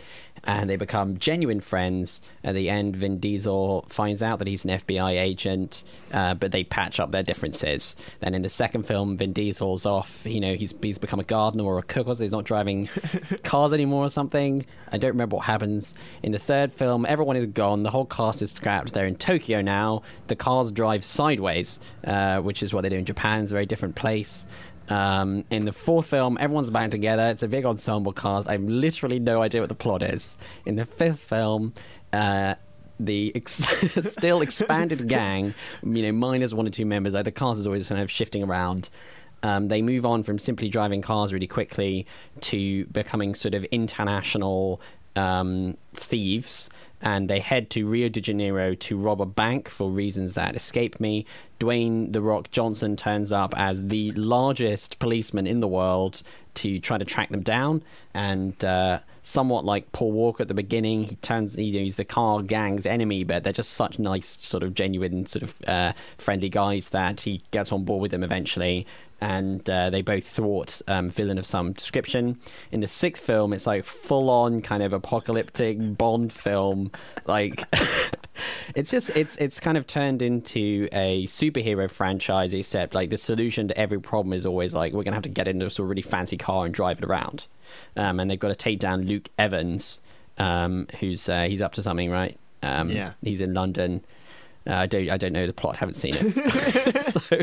and 0.45 0.69
they 0.71 0.77
become 0.77 1.19
genuine 1.19 1.61
friends. 1.61 2.23
At 2.43 2.55
the 2.55 2.71
end, 2.71 2.97
Vin 2.97 3.19
Diesel 3.19 3.85
finds 3.89 4.23
out 4.23 4.39
that 4.39 4.49
he's 4.49 4.65
an 4.65 4.71
FBI 4.71 5.21
agent, 5.21 5.85
uh, 6.13 6.35
but 6.35 6.53
they 6.53 6.65
patch 6.65 6.99
up 6.99 7.11
their 7.11 7.23
differences. 7.23 7.97
Then 8.21 8.35
in 8.35 8.43
the 8.43 8.49
second 8.49 8.85
film, 8.85 9.17
Vin 9.17 9.33
Diesel's 9.33 9.85
off. 9.85 10.25
You 10.27 10.41
know, 10.41 10.55
he's 10.55 10.75
he's 10.83 10.99
become 10.99 11.21
a 11.21 11.25
gardener 11.25 11.65
or 11.65 11.79
a 11.79 11.83
cook, 11.83 12.07
or 12.07 12.15
so 12.15 12.23
he's 12.23 12.33
not 12.33 12.45
driving 12.45 12.89
cars 13.45 13.73
anymore 13.73 14.05
or 14.05 14.11
something. 14.11 14.65
I 14.91 14.99
don't 14.99 15.11
remember 15.11 15.37
what 15.37 15.47
happens. 15.47 15.95
In 16.23 16.33
the 16.33 16.39
third 16.39 16.73
film, 16.73 17.07
everyone 17.07 17.37
is 17.37 17.47
gone. 17.47 17.83
The 17.83 17.91
whole 17.91 18.07
cast 18.07 18.43
is 18.43 18.53
scrapped. 18.53 18.93
They're 18.93 19.07
in 19.07 19.17
Tokyo 19.17 19.61
now. 19.61 20.03
The 20.29 20.37
cars 20.37 20.73
drive 20.73 21.05
sideways, 21.05 21.79
uh, 22.05 22.41
which 22.41 22.63
is 22.63 22.73
what 22.73 22.83
they 22.83 22.89
do 22.89 22.97
in 22.97 23.05
Japan. 23.05 23.43
It's 23.43 23.53
a 23.53 23.55
very 23.55 23.67
different 23.67 23.95
place. 23.95 24.47
Um, 24.91 25.45
in 25.51 25.65
the 25.65 25.73
fourth 25.73 26.07
film, 26.07 26.37
everyone's 26.41 26.71
back 26.71 26.91
together. 26.91 27.29
It's 27.29 27.43
a 27.43 27.49
big 27.49 27.65
ensemble 27.65 28.13
cast. 28.13 28.49
I 28.49 28.53
have 28.53 28.65
literally 28.65 29.19
no 29.21 29.41
idea 29.41 29.61
what 29.61 29.69
the 29.69 29.75
plot 29.77 30.03
is. 30.03 30.37
In 30.67 30.77
the 30.77 30.85
fifth 30.85 31.21
film, 31.21 31.73
uh, 32.13 32.57
the 32.99 33.33
ex- 33.35 33.65
still 34.13 34.43
expanded 34.43 35.07
gang, 35.09 35.55
you 35.85 36.03
know, 36.03 36.13
minus 36.13 36.53
one 36.53 36.67
or 36.67 36.71
two 36.71 36.85
members, 36.87 37.15
like 37.15 37.25
the 37.25 37.31
cast 37.33 37.61
is 37.61 37.67
always 37.67 37.89
kind 37.89 38.01
of 38.01 38.11
shifting 38.11 38.43
around. 38.43 38.91
um, 39.43 39.69
they 39.69 39.81
move 39.81 40.05
on 40.05 40.23
from 40.23 40.39
simply 40.39 40.69
driving 40.69 41.01
cars 41.01 41.33
really 41.33 41.47
quickly 41.47 42.07
to 42.43 42.85
becoming 42.87 43.35
sort 43.35 43.55
of 43.55 43.65
international 43.65 44.81
um, 45.17 45.77
thieves. 45.95 46.71
And 47.03 47.31
they 47.31 47.41
head 47.41 47.71
to 47.71 47.87
Rio 47.87 48.11
de 48.11 48.21
Janeiro 48.21 48.75
to 48.75 48.97
rob 48.97 49.23
a 49.23 49.27
bank 49.27 49.71
for 49.71 49.91
reasons 49.91 50.35
that 50.35 50.55
escape 50.55 51.01
me. 51.01 51.25
Dwayne 51.59 52.13
The 52.13 52.21
Rock 52.21 52.51
Johnson 52.51 52.95
turns 52.95 53.33
up 53.33 53.55
as 53.57 53.89
the 53.89 54.13
largest 54.13 54.99
policeman 54.99 55.47
in 55.47 55.61
the 55.61 55.69
world 55.69 56.23
to 56.55 56.79
try 56.79 56.99
to 56.99 57.05
track 57.05 57.31
them 57.31 57.43
down. 57.43 57.83
And 58.13 58.63
uh, 58.63 59.01
somewhat 59.23 59.65
like 59.65 59.93
Paul 59.93 60.13
Walker 60.13 60.43
at 60.43 60.49
the 60.49 60.55
beginning, 60.55 61.05
he 61.05 61.15
turns, 61.17 61.57
you 61.57 61.73
know, 61.73 61.85
he's 61.85 61.97
the 61.97 62.05
car 62.05 62.43
gang's 62.43 62.85
enemy, 62.85 63.25
but 63.25 63.45
they're 63.45 63.53
just 63.53 63.73
such 63.73 63.99
nice, 63.99 64.37
sort 64.41 64.63
of 64.63 64.75
genuine, 64.75 65.25
sort 65.25 65.43
of 65.43 65.55
uh, 65.67 65.93
friendly 66.19 66.49
guys 66.51 66.91
that 66.91 67.23
he 67.23 67.41
gets 67.51 67.73
on 67.73 67.85
board 67.85 68.03
with 68.03 68.11
them 68.11 68.23
eventually. 68.23 68.87
And 69.23 69.69
uh, 69.69 69.91
they 69.91 70.01
both 70.01 70.27
thwart 70.27 70.81
um, 70.89 71.11
villain 71.11 71.37
of 71.37 71.45
some 71.45 71.73
description. 71.73 72.39
In 72.73 72.81
the 72.81 72.89
sixth 72.89 73.23
film, 73.25 73.53
it's 73.53 73.67
like 73.67 73.85
full 73.85 74.31
on 74.31 74.63
kind 74.63 74.83
of 74.83 74.93
apocalyptic 74.95 75.77
Bond 75.99 76.33
film. 76.33 76.91
Like, 77.27 77.63
it's 78.75 78.91
just 78.91 79.11
it's 79.17 79.37
it's 79.37 79.61
kind 79.61 79.77
of 79.77 79.87
turned 79.87 80.23
into 80.23 80.89
a 80.93 81.27
superhero 81.27 81.91
franchise. 81.91 82.55
Except 82.55 82.95
like 82.95 83.11
the 83.11 83.19
solution 83.19 83.69
to 83.69 83.79
every 83.79 84.01
problem 84.01 84.33
is 84.33 84.47
always 84.47 84.75
like 84.75 84.95
we're 84.95 85.03
gonna 85.03 85.17
have 85.17 85.23
to 85.25 85.29
get 85.29 85.47
into 85.49 85.67
a 85.67 85.71
sort 85.71 85.85
of 85.85 85.91
really 85.91 86.03
fancy 86.03 86.39
car 86.39 86.65
and 86.65 86.73
drive 86.73 86.99
it 86.99 87.05
around. 87.05 87.47
Um, 87.97 88.21
and 88.21 88.31
they've 88.31 88.39
got 88.39 88.49
to 88.49 88.57
take 88.57 88.79
down 88.79 89.03
Luke 89.03 89.29
Evans, 89.39 90.01
um, 90.39 90.87
who's 90.99 91.29
uh, 91.29 91.43
he's 91.43 91.61
up 91.61 91.73
to 91.75 91.83
something, 91.83 92.11
right? 92.11 92.37
Um, 92.63 92.91
Yeah. 92.91 93.13
he's 93.23 93.41
in 93.43 93.53
London. 93.55 94.03
Uh, 94.67 94.75
I 94.75 94.87
don't 94.87 95.11
I 95.11 95.17
don't 95.17 95.33
know 95.33 95.47
the 95.47 95.53
plot. 95.53 95.77
Haven't 95.77 95.95
seen 95.95 96.15
it. 96.19 96.97
so 96.97 97.39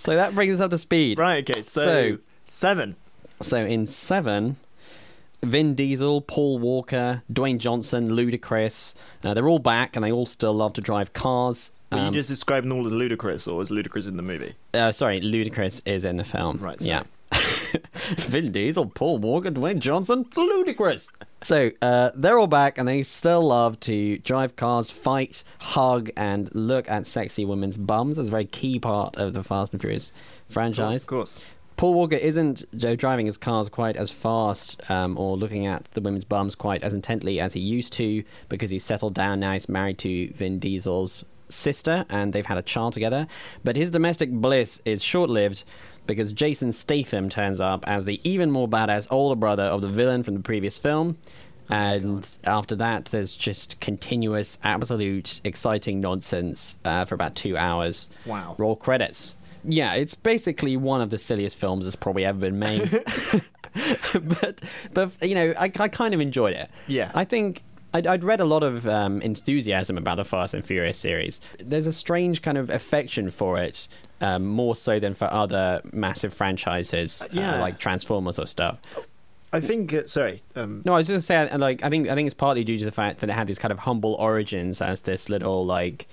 so 0.00 0.14
that 0.16 0.34
brings 0.34 0.54
us 0.54 0.60
up 0.60 0.70
to 0.70 0.78
speed. 0.78 1.18
Right. 1.18 1.48
Okay. 1.48 1.62
So, 1.62 1.82
So- 1.84 2.18
seven. 2.46 2.96
So 3.42 3.56
in 3.64 3.86
seven, 3.86 4.56
Vin 5.42 5.74
Diesel, 5.74 6.20
Paul 6.20 6.58
Walker, 6.58 7.22
Dwayne 7.32 7.58
Johnson, 7.58 8.10
Ludacris, 8.10 8.94
uh, 9.24 9.32
they're 9.34 9.48
all 9.48 9.58
back 9.58 9.96
and 9.96 10.04
they 10.04 10.12
all 10.12 10.26
still 10.26 10.52
love 10.52 10.74
to 10.74 10.80
drive 10.82 11.12
cars. 11.14 11.70
Were 11.90 11.98
you 11.98 12.04
Um, 12.04 12.12
just 12.14 12.28
describing 12.28 12.68
them 12.68 12.78
all 12.78 12.86
as 12.86 12.92
ludicrous, 12.92 13.48
or 13.48 13.56
was 13.56 13.70
ludicrous 13.70 14.06
in 14.06 14.16
the 14.16 14.22
movie? 14.22 14.54
uh, 14.74 14.92
sorry, 14.92 15.20
Ludacris 15.20 15.80
is 15.86 16.04
in 16.04 16.18
the 16.18 16.24
film. 16.24 16.58
Right, 16.58 16.80
sorry. 16.80 16.90
Yeah. 16.90 17.02
Vin 18.16 18.52
Diesel, 18.52 18.86
Paul 18.86 19.18
Walker, 19.18 19.50
Dwayne 19.50 19.78
Johnson, 19.78 20.24
Ludacris. 20.26 21.08
So 21.42 21.70
uh, 21.80 22.10
they're 22.14 22.38
all 22.38 22.46
back 22.46 22.76
and 22.76 22.86
they 22.86 23.02
still 23.02 23.42
love 23.42 23.80
to 23.80 24.18
drive 24.18 24.56
cars, 24.56 24.90
fight, 24.90 25.42
hug, 25.58 26.10
and 26.16 26.54
look 26.54 26.88
at 26.90 27.06
sexy 27.06 27.44
women's 27.44 27.78
bums. 27.78 28.16
That's 28.16 28.28
a 28.28 28.30
very 28.30 28.44
key 28.44 28.78
part 28.78 29.16
of 29.16 29.32
the 29.32 29.42
Fast 29.42 29.72
and 29.72 29.80
Furious 29.80 30.12
franchise. 30.48 31.02
Of 31.02 31.08
course. 31.08 31.42
Paul 31.76 31.94
Walker 31.94 32.16
isn't 32.16 32.64
driving 32.98 33.24
his 33.24 33.38
cars 33.38 33.70
quite 33.70 33.96
as 33.96 34.10
fast 34.10 34.90
um, 34.90 35.16
or 35.16 35.38
looking 35.38 35.66
at 35.66 35.84
the 35.92 36.02
women's 36.02 36.26
bums 36.26 36.54
quite 36.54 36.82
as 36.82 36.92
intently 36.92 37.40
as 37.40 37.54
he 37.54 37.60
used 37.60 37.94
to 37.94 38.22
because 38.50 38.68
he's 38.68 38.84
settled 38.84 39.14
down 39.14 39.40
now. 39.40 39.54
He's 39.54 39.66
married 39.66 39.96
to 40.00 40.30
Vin 40.34 40.58
Diesel's 40.58 41.24
sister 41.50 42.04
and 42.08 42.32
they've 42.32 42.46
had 42.46 42.58
a 42.58 42.62
child 42.62 42.92
together. 42.92 43.26
But 43.64 43.76
his 43.76 43.90
domestic 43.90 44.30
bliss 44.30 44.80
is 44.84 45.02
short 45.02 45.30
lived 45.30 45.64
because 46.06 46.32
Jason 46.32 46.72
Statham 46.72 47.28
turns 47.28 47.60
up 47.60 47.86
as 47.88 48.04
the 48.04 48.20
even 48.28 48.50
more 48.50 48.68
badass 48.68 49.06
older 49.10 49.36
brother 49.36 49.64
of 49.64 49.82
the 49.82 49.88
villain 49.88 50.22
from 50.22 50.34
the 50.34 50.40
previous 50.40 50.78
film. 50.78 51.18
And 51.68 52.28
after 52.44 52.74
that, 52.76 53.06
there's 53.06 53.36
just 53.36 53.78
continuous, 53.80 54.58
absolute, 54.64 55.40
exciting 55.44 56.00
nonsense 56.00 56.76
uh, 56.84 57.04
for 57.04 57.14
about 57.14 57.36
two 57.36 57.56
hours. 57.56 58.10
Wow. 58.26 58.56
Roll 58.58 58.74
credits. 58.74 59.36
Yeah, 59.62 59.94
it's 59.94 60.14
basically 60.14 60.76
one 60.76 61.00
of 61.00 61.10
the 61.10 61.18
silliest 61.18 61.56
films 61.56 61.84
that's 61.84 61.94
probably 61.94 62.24
ever 62.24 62.40
been 62.40 62.58
made. 62.58 62.90
but, 64.14 64.60
but 64.92 65.12
you 65.22 65.34
know, 65.34 65.54
I, 65.56 65.70
I 65.78 65.88
kind 65.88 66.12
of 66.12 66.20
enjoyed 66.20 66.54
it. 66.54 66.70
Yeah. 66.88 67.12
I 67.14 67.24
think 67.24 67.62
I'd, 67.92 68.06
I'd 68.06 68.24
read 68.24 68.40
a 68.40 68.44
lot 68.44 68.62
of 68.62 68.86
um, 68.86 69.20
enthusiasm 69.22 69.98
about 69.98 70.16
the 70.16 70.24
Fast 70.24 70.54
and 70.54 70.64
Furious 70.64 70.98
series. 70.98 71.40
There's 71.58 71.86
a 71.86 71.92
strange 71.92 72.42
kind 72.42 72.56
of 72.56 72.70
affection 72.70 73.30
for 73.30 73.58
it, 73.58 73.88
um, 74.20 74.46
more 74.46 74.74
so 74.76 75.00
than 75.00 75.14
for 75.14 75.32
other 75.32 75.80
massive 75.92 76.32
franchises, 76.32 77.22
uh, 77.22 77.28
yeah. 77.32 77.60
like 77.60 77.78
Transformers 77.78 78.38
or 78.38 78.46
stuff. 78.46 78.78
I 79.52 79.60
think. 79.60 79.92
Uh, 79.92 80.06
sorry. 80.06 80.42
Um, 80.54 80.82
No, 80.84 80.94
I 80.94 80.98
was 80.98 81.08
just 81.08 81.28
gonna 81.28 81.48
say, 81.48 81.56
like, 81.56 81.82
I 81.82 81.90
think 81.90 82.08
I 82.08 82.14
think 82.14 82.26
it's 82.26 82.34
partly 82.34 82.62
due 82.62 82.78
to 82.78 82.84
the 82.84 82.92
fact 82.92 83.20
that 83.20 83.30
it 83.30 83.32
had 83.32 83.46
these 83.46 83.58
kind 83.58 83.72
of 83.72 83.80
humble 83.80 84.14
origins 84.14 84.80
as 84.80 85.00
this 85.00 85.28
little 85.28 85.66
like 85.66 86.06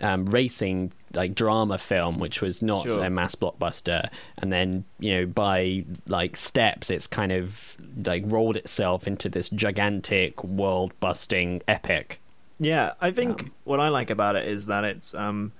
um, 0.00 0.26
racing 0.26 0.92
like 1.12 1.34
drama 1.34 1.76
film, 1.78 2.18
which 2.18 2.40
was 2.40 2.62
not 2.62 2.84
Sure. 2.86 3.04
a 3.04 3.10
mass 3.10 3.34
blockbuster, 3.34 4.08
and 4.38 4.52
then 4.52 4.84
you 4.98 5.12
know 5.18 5.26
by 5.26 5.84
like 6.06 6.36
steps, 6.36 6.90
it's 6.90 7.06
kind 7.06 7.32
of 7.32 7.76
like 8.04 8.22
rolled 8.26 8.56
itself 8.56 9.06
into 9.06 9.28
this 9.28 9.48
gigantic 9.48 10.42
world-busting 10.44 11.62
epic. 11.68 12.20
Yeah, 12.58 12.92
I 13.00 13.10
think 13.10 13.42
Um, 13.42 13.52
what 13.64 13.80
I 13.80 13.88
like 13.88 14.10
about 14.10 14.36
it 14.36 14.46
is 14.46 14.66
that 14.66 14.84
it's 14.84 15.14
um, 15.14 15.52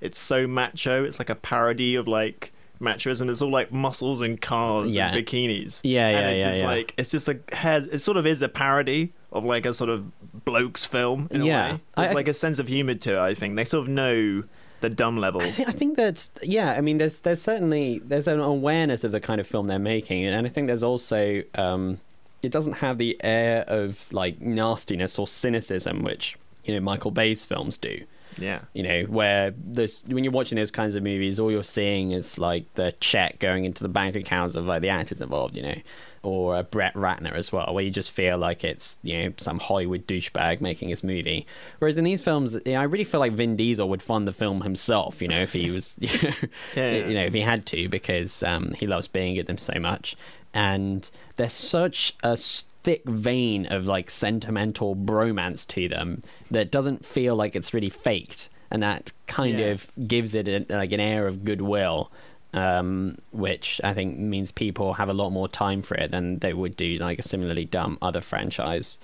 it's 0.00 0.18
so 0.18 0.46
macho. 0.46 1.04
It's 1.04 1.18
like 1.18 1.30
a 1.30 1.34
parody 1.36 1.94
of 1.94 2.08
like 2.08 2.52
machoism. 2.80 3.28
It's 3.30 3.40
all 3.42 3.50
like 3.50 3.72
muscles 3.72 4.20
and 4.20 4.40
cars 4.40 4.94
Yeah. 4.94 5.12
and 5.14 5.24
bikinis. 5.26 5.80
Yeah, 5.84 6.10
yeah, 6.10 6.18
and 6.18 6.30
it 6.30 6.36
yeah, 6.38 6.42
just 6.42 6.58
yeah. 6.60 6.66
like 6.66 6.94
it's 6.98 7.10
just 7.10 7.28
like 7.28 7.52
has 7.54 7.86
it 7.86 7.98
sort 7.98 8.16
of 8.16 8.26
is 8.26 8.42
a 8.42 8.48
parody 8.48 9.12
of 9.32 9.44
like 9.44 9.66
a 9.66 9.74
sort 9.74 9.90
of 9.90 10.10
blokes 10.50 10.84
film 10.84 11.28
in 11.30 11.42
Yeah. 11.42 11.68
a 11.68 11.72
way. 11.74 11.80
There's 11.96 12.10
I- 12.10 12.14
like 12.14 12.28
a 12.28 12.34
sense 12.34 12.58
of 12.58 12.68
humor 12.68 12.94
to 12.94 13.14
it. 13.14 13.18
I 13.20 13.34
think 13.34 13.56
they 13.56 13.64
sort 13.64 13.86
of 13.86 13.92
know 13.92 14.44
the 14.80 14.88
dumb 14.90 15.16
level. 15.18 15.40
I 15.40 15.50
think, 15.50 15.68
I 15.68 15.72
think 15.72 15.96
that 15.96 16.28
yeah, 16.42 16.72
I 16.72 16.80
mean, 16.80 16.98
there's 16.98 17.20
there's 17.22 17.42
certainly 17.42 18.00
there's 18.04 18.28
an 18.28 18.40
awareness 18.40 19.02
of 19.04 19.12
the 19.12 19.20
kind 19.20 19.40
of 19.40 19.46
film 19.46 19.66
they're 19.66 19.78
making, 19.78 20.24
and 20.24 20.46
I 20.46 20.48
think 20.50 20.66
there's 20.68 20.84
also 20.84 21.42
um, 21.56 21.98
it 22.42 22.52
doesn't 22.52 22.74
have 22.74 22.98
the 22.98 23.16
air 23.24 23.64
of 23.66 24.12
like 24.12 24.40
nastiness 24.40 25.18
or 25.18 25.26
cynicism 25.26 26.02
which 26.02 26.36
you 26.64 26.74
know 26.74 26.80
Michael 26.80 27.10
Bay's 27.10 27.44
films 27.44 27.76
do. 27.78 28.02
Yeah. 28.40 28.60
You 28.72 28.84
know, 28.84 29.02
where 29.04 29.52
this 29.56 30.04
when 30.06 30.22
you're 30.22 30.32
watching 30.32 30.54
those 30.56 30.70
kinds 30.70 30.94
of 30.94 31.02
movies, 31.02 31.40
all 31.40 31.50
you're 31.50 31.64
seeing 31.64 32.12
is 32.12 32.38
like 32.38 32.72
the 32.74 32.92
check 33.00 33.40
going 33.40 33.64
into 33.64 33.82
the 33.82 33.88
bank 33.88 34.14
accounts 34.14 34.54
of 34.54 34.64
like 34.66 34.80
the 34.82 34.90
actors 34.90 35.20
involved. 35.20 35.56
You 35.56 35.62
know. 35.62 35.74
Or 36.22 36.58
a 36.58 36.62
Brett 36.64 36.94
Ratner 36.94 37.32
as 37.32 37.52
well, 37.52 37.72
where 37.72 37.84
you 37.84 37.90
just 37.90 38.10
feel 38.10 38.38
like 38.38 38.64
it's 38.64 38.98
you 39.02 39.22
know 39.22 39.32
some 39.36 39.58
Hollywood 39.60 40.06
douchebag 40.06 40.60
making 40.60 40.88
his 40.88 41.04
movie. 41.04 41.46
Whereas 41.78 41.96
in 41.96 42.04
these 42.04 42.22
films, 42.22 42.54
you 42.66 42.72
know, 42.72 42.80
I 42.80 42.84
really 42.84 43.04
feel 43.04 43.20
like 43.20 43.32
Vin 43.32 43.54
Diesel 43.56 43.88
would 43.88 44.02
fund 44.02 44.26
the 44.26 44.32
film 44.32 44.62
himself. 44.62 45.22
You 45.22 45.28
know, 45.28 45.40
if 45.40 45.52
he 45.52 45.70
was, 45.70 45.96
you 46.00 46.08
know, 46.22 46.34
Yeah, 46.76 46.90
yeah. 46.92 47.06
you 47.06 47.14
know 47.14 47.24
if 47.24 47.32
he 47.34 47.40
had 47.42 47.66
to, 47.66 47.88
because 47.88 48.42
um, 48.42 48.72
he 48.78 48.86
loves 48.86 49.06
being 49.08 49.36
in 49.36 49.46
them 49.46 49.58
so 49.58 49.78
much. 49.78 50.16
And 50.52 51.08
there's 51.36 51.52
such 51.52 52.16
a 52.22 52.36
thick 52.36 53.04
vein 53.04 53.66
of 53.66 53.86
like 53.86 54.10
sentimental 54.10 54.96
bromance 54.96 55.66
to 55.68 55.88
them 55.88 56.22
that 56.50 56.70
doesn't 56.70 57.04
feel 57.04 57.36
like 57.36 57.54
it's 57.54 57.72
really 57.72 57.90
faked, 57.90 58.48
and 58.70 58.82
that 58.82 59.12
kind 59.26 59.58
Yeah. 59.58 59.66
of 59.66 59.90
gives 60.08 60.34
it 60.34 60.48
a, 60.48 60.66
like 60.68 60.92
an 60.92 61.00
air 61.00 61.26
of 61.28 61.44
goodwill. 61.44 62.10
Um, 62.54 63.16
which 63.30 63.78
I 63.84 63.92
think 63.92 64.18
means 64.18 64.50
people 64.52 64.94
have 64.94 65.10
a 65.10 65.12
lot 65.12 65.30
more 65.30 65.48
time 65.48 65.82
for 65.82 65.96
it 65.96 66.10
than 66.10 66.38
they 66.38 66.54
would 66.54 66.76
do 66.76 66.96
like 66.96 67.18
a 67.18 67.22
similarly 67.22 67.66
dumb 67.66 67.98
other 68.00 68.22
franchise. 68.22 68.98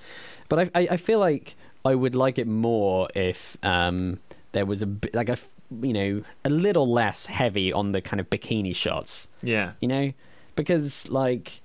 But 0.48 0.70
I, 0.74 0.80
I, 0.80 0.88
I 0.92 0.96
feel 0.96 1.18
like 1.18 1.54
I 1.84 1.94
would 1.94 2.14
like 2.14 2.38
it 2.38 2.46
more 2.46 3.08
if 3.14 3.58
um, 3.62 4.18
there 4.52 4.64
was 4.64 4.80
a 4.80 4.86
bit 4.86 5.14
like 5.14 5.28
a 5.28 5.36
you 5.82 5.92
know 5.92 6.22
a 6.44 6.48
little 6.50 6.88
less 6.90 7.26
heavy 7.26 7.70
on 7.72 7.92
the 7.92 8.00
kind 8.00 8.18
of 8.20 8.30
bikini 8.30 8.74
shots 8.74 9.28
Yeah. 9.42 9.72
you 9.80 9.88
know 9.88 10.12
because 10.56 11.08
like 11.08 11.60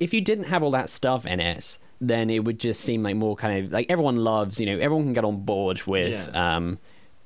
if 0.00 0.14
you 0.14 0.20
didn't 0.20 0.44
have 0.44 0.62
all 0.62 0.70
that 0.70 0.88
stuff 0.88 1.26
in 1.26 1.38
it 1.40 1.76
then 2.00 2.30
it 2.30 2.44
would 2.44 2.58
just 2.58 2.80
seem 2.80 3.02
like 3.02 3.16
more 3.16 3.36
kind 3.36 3.64
of 3.66 3.72
like 3.72 3.86
everyone 3.90 4.16
loves 4.16 4.58
you 4.60 4.66
know 4.66 4.78
everyone 4.78 5.04
can 5.06 5.12
get 5.12 5.24
on 5.24 5.40
board 5.40 5.82
with 5.86 6.34
um 6.34 6.78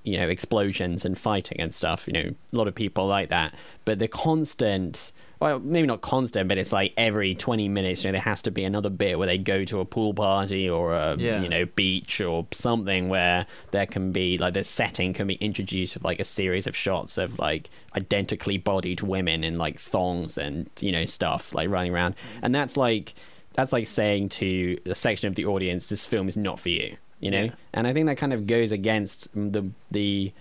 you 0.05 0.19
know 0.19 0.29
explosions 0.29 1.05
and 1.05 1.19
fighting 1.19 1.59
and 1.61 1.73
stuff 1.75 2.07
you 2.07 2.13
know 2.13 2.21
a 2.53 2.57
lot 2.57 2.69
of 2.69 2.75
people 2.75 3.07
like 3.07 3.31
that. 3.31 3.55
But 3.85 3.99
the 3.99 4.09
constant 4.09 5.13
well 5.41 5.59
maybe 5.59 5.87
not 5.87 6.01
constant 6.01 6.49
but 6.49 6.57
it's 6.59 6.73
like 6.73 6.93
every 6.97 7.35
20 7.35 7.69
minutes 7.69 8.05
you 8.05 8.09
know 8.09 8.13
there 8.13 8.21
has 8.21 8.41
to 8.43 8.51
be 8.51 8.65
another 8.65 8.89
bit 8.89 9.19
where 9.19 9.27
they 9.27 9.37
go 9.37 9.65
to 9.65 9.81
a 9.81 9.85
pool 9.85 10.15
party 10.15 10.71
or 10.71 10.95
a 10.95 11.17
Yeah. 11.19 11.43
you 11.43 11.49
know 11.49 11.65
beach 11.65 12.21
or 12.21 12.47
something 12.53 13.09
where 13.09 13.47
there 13.73 13.85
can 13.87 14.13
be 14.13 14.39
like 14.39 14.55
the 14.55 14.63
setting 14.65 15.13
can 15.13 15.27
be 15.27 15.35
introduced 15.35 15.95
with 15.95 16.05
like 16.05 16.21
a 16.21 16.25
series 16.25 16.67
of 16.67 16.77
shots 16.77 17.19
of 17.19 17.39
like 17.39 17.69
identically 17.97 18.59
bodied 18.59 19.01
women 19.01 19.43
in 19.45 19.59
like 19.59 19.79
thongs 19.79 20.39
and 20.39 20.71
you 20.81 20.93
know 20.93 21.05
stuff 21.05 21.53
like 21.55 21.69
running 21.69 21.93
around. 21.93 22.15
And 22.43 22.55
that's 22.55 22.77
like 22.77 23.15
that's 23.55 23.73
like 23.73 23.87
saying 23.87 24.29
to 24.31 24.79
a 24.87 24.95
section 24.95 25.29
of 25.29 25.35
the 25.35 25.47
audience 25.47 25.89
this 25.89 26.05
film 26.07 26.29
is 26.29 26.37
not 26.37 26.59
for 26.61 26.69
you 26.71 26.97
you 27.21 27.31
know 27.31 27.45
Yeah. 27.45 27.51
and 27.73 27.87
i 27.87 27.93
think 27.93 28.07
that 28.07 28.17
kind 28.17 28.33
of 28.33 28.47
goes 28.47 28.73
against 28.73 29.29
the 29.35 29.71
the 29.91 30.33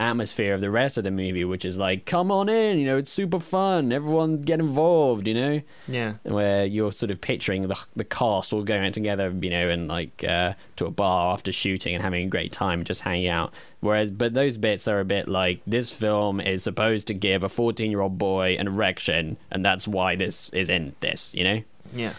atmosphere 0.00 0.52
of 0.54 0.60
the 0.60 0.70
rest 0.70 0.98
of 0.98 1.04
the 1.04 1.12
movie, 1.12 1.44
which 1.44 1.64
is 1.64 1.76
like, 1.76 2.06
come 2.06 2.32
on 2.32 2.48
in, 2.48 2.76
you 2.76 2.84
know, 2.86 2.96
it's 2.96 3.12
super 3.12 3.38
fun, 3.38 3.92
everyone 3.92 4.40
get 4.40 4.58
involved, 4.58 5.28
you 5.28 5.34
know, 5.34 5.60
Yeah. 5.86 6.14
where 6.24 6.64
you're 6.66 6.90
sort 6.90 7.12
of 7.12 7.20
picturing 7.20 7.68
the 7.68 7.76
the 7.94 8.02
cast 8.04 8.52
all 8.52 8.64
going 8.64 8.84
out 8.84 8.94
together, 8.94 9.32
you 9.40 9.50
know, 9.50 9.68
and 9.68 9.86
like 9.86 10.24
uh, 10.24 10.54
to 10.76 10.86
a 10.86 10.90
bar 10.90 11.32
after 11.32 11.52
shooting 11.52 11.94
and 11.94 12.02
having 12.02 12.24
a 12.26 12.28
great 12.28 12.50
time, 12.50 12.82
just 12.82 13.02
hanging 13.02 13.28
out. 13.28 13.52
Whereas, 13.78 14.10
but 14.10 14.34
those 14.34 14.56
bits 14.56 14.88
are 14.88 14.98
a 14.98 15.04
bit 15.04 15.28
like 15.28 15.60
this 15.68 15.92
film 15.92 16.40
is 16.40 16.64
supposed 16.64 17.06
to 17.08 17.14
give 17.14 17.44
a 17.44 17.48
14 17.48 17.88
year 17.88 18.00
old 18.00 18.18
boy 18.18 18.56
an 18.58 18.66
erection, 18.66 19.36
and 19.52 19.64
that's 19.64 19.86
why 19.86 20.16
this 20.16 20.48
is 20.48 20.68
in 20.68 20.96
this, 20.98 21.32
you 21.32 21.44
know. 21.44 21.62
Yeah. 21.94 22.14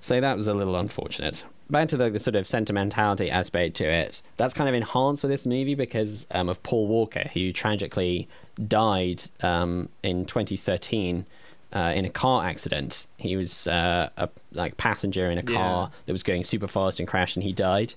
So 0.00 0.20
that 0.20 0.36
was 0.36 0.48
a 0.48 0.54
little 0.54 0.74
unfortunate. 0.74 1.44
Back 1.70 1.88
to 1.88 1.96
the, 1.96 2.10
the 2.10 2.18
sort 2.18 2.34
of 2.34 2.48
sentimentality 2.48 3.30
aspect 3.30 3.76
to 3.76 3.84
it. 3.84 4.22
That's 4.36 4.54
kind 4.54 4.68
of 4.68 4.74
enhanced 4.74 5.22
with 5.22 5.30
this 5.30 5.46
movie 5.46 5.76
because 5.76 6.26
um, 6.32 6.48
of 6.48 6.62
Paul 6.62 6.88
Walker, 6.88 7.30
who 7.32 7.52
tragically 7.52 8.28
died 8.66 9.22
um, 9.42 9.88
in 10.02 10.26
2013 10.26 11.26
uh, 11.72 11.92
in 11.94 12.04
a 12.04 12.10
car 12.10 12.44
accident. 12.44 13.06
He 13.16 13.36
was 13.36 13.66
uh, 13.68 14.08
a 14.16 14.28
like 14.52 14.76
passenger 14.76 15.30
in 15.30 15.38
a 15.38 15.42
car 15.42 15.90
that 16.06 16.12
was 16.12 16.22
going 16.22 16.44
super 16.44 16.66
fast 16.66 16.98
and 16.98 17.08
crashed, 17.08 17.36
and 17.36 17.44
he 17.44 17.52
died. 17.52 17.94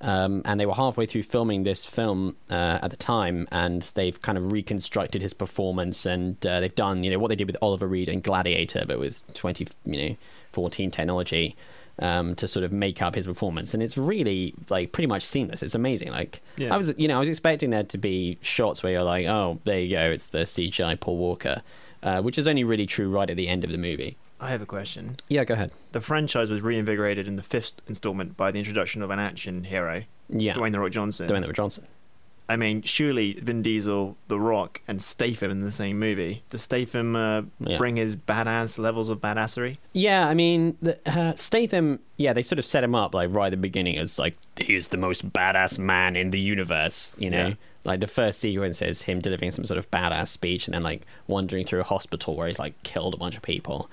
Um, 0.00 0.42
and 0.44 0.58
they 0.58 0.66
were 0.66 0.74
halfway 0.74 1.06
through 1.06 1.22
filming 1.22 1.62
this 1.62 1.84
film 1.84 2.34
uh, 2.50 2.80
at 2.82 2.90
the 2.90 2.96
time, 2.96 3.46
and 3.52 3.82
they've 3.94 4.20
kind 4.20 4.36
of 4.36 4.50
reconstructed 4.50 5.22
his 5.22 5.32
performance, 5.32 6.04
and 6.04 6.44
uh, 6.44 6.58
they've 6.58 6.74
done 6.74 7.04
you 7.04 7.10
know 7.12 7.20
what 7.20 7.28
they 7.28 7.36
did 7.36 7.46
with 7.46 7.56
Oliver 7.62 7.86
Reed 7.86 8.08
and 8.08 8.20
Gladiator, 8.20 8.84
but 8.84 8.98
with 8.98 9.22
20 9.34 9.68
you 9.84 10.08
know 10.08 10.16
14 10.50 10.90
technology 10.90 11.56
um, 11.98 12.34
to 12.36 12.48
sort 12.48 12.64
of 12.64 12.72
make 12.72 13.02
up 13.02 13.14
his 13.14 13.26
performance, 13.26 13.74
and 13.74 13.82
it's 13.82 13.96
really 13.98 14.54
like 14.68 14.92
pretty 14.92 15.06
much 15.06 15.22
seamless. 15.24 15.62
It's 15.62 15.74
amazing. 15.74 16.10
Like 16.10 16.42
Yeah. 16.56 16.74
I 16.74 16.76
was 16.76 16.94
you 16.96 17.08
know 17.08 17.16
I 17.16 17.20
was 17.20 17.28
expecting 17.28 17.70
there 17.70 17.82
to 17.84 17.98
be 17.98 18.38
shots 18.40 18.82
where 18.82 18.92
you're 18.92 19.02
like, 19.02 19.26
oh, 19.26 19.58
there 19.64 19.80
you 19.80 19.94
go, 19.96 20.02
it's 20.04 20.28
the 20.28 20.38
CGI 20.40 20.98
Paul 20.98 21.16
Walker, 21.18 21.62
uh, 22.02 22.20
which 22.22 22.38
is 22.38 22.46
only 22.48 22.64
really 22.64 22.86
true 22.86 23.08
right 23.10 23.28
at 23.28 23.36
the 23.36 23.48
end 23.48 23.64
of 23.64 23.70
the 23.70 23.78
movie. 23.78 24.16
I 24.40 24.50
have 24.50 24.60
a 24.62 24.66
question. 24.66 25.16
Yeah, 25.28 25.44
go 25.44 25.54
ahead. 25.54 25.70
The 25.92 26.00
franchise 26.00 26.50
was 26.50 26.62
reinvigorated 26.62 27.28
in 27.28 27.36
the 27.36 27.44
fifth 27.44 27.74
installment 27.86 28.36
by 28.36 28.50
the 28.50 28.58
introduction 28.58 29.00
of 29.00 29.10
an 29.10 29.20
action 29.20 29.62
hero, 29.64 30.02
Yeah, 30.28 30.54
Dwayne 30.54 30.72
the 30.72 30.80
Rock 30.80 30.90
Johnson. 30.90 31.28
Dwayne 31.28 31.42
the 31.42 31.46
Rock 31.46 31.56
Johnson. 31.56 31.86
I 32.52 32.56
mean, 32.56 32.82
surely 32.82 33.32
Vin 33.34 33.62
Diesel, 33.62 34.16
The 34.28 34.38
Rock, 34.38 34.82
and 34.86 35.00
Statham 35.00 35.50
in 35.50 35.60
the 35.60 35.70
same 35.70 35.98
movie. 35.98 36.42
Does 36.50 36.62
Statham 36.62 37.16
uh, 37.16 37.42
Yeah. 37.60 37.78
bring 37.78 37.96
his 37.96 38.16
badass 38.16 38.78
levels 38.78 39.08
of 39.08 39.20
badassery? 39.20 39.78
Yeah, 39.92 40.28
I 40.28 40.34
mean, 40.34 40.76
the, 40.82 40.98
uh, 41.06 41.34
Statham. 41.34 42.00
Yeah, 42.16 42.32
they 42.32 42.42
sort 42.42 42.58
of 42.58 42.64
set 42.64 42.84
him 42.84 42.94
up 42.94 43.14
like 43.14 43.34
right 43.34 43.46
at 43.46 43.50
the 43.52 43.56
beginning 43.56 43.98
as 43.98 44.18
like 44.18 44.36
he's 44.56 44.88
the 44.88 44.96
most 44.98 45.32
badass 45.32 45.78
man 45.78 46.14
in 46.14 46.30
the 46.30 46.38
universe. 46.38 47.16
You 47.18 47.30
know, 47.30 47.46
Yeah. 47.48 47.54
like 47.84 48.00
the 48.00 48.06
first 48.06 48.38
sequence 48.40 48.82
is 48.82 49.02
him 49.02 49.20
delivering 49.20 49.50
some 49.50 49.64
sort 49.64 49.78
of 49.78 49.90
badass 49.90 50.28
speech 50.28 50.66
and 50.68 50.74
then 50.74 50.82
like 50.82 51.06
wandering 51.26 51.64
through 51.64 51.80
a 51.80 51.84
hospital 51.84 52.36
where 52.36 52.46
he's 52.48 52.58
like 52.58 52.80
killed 52.82 53.14
a 53.14 53.16
bunch 53.16 53.36
of 53.36 53.42
people. 53.42 53.90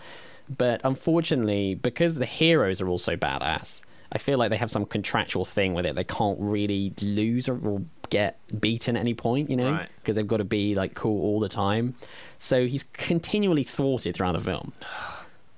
But 0.57 0.81
unfortunately, 0.83 1.75
because 1.75 2.15
the 2.15 2.25
heroes 2.25 2.81
are 2.81 2.89
also 2.89 3.15
badass, 3.15 3.83
I 4.11 4.17
feel 4.17 4.37
like 4.39 4.49
they 4.49 4.57
have 4.57 4.71
some 4.71 4.85
contractual 4.85 5.45
thing 5.45 5.73
with 5.75 5.85
it. 5.85 5.95
They 5.95 6.03
can't 6.03 6.37
really 6.39 6.93
lose 7.01 7.47
or, 7.47 7.57
or 7.63 7.81
get 8.09 8.39
beaten 8.59 8.95
at 8.97 8.99
any 9.01 9.13
point, 9.13 9.49
you 9.49 9.55
know, 9.55 9.71
Right. 9.71 9.89
because 9.97 10.15
they've 10.15 10.27
got 10.27 10.37
to 10.37 10.43
be 10.43 10.75
like 10.75 10.93
cool 10.95 11.21
all 11.21 11.39
the 11.39 11.49
time. 11.49 11.95
So 12.37 12.67
he's 12.67 12.83
continually 12.93 13.63
thwarted 13.63 14.15
throughout 14.15 14.33
the 14.33 14.39
film 14.39 14.73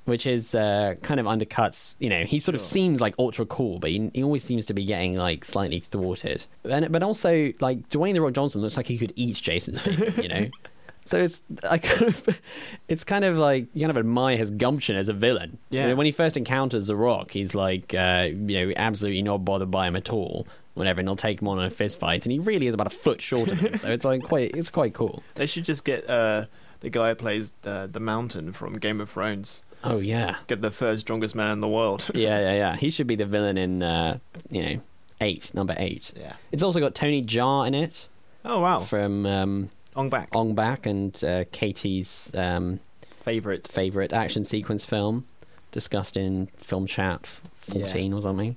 which 0.05 0.25
is 0.25 0.55
uh, 0.55 0.95
kind 1.03 1.19
of 1.19 1.25
undercuts. 1.27 1.95
You 1.99 2.09
know, 2.09 2.23
he 2.23 2.39
sort 2.39 2.55
of 2.55 2.61
seems 2.61 2.99
like 2.99 3.13
ultra 3.19 3.45
cool, 3.45 3.77
but 3.79 3.91
he, 3.91 4.09
he 4.13 4.23
always 4.23 4.43
seems 4.43 4.65
to 4.65 4.73
be 4.73 4.83
getting 4.83 5.15
like 5.15 5.45
slightly 5.45 5.79
thwarted. 5.79 6.45
And 6.65 6.91
but 6.91 7.03
also 7.03 7.53
like 7.59 7.87
Dwayne 7.89 8.13
the 8.15 8.21
Rock 8.21 8.33
Johnson 8.33 8.61
looks 8.61 8.77
like 8.77 8.87
he 8.87 8.97
could 8.97 9.13
eat 9.15 9.35
Jason 9.41 9.75
Statham. 9.75 10.21
You 10.21 10.29
know. 10.29 10.49
So 11.03 11.17
it's 11.17 11.41
I 11.67 11.79
kind 11.79 12.03
of, 12.03 12.39
it's 12.87 13.03
kind 13.03 13.25
of 13.25 13.35
like 13.35 13.65
you 13.73 13.81
kind 13.81 13.89
of 13.89 13.97
admire 13.97 14.37
his 14.37 14.51
gumption 14.51 14.95
as 14.95 15.09
a 15.09 15.13
villain. 15.13 15.57
Yeah. 15.71 15.81
You 15.81 15.87
know, 15.89 15.95
when 15.95 16.05
he 16.05 16.11
first 16.11 16.37
encounters 16.37 16.85
the 16.85 16.95
Rock, 16.95 17.31
he's 17.31 17.55
like, 17.55 17.95
uh, 17.95 18.29
you 18.31 18.67
know, 18.67 18.73
absolutely 18.75 19.23
not 19.23 19.43
bothered 19.43 19.71
by 19.71 19.87
him 19.87 19.95
at 19.95 20.11
all. 20.11 20.45
Whatever, 20.73 20.99
and 21.01 21.09
he'll 21.09 21.15
take 21.17 21.41
him 21.41 21.47
on 21.49 21.59
in 21.59 21.65
a 21.65 21.69
fist 21.69 21.99
fight, 21.99 22.25
and 22.25 22.31
he 22.31 22.39
really 22.39 22.67
is 22.67 22.73
about 22.73 22.87
a 22.87 22.91
foot 22.91 23.21
shorter 23.21 23.55
than 23.55 23.73
him. 23.73 23.77
So 23.77 23.89
it's 23.91 24.05
like 24.05 24.23
quite, 24.23 24.55
it's 24.55 24.69
quite 24.69 24.93
cool. 24.93 25.21
They 25.35 25.45
should 25.45 25.65
just 25.65 25.83
get 25.83 26.09
uh, 26.09 26.45
the 26.79 26.89
guy 26.89 27.09
who 27.09 27.15
plays 27.15 27.53
the, 27.63 27.89
the 27.91 27.99
Mountain 27.99 28.53
from 28.53 28.73
Game 28.75 29.01
of 29.01 29.09
Thrones. 29.09 29.63
Oh 29.83 29.99
yeah, 29.99 30.35
Get 30.47 30.61
the 30.61 30.71
first 30.71 31.01
strongest 31.01 31.35
man 31.35 31.51
in 31.51 31.59
the 31.59 31.67
world. 31.67 32.07
yeah, 32.13 32.39
yeah, 32.39 32.53
yeah. 32.55 32.75
He 32.77 32.89
should 32.89 33.07
be 33.07 33.15
the 33.15 33.25
villain 33.25 33.57
in, 33.57 33.81
uh, 33.83 34.19
you 34.49 34.63
know, 34.63 34.81
eight, 35.19 35.53
number 35.53 35.73
eight. 35.77 36.13
yeah. 36.15 36.33
It's 36.51 36.63
also 36.63 36.79
got 36.79 36.95
Tony 36.95 37.21
Jaa 37.23 37.67
in 37.67 37.73
it 37.73 38.07
Oh 38.45 38.59
wow. 38.61 38.79
from 38.79 39.25
um, 39.25 39.69
Ong 39.95 40.09
Bak. 40.09 40.29
Ong 40.35 40.53
Bak 40.55 40.85
and 40.85 41.21
uh, 41.23 41.43
Katie's 41.51 42.31
um, 42.35 42.79
Favorite. 43.17 43.67
favorite 43.67 44.13
action 44.13 44.45
sequence 44.45 44.85
film, 44.85 45.25
discussed 45.71 46.15
in 46.15 46.47
Film 46.57 46.85
Chat 46.87 47.25
14 47.25 48.13
or 48.13 48.21
something. 48.21 48.55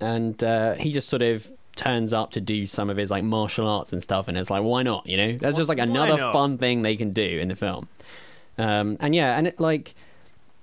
And 0.00 0.42
uh, 0.44 0.74
he 0.74 0.92
just 0.92 1.08
sort 1.08 1.22
of 1.22 1.50
turns 1.74 2.12
up 2.12 2.30
to 2.32 2.40
do 2.40 2.66
some 2.66 2.88
of 2.90 2.96
his 2.96 3.10
like 3.10 3.24
martial 3.24 3.66
arts 3.68 3.92
and 3.92 4.02
stuff, 4.02 4.28
and 4.28 4.36
it's 4.38 4.50
like, 4.50 4.62
why 4.62 4.82
not? 4.82 5.06
You 5.06 5.16
know, 5.16 5.32
that's 5.38 5.56
just 5.56 5.68
like 5.68 5.78
another 5.78 6.16
fun 6.32 6.58
thing 6.58 6.82
they 6.82 6.96
can 6.96 7.12
do 7.12 7.22
in 7.40 7.48
the 7.48 7.56
film. 7.56 7.88
Um, 8.58 8.96
and 9.00 9.14
yeah, 9.14 9.36
and 9.38 9.46
it 9.46 9.60
like. 9.60 9.94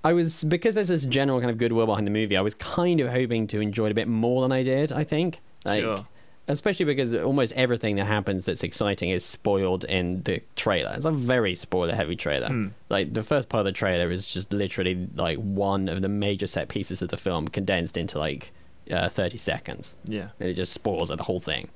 I 0.06 0.12
was 0.12 0.44
because 0.44 0.74
there's 0.74 0.88
this 0.88 1.06
general 1.06 1.40
kind 1.40 1.50
of 1.50 1.56
goodwill 1.56 1.86
behind 1.86 2.06
the 2.06 2.10
movie. 2.10 2.36
I 2.36 2.42
was 2.42 2.54
kind 2.54 3.00
of 3.00 3.08
hoping 3.08 3.46
to 3.46 3.60
enjoy 3.60 3.86
it 3.86 3.92
a 3.92 3.94
bit 3.94 4.06
more 4.06 4.42
than 4.42 4.52
I 4.52 4.62
did. 4.62 4.92
I 4.92 5.02
think, 5.02 5.40
like, 5.64 5.80
Sure. 5.80 6.06
especially 6.46 6.84
because 6.84 7.14
almost 7.14 7.54
everything 7.54 7.96
that 7.96 8.04
happens 8.04 8.44
that's 8.44 8.62
exciting 8.62 9.08
is 9.08 9.24
spoiled 9.24 9.84
in 9.84 10.22
the 10.24 10.42
trailer. 10.56 10.92
It's 10.94 11.06
a 11.06 11.10
very 11.10 11.54
spoiler-heavy 11.54 12.16
trailer. 12.16 12.48
Hmm. 12.48 12.68
Like 12.90 13.14
the 13.14 13.22
first 13.22 13.48
part 13.48 13.60
of 13.60 13.64
the 13.64 13.72
trailer 13.72 14.10
is 14.10 14.26
just 14.26 14.52
literally 14.52 15.08
like 15.14 15.38
one 15.38 15.88
of 15.88 16.02
the 16.02 16.08
major 16.10 16.46
set 16.46 16.68
pieces 16.68 17.00
of 17.00 17.08
the 17.08 17.16
film 17.16 17.48
condensed 17.48 17.96
into 17.96 18.18
like 18.18 18.52
uh, 18.90 19.08
30 19.08 19.38
seconds, 19.38 19.96
Yeah. 20.04 20.28
and 20.40 20.48
it 20.48 20.54
just 20.54 20.72
spoils 20.72 21.08
the 21.08 21.22
whole 21.22 21.40
thing. 21.40 21.68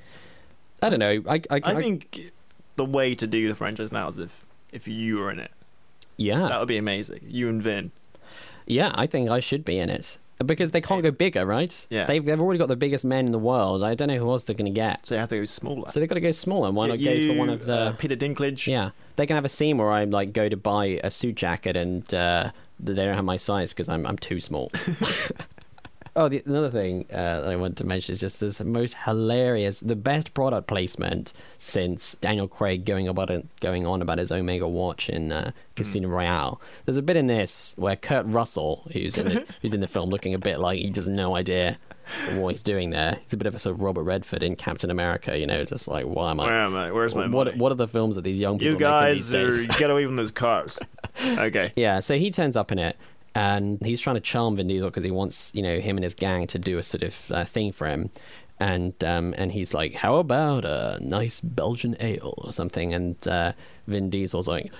I 0.82 0.88
don't 0.90 0.98
know. 1.00 1.22
I 1.28 1.42
I, 1.50 1.60
I 1.64 1.74
think 1.74 2.32
the 2.76 2.84
way 2.84 3.14
to 3.14 3.26
do 3.26 3.48
the 3.48 3.54
franchise 3.54 3.90
now 3.92 4.08
is 4.10 4.18
if 4.18 4.44
if 4.72 4.86
you 4.86 5.16
were 5.18 5.30
in 5.30 5.38
it. 5.40 5.50
yeah 6.16 6.46
That 6.48 6.58
would 6.60 6.68
be 6.68 6.76
amazing. 6.78 7.20
You 7.26 7.48
and 7.48 7.60
Vin. 7.62 7.90
yeah 8.66 8.92
I 8.94 9.06
think 9.06 9.28
I 9.30 9.40
should 9.40 9.64
be 9.64 9.78
in 9.78 9.90
it 9.90 10.18
because 10.46 10.70
they 10.70 10.80
can't 10.80 11.02
go 11.02 11.10
bigger, 11.10 11.44
right? 11.44 11.74
Yeah. 11.90 12.04
they've 12.06 12.24
they've 12.24 12.40
already 12.40 12.58
got 12.60 12.68
the 12.68 12.76
biggest 12.76 13.04
men 13.04 13.26
in 13.26 13.32
the 13.32 13.40
world. 13.40 13.82
I 13.82 13.94
don't 13.96 14.06
know 14.06 14.18
who 14.18 14.30
else 14.30 14.44
they're 14.44 14.54
going 14.54 14.72
to 14.72 14.80
get. 14.80 15.04
So 15.06 15.16
they 15.16 15.18
have 15.18 15.28
to 15.30 15.38
go 15.38 15.44
smaller. 15.44 15.88
So 15.90 15.98
they've 15.98 16.08
got 16.08 16.14
to 16.14 16.20
go 16.20 16.30
smaller. 16.30 16.70
Why 16.70 16.86
not 16.86 16.98
Get 17.00 17.22
go 17.22 17.32
for 17.32 17.38
one 17.40 17.48
of 17.50 17.66
the 17.66 17.74
uh, 17.76 17.92
Peter 17.94 18.14
Dinklage. 18.14 18.68
Yeah, 18.68 18.90
they 19.16 19.26
can 19.26 19.34
have 19.34 19.44
a 19.44 19.48
scene 19.48 19.78
where 19.78 19.90
I 19.90 20.04
like 20.04 20.32
go 20.32 20.48
to 20.48 20.56
buy 20.56 21.00
a 21.02 21.10
suit 21.10 21.34
jacket 21.34 21.76
and 21.76 22.14
uh, 22.14 22.52
they 22.78 22.94
don't 22.94 23.16
have 23.16 23.24
my 23.24 23.36
size 23.36 23.70
because 23.72 23.88
I'm 23.88 24.06
I'm 24.06 24.18
too 24.18 24.38
small. 24.40 24.70
oh, 26.18 26.28
the, 26.28 26.42
another 26.44 26.70
thing 26.70 27.06
uh, 27.10 27.40
that 27.40 27.52
I 27.52 27.56
want 27.56 27.76
to 27.78 27.84
mention 27.84 28.12
is 28.12 28.20
just 28.20 28.40
this 28.40 28.60
most 28.62 28.96
hilarious, 29.04 29.80
the 29.80 29.96
best 29.96 30.34
product 30.34 30.66
placement 30.66 31.32
since 31.58 32.16
Daniel 32.16 32.48
Craig 32.48 32.84
going 32.84 33.06
about 33.06 33.30
it, 33.30 33.46
going 33.60 33.86
on 33.86 34.02
about 34.02 34.18
his 34.18 34.32
Omega 34.32 34.66
watch 34.66 35.08
in 35.08 35.30
uh, 35.30 35.52
Casino 35.76 36.08
Royale. 36.08 36.60
There's 36.84 36.96
a 36.96 37.02
bit 37.02 37.16
in 37.16 37.28
this 37.28 37.72
where 37.76 37.94
Kurt 37.94 38.26
Russell, 38.26 38.88
who's 38.92 39.16
in 39.16 39.28
the, 39.28 39.46
who's 39.62 39.74
in 39.74 39.80
the 39.80 39.86
film, 39.86 40.10
looking 40.10 40.34
a 40.34 40.38
bit 40.38 40.58
like 40.58 40.80
he 40.80 40.88
has 40.88 41.06
no 41.08 41.36
idea 41.36 41.78
what 42.32 42.54
he's 42.54 42.62
doing 42.62 42.90
there. 42.90 43.18
He's 43.22 43.32
a 43.32 43.36
bit 43.36 43.46
of 43.46 43.54
a 43.54 43.58
sort 43.58 43.76
of 43.76 43.82
Robert 43.82 44.02
Redford 44.02 44.42
in 44.42 44.56
Captain 44.56 44.90
America, 44.90 45.38
you 45.38 45.46
know, 45.46 45.64
just 45.64 45.86
like 45.86 46.04
why 46.04 46.32
am 46.32 46.40
I? 46.40 46.46
Where 46.46 46.60
am 46.60 46.76
I? 46.76 46.90
Where's 46.90 47.14
my 47.14 47.28
what 47.28 47.46
money? 47.46 47.58
what 47.58 47.70
are 47.70 47.76
the 47.76 47.86
films 47.86 48.16
that 48.16 48.22
these 48.22 48.38
young 48.38 48.58
people 48.58 48.72
You 48.72 48.78
guys 48.78 49.32
are 49.34 49.50
get 49.78 49.90
away 49.90 50.04
from 50.04 50.16
those 50.16 50.32
cars. 50.32 50.78
Okay. 51.20 51.72
Yeah, 51.74 51.98
so 51.98 52.16
he 52.16 52.30
turns 52.30 52.54
up 52.54 52.70
in 52.70 52.78
it, 52.78 52.96
and 53.38 53.78
he's 53.84 54.00
trying 54.00 54.16
to 54.16 54.20
charm 54.20 54.56
Vin 54.56 54.66
Diesel 54.66 54.90
because 54.90 55.04
he 55.04 55.12
wants, 55.12 55.52
you 55.54 55.62
know, 55.62 55.78
him 55.78 55.96
and 55.96 56.02
his 56.02 56.14
gang 56.14 56.48
to 56.48 56.58
do 56.58 56.76
a 56.76 56.82
sort 56.82 57.04
of 57.04 57.30
uh, 57.30 57.44
thing 57.44 57.70
for 57.70 57.86
him. 57.86 58.10
And 58.58 58.92
um, 59.04 59.32
and 59.38 59.52
he's 59.52 59.72
like, 59.72 59.94
"How 59.94 60.16
about 60.16 60.64
a 60.64 60.98
nice 61.00 61.40
Belgian 61.40 61.96
ale 62.00 62.34
or 62.38 62.50
something?" 62.50 62.92
And 62.92 63.28
uh, 63.28 63.52
Vin 63.86 64.10
Diesel's 64.10 64.48
like, 64.48 64.72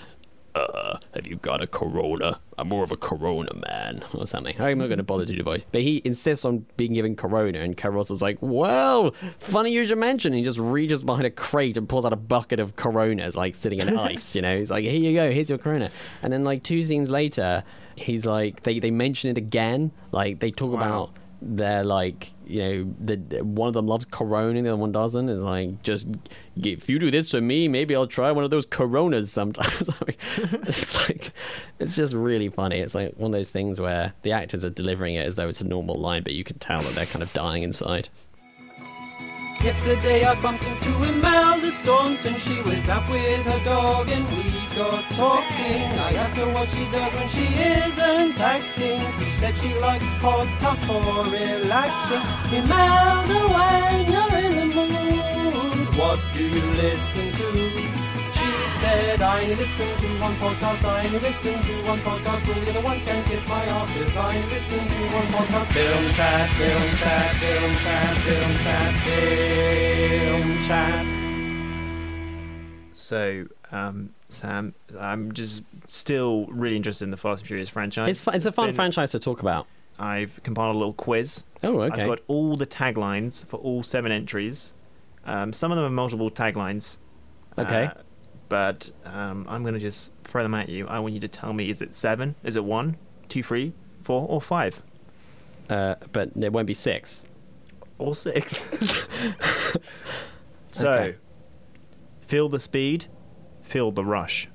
uh, 0.57 0.99
"Have 1.15 1.29
you 1.29 1.37
got 1.37 1.63
a 1.63 1.69
Corona? 1.69 2.41
I'm 2.59 2.69
more 2.69 2.83
of 2.83 2.91
a 2.91 2.97
Corona 2.97 3.55
man 3.55 4.03
or 4.13 4.27
something." 4.27 4.61
I'm 4.61 4.79
not 4.79 4.89
going 4.89 4.99
to 4.99 5.05
bother 5.05 5.25
to 5.25 5.31
do 5.31 5.39
the 5.39 5.45
voice, 5.45 5.65
but 5.71 5.83
he 5.83 6.03
insists 6.05 6.45
on 6.45 6.67
being 6.77 6.95
given 6.95 7.15
Corona, 7.15 7.61
and 7.61 7.77
Carrotto's 7.77 8.21
like, 8.21 8.39
"Well, 8.41 9.13
funny 9.39 9.71
you 9.71 9.87
should 9.87 9.99
mention." 9.99 10.33
And 10.33 10.39
he 10.41 10.45
just 10.45 10.59
reaches 10.59 11.05
behind 11.05 11.27
a 11.27 11.31
crate 11.31 11.77
and 11.77 11.89
pulls 11.89 12.05
out 12.05 12.13
a 12.13 12.17
bucket 12.17 12.59
of 12.59 12.75
Coronas, 12.75 13.37
like 13.37 13.55
sitting 13.55 13.79
in 13.79 13.97
ice. 14.11 14.35
You 14.35 14.43
know, 14.43 14.59
he's 14.59 14.73
like, 14.73 14.83
"Here 14.83 14.95
you 14.95 15.15
go, 15.15 15.31
here's 15.31 15.49
your 15.49 15.59
Corona." 15.59 15.93
And 16.25 16.33
then 16.33 16.43
like 16.43 16.65
two 16.65 16.83
scenes 16.83 17.09
later, 17.09 17.63
he's 17.99 18.25
like, 18.27 18.63
they 18.63 18.79
they 18.79 18.91
mention 18.91 19.31
it 19.31 19.39
again, 19.39 19.93
like 20.13 20.41
they 20.41 20.51
talk 20.51 20.75
about 20.75 21.11
they're 21.41 21.85
like 21.85 22.33
you 22.47 22.59
know 22.61 22.95
the 22.99 23.45
one 23.45 23.69
of 23.69 23.75
them 23.75 23.87
loves 23.87 24.05
corona 24.05 24.59
and 24.59 24.67
the 24.67 24.71
other 24.71 24.81
one 24.81 24.93
doesn't. 24.93 25.29
Is 25.29 25.43
like 25.43 25.83
just 25.83 26.09
if 26.57 26.89
you 26.89 26.99
do 26.99 27.11
this 27.11 27.31
for 27.31 27.41
me 27.41 27.69
maybe 27.69 27.95
i'll 27.95 28.09
try 28.09 28.33
one 28.33 28.45
of 28.45 28.51
those 28.51 28.67
coronas 28.67 29.31
sometimes. 29.31 29.89
It's 30.69 31.09
like 31.09 31.33
it's 31.79 31.95
just 31.97 32.13
really 32.15 32.49
funny. 32.49 32.79
It's 32.79 32.95
like 32.95 33.15
one 33.17 33.33
of 33.33 33.39
those 33.39 33.51
things 33.51 33.81
where 33.81 34.15
the 34.23 34.33
actors 34.33 34.65
are 34.65 34.71
delivering 34.71 35.15
it 35.15 35.27
as 35.27 35.37
though 35.37 35.49
it's 35.49 35.61
a 35.61 35.65
normal 35.65 35.95
line 35.95 36.23
but 36.23 36.35
you 36.35 36.45
can 36.45 36.59
tell 36.59 36.81
that 36.81 36.95
they're 36.95 37.07
kind 37.07 37.23
of 37.23 37.33
dying 37.33 37.63
inside 37.63 38.09
Yesterday 39.63 40.25
I 40.25 40.41
bumped 40.41 40.65
into 40.65 40.91
Imelda 41.03 41.73
Staunton. 41.73 42.35
She 42.39 42.63
was 42.63 42.89
out 42.89 43.09
with 43.11 43.45
her 43.45 43.65
dog 43.65 44.09
and 44.09 44.25
we 44.31 44.45
got 44.77 45.03
talking. 45.17 45.83
I 45.99 46.13
asked 46.15 46.37
her 46.37 46.49
what 46.53 46.71
she 46.71 46.85
does 46.93 47.13
when 47.15 47.29
she 47.29 47.47
isn't 47.87 48.41
acting. 48.41 49.01
She 49.19 49.31
said 49.31 49.57
she 49.59 49.75
likes 49.81 50.11
podcasts 50.23 50.87
for 50.87 51.03
relaxing. 51.25 52.23
Imelda, 52.57 53.41
when 53.55 54.13
you're 54.13 54.39
in 54.47 54.55
the 54.57 54.67
mood, 54.77 55.89
what 55.99 56.21
do 56.35 56.45
you 56.45 56.63
listen 56.83 57.33
to? 57.33 58.08
She 58.79 58.85
said, 58.85 59.21
I 59.23 59.43
only 59.43 59.57
listen 59.57 59.87
to 59.87 60.07
one 60.23 60.33
podcast, 60.35 60.85
I 60.85 61.05
only 61.05 61.19
listen 61.19 61.53
to 61.53 61.73
one 61.89 61.99
podcast, 61.99 62.47
all 62.49 62.55
the 62.63 62.71
other 62.71 62.81
ones 62.83 63.03
can 63.03 63.25
kiss 63.25 63.49
my 63.49 63.65
ass, 63.65 63.93
'cause 63.99 64.17
I 64.17 64.37
only 64.37 64.49
listen 64.51 64.79
to 64.79 64.95
one 65.17 65.27
podcast. 65.35 65.67
Film 65.73 66.13
chat, 66.15 66.49
film 66.51 66.97
chat, 66.97 67.35
film 67.37 67.77
chat, 67.83 68.17
film 68.23 68.53
chat, 68.63 68.95
film 69.03 70.63
chat. 70.63 71.07
So, 72.93 73.47
um, 73.73 74.11
Sam, 74.29 74.75
I'm 74.99 75.33
just 75.33 75.65
still 75.89 76.47
really 76.47 76.77
interested 76.77 77.05
in 77.05 77.11
the 77.11 77.17
Fast 77.17 77.41
and 77.43 77.49
Furious 77.49 77.69
franchise. 77.69 78.11
It's, 78.11 78.21
fu- 78.23 78.31
it's 78.31 78.47
a 78.47 78.53
fun 78.53 78.69
been- 78.69 78.75
franchise 78.77 79.11
to 79.11 79.19
talk 79.19 79.41
about. 79.41 79.67
I've 79.99 80.41
compiled 80.45 80.77
a 80.77 80.79
little 80.79 80.93
quiz. 80.95 81.43
Oh, 81.65 81.81
okay. 81.81 82.03
I've 82.03 82.09
got 82.09 82.21
all 82.29 82.55
the 82.55 82.67
taglines 82.67 83.45
for 83.45 83.57
all 83.57 83.83
seven 83.83 84.13
entries. 84.13 84.73
Um, 85.27 85.53
some 85.53 85.73
of 85.73 85.77
them 85.77 85.85
are 85.85 85.91
multiple 85.91 86.31
taglines. 86.31 86.99
Okay. 87.59 87.87
Uh, 87.87 87.91
but 88.49 88.91
um, 89.05 89.47
I'm 89.49 89.63
going 89.63 89.75
to 89.75 89.81
just 89.81 90.13
throw 90.25 90.43
them 90.43 90.55
at 90.55 90.69
you. 90.69 90.87
I 90.87 90.99
want 91.01 91.15
you 91.15 91.21
to 91.21 91.29
tell 91.29 91.53
me 91.53 91.69
is 91.71 91.81
it 91.83 91.95
seven? 91.97 92.35
Is 92.45 92.57
it 92.57 92.65
one, 92.65 92.97
two, 93.29 93.43
three, 93.43 93.73
four, 94.01 94.27
or 94.29 94.41
five? 94.41 94.83
Uh, 95.69 95.97
but 96.13 96.31
it 96.37 96.53
won't 96.53 96.67
be 96.67 96.75
six. 96.75 97.27
Or 97.99 98.15
six? 98.15 98.65
so, 100.73 100.93
Okay. 100.93 101.17
feel 102.23 102.49
the 102.49 102.61
speed, 102.61 103.07
feel 103.63 103.91
the 103.91 104.05
rush. 104.05 104.49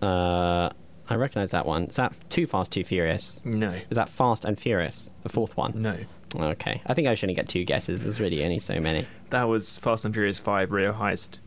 Uh, 0.00 0.70
I 1.08 1.14
recognise 1.14 1.50
that 1.52 1.66
one. 1.66 1.84
Is 1.84 1.96
that 1.96 2.12
Too 2.30 2.46
Fast, 2.46 2.72
Too 2.72 2.84
Furious? 2.84 3.40
No. 3.44 3.70
Is 3.90 3.96
that 3.96 4.08
Fast 4.08 4.44
and 4.44 4.58
Furious, 4.58 5.10
the 5.22 5.28
fourth 5.28 5.56
one? 5.56 5.72
No. 5.80 5.96
Okay. 6.34 6.82
I 6.86 6.94
think 6.94 7.08
I 7.08 7.14
shouldn't 7.14 7.36
get 7.36 7.48
two 7.48 7.64
guesses. 7.64 8.02
There's 8.02 8.20
really 8.20 8.42
only 8.44 8.58
so 8.58 8.78
many. 8.80 9.06
That 9.30 9.44
was 9.44 9.76
Fast 9.78 10.04
and 10.04 10.12
Furious 10.14 10.38
5 10.40 10.70
Rio 10.72 10.92
Heist. 10.92 11.38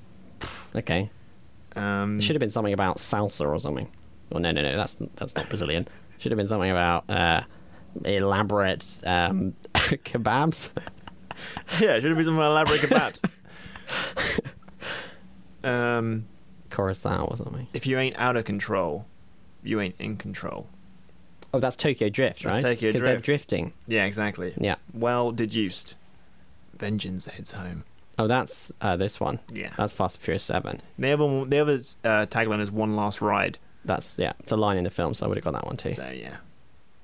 Okay. 0.76 1.10
Um, 1.76 2.20
should 2.20 2.36
have 2.36 2.39
been 2.39 2.49
something 2.49 2.74
about 2.74 2.97
salsa 2.97 3.47
or 3.47 3.59
something. 3.59 3.89
Oh 4.32 4.38
no, 4.39 4.51
no, 4.51 4.61
no. 4.61 4.76
That's 4.76 4.97
that's 5.15 5.36
not 5.36 5.47
Brazilian. 5.49 5.88
Should 6.17 6.32
have 6.32 6.38
been 6.38 6.47
something 6.47 6.72
about 6.72 7.05
uh, 7.09 7.41
elaborate 8.05 9.01
um, 9.05 9.53
kebabs. 9.74 10.70
yeah, 11.80 11.95
it 11.95 12.01
should 12.01 12.09
have 12.11 12.17
been 12.17 12.26
some 12.26 12.39
elaborate 12.39 12.82
kebabs. 12.82 13.24
um, 15.63 16.26
churrasco 16.70 17.30
or 17.32 17.38
something. 17.38 17.67
if 17.74 17.86
you 17.88 17.97
ain't 17.97 18.17
out 18.17 18.36
of 18.38 18.45
control, 18.45 19.05
you 19.63 19.80
ain't 19.82 19.95
in 19.99 20.17
control. 20.17 20.67
Oh, 21.53 21.59
that's 21.59 21.76
Tokyo 21.76 22.09
Drift, 22.09 22.43
That's 22.43 22.63
right? 22.63 22.76
Tokyo 22.76 22.91
'Cause 22.91 23.01
they're 23.01 23.17
drifting. 23.17 23.74
Yeah, 23.88 24.05
exactly. 24.05 24.53
Yeah. 24.57 24.76
Well 24.93 25.32
deduced. 25.32 25.95
Vengeance 26.78 27.26
heads 27.26 27.53
home. 27.53 27.86
Oh, 28.20 28.28
that's 28.28 28.72
uh, 28.82 28.97
this 28.97 29.20
one. 29.20 29.39
Yeah. 29.51 29.72
That's 29.78 29.93
Fast 29.93 30.17
and 30.17 30.24
Furious 30.24 30.43
Seven. 30.43 30.82
The 30.99 31.11
other, 31.11 31.26
one- 31.26 31.49
the 31.49 31.59
other 31.59 31.74
uh, 32.03 32.26
tagline 32.28 32.59
is 32.59 32.70
"One 32.72 32.95
last 32.95 33.22
ride." 33.22 33.57
That's 33.86 34.20
yeah. 34.20 34.34
It's 34.41 34.51
a 34.51 34.57
line 34.57 34.78
in 34.78 34.84
the 34.84 34.89
film, 34.89 35.13
so 35.13 35.26
I 35.26 35.30
would 35.30 35.38
have 35.38 35.43
got 35.45 35.53
that 35.53 35.65
one 35.65 35.78
too. 35.78 35.91
So 35.91 36.09
yeah. 36.09 36.38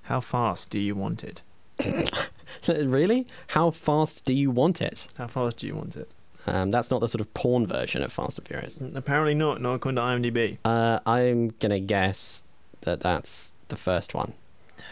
How 0.04 0.20
fast 0.20 0.70
do 0.70 0.78
you 0.78 0.94
want 0.94 1.24
it? 1.24 1.42
really? 2.68 3.26
How 3.48 3.72
fast 3.72 4.26
do 4.26 4.34
you 4.34 4.52
want 4.52 4.82
it? 4.82 5.08
How 5.18 5.28
fast 5.28 5.58
do 5.58 5.68
you 5.68 5.76
want 5.76 5.96
it? 5.96 6.14
Um, 6.48 6.70
that's 6.70 6.92
not 6.92 7.00
the 7.02 7.08
sort 7.08 7.22
of 7.22 7.34
porn 7.34 7.66
version 7.66 8.04
of 8.04 8.14
Fast 8.14 8.38
and 8.38 8.48
Furious. 8.48 8.82
Apparently 8.82 9.34
not. 9.34 9.62
Not 9.62 9.76
according 9.76 9.96
to 9.96 10.02
IMDb. 10.02 10.58
Uh, 10.64 11.00
I'm 11.06 11.50
gonna 11.60 11.80
guess 11.80 12.44
that 12.82 13.00
that's 13.00 13.56
the 13.70 13.76
first 13.78 14.14
one. 14.14 14.34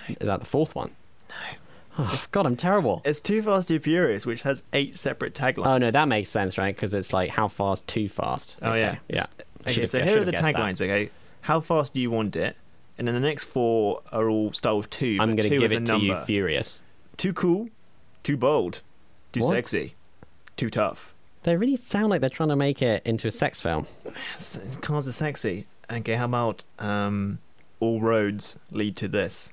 Is 0.08 0.26
that 0.26 0.40
the 0.40 0.46
fourth 0.46 0.74
one? 0.74 0.92
No. 1.30 1.36
God, 2.32 2.46
I'm 2.46 2.56
terrible. 2.56 3.02
It's 3.06 3.20
Too 3.22 3.42
Fast, 3.44 3.68
Too 3.68 3.80
Furious, 3.80 4.26
which 4.26 4.42
has 4.44 4.64
eight 4.74 4.98
separate 4.98 5.34
taglines. 5.36 5.68
Oh 5.68 5.78
no, 5.78 5.92
that 5.92 6.08
makes 6.08 6.30
sense, 6.30 6.58
right? 6.58 6.76
Because 6.76 6.94
it's 6.94 7.14
like 7.14 7.32
how 7.32 7.48
fast, 7.48 7.88
too 7.88 8.10
fast. 8.10 8.56
Oh 8.62 8.70
Okay, 8.72 8.80
yeah, 8.80 8.98
yeah. 9.10 9.26
Okay, 9.62 9.74
Should've- 9.74 9.90
so 9.90 10.00
here 10.04 10.20
are 10.20 10.24
the 10.24 10.32
that. 10.32 10.42
taglines. 10.42 10.82
Okay, 10.82 11.12
how 11.42 11.60
fast 11.60 11.94
do 11.94 12.02
you 12.02 12.10
want 12.12 12.36
it? 12.36 12.56
And 12.98 13.08
then 13.08 13.16
the 13.16 13.22
next 13.22 13.46
four 13.46 14.02
are 14.12 14.30
all 14.30 14.54
start 14.54 14.78
with 14.78 14.90
two. 14.90 15.18
I'm 15.20 15.36
gonna 15.36 15.50
two 15.50 15.60
give 15.60 15.72
it 15.72 15.86
to 15.88 15.98
you, 15.98 16.16
Furious. 16.26 16.82
Too 17.18 17.34
cool, 17.34 17.70
too 18.24 18.38
bold, 18.38 18.82
too 19.32 19.42
What? 19.42 19.50
sexy, 19.50 19.96
too 20.58 20.70
tough. 20.70 21.14
They 21.44 21.56
really 21.58 21.76
sound 21.76 22.10
like 22.10 22.22
they're 22.22 22.30
trying 22.30 22.50
to 22.50 22.56
make 22.56 22.82
it 22.82 23.06
into 23.06 23.28
a 23.28 23.32
sex 23.32 23.60
film. 23.62 23.86
Cars 24.82 25.08
are 25.08 25.12
sexy. 25.12 25.68
Okay, 25.92 26.14
how 26.14 26.26
about 26.26 26.64
um, 26.80 27.40
all 27.80 28.00
roads 28.00 28.58
lead 28.72 28.96
to 28.98 29.08
this? 29.08 29.52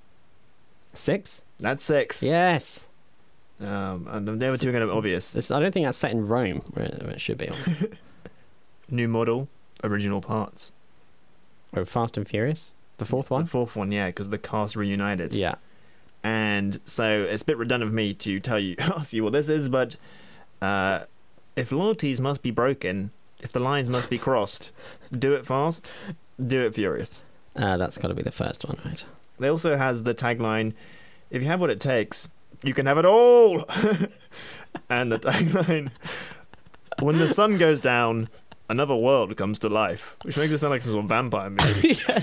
Six? 0.94 1.42
That's 1.60 1.84
six. 1.84 2.22
Yes. 2.22 2.86
Um, 3.60 4.08
and 4.10 4.26
the 4.26 4.46
other 4.46 4.56
two 4.56 4.70
are 4.70 4.72
going 4.72 4.86
to 4.86 4.92
be 4.92 4.96
obvious. 4.96 5.50
I 5.50 5.60
don't 5.60 5.72
think 5.72 5.84
that's 5.86 5.98
set 5.98 6.12
in 6.12 6.26
Rome, 6.26 6.62
where 6.72 6.86
it, 6.86 7.02
where 7.02 7.12
it 7.12 7.20
should 7.20 7.38
be. 7.38 7.50
New 8.90 9.06
model, 9.06 9.48
original 9.84 10.20
parts. 10.20 10.72
oh, 11.76 11.84
Fast 11.84 12.16
and 12.16 12.26
Furious, 12.26 12.72
the 12.96 13.04
fourth 13.04 13.30
one. 13.30 13.44
The 13.44 13.50
fourth 13.50 13.76
one, 13.76 13.92
yeah, 13.92 14.06
because 14.06 14.30
the 14.30 14.38
cast 14.38 14.76
reunited. 14.76 15.34
Yeah. 15.34 15.56
And 16.22 16.80
so 16.84 17.22
it's 17.22 17.42
a 17.42 17.44
bit 17.44 17.56
redundant 17.58 17.90
for 17.90 17.94
me 17.94 18.14
to 18.14 18.40
tell 18.40 18.58
you, 18.58 18.76
ask 18.78 19.12
you 19.12 19.22
what 19.22 19.32
this 19.32 19.48
is, 19.48 19.68
but 19.68 19.96
uh, 20.62 21.00
if 21.54 21.70
loyalties 21.70 22.20
must 22.20 22.42
be 22.42 22.50
broken, 22.50 23.10
if 23.40 23.52
the 23.52 23.60
lines 23.60 23.88
must 23.88 24.10
be 24.10 24.18
crossed, 24.18 24.72
do 25.16 25.34
it 25.34 25.46
fast, 25.46 25.94
do 26.44 26.62
it 26.62 26.74
furious. 26.74 27.24
Uh, 27.56 27.76
that's 27.76 27.98
got 27.98 28.08
to 28.08 28.14
be 28.14 28.22
the 28.22 28.30
first 28.30 28.64
one, 28.66 28.78
right? 28.84 29.04
They 29.38 29.48
also 29.48 29.76
has 29.76 30.04
the 30.04 30.14
tagline, 30.14 30.72
if 31.30 31.42
you 31.42 31.48
have 31.48 31.60
what 31.60 31.70
it 31.70 31.80
takes, 31.80 32.28
you 32.62 32.74
can 32.74 32.86
have 32.86 32.98
it 32.98 33.04
all. 33.04 33.64
and 34.90 35.10
the 35.12 35.18
tagline, 35.18 35.90
when 37.00 37.18
the 37.18 37.28
sun 37.28 37.56
goes 37.58 37.80
down, 37.80 38.28
another 38.68 38.94
world 38.94 39.36
comes 39.36 39.58
to 39.60 39.68
life, 39.68 40.16
which 40.24 40.36
makes 40.36 40.52
it 40.52 40.58
sound 40.58 40.70
like 40.72 40.82
some 40.82 40.92
sort 40.92 41.04
of 41.04 41.08
vampire 41.08 41.50
movie. 41.50 41.98
yeah, 42.08 42.22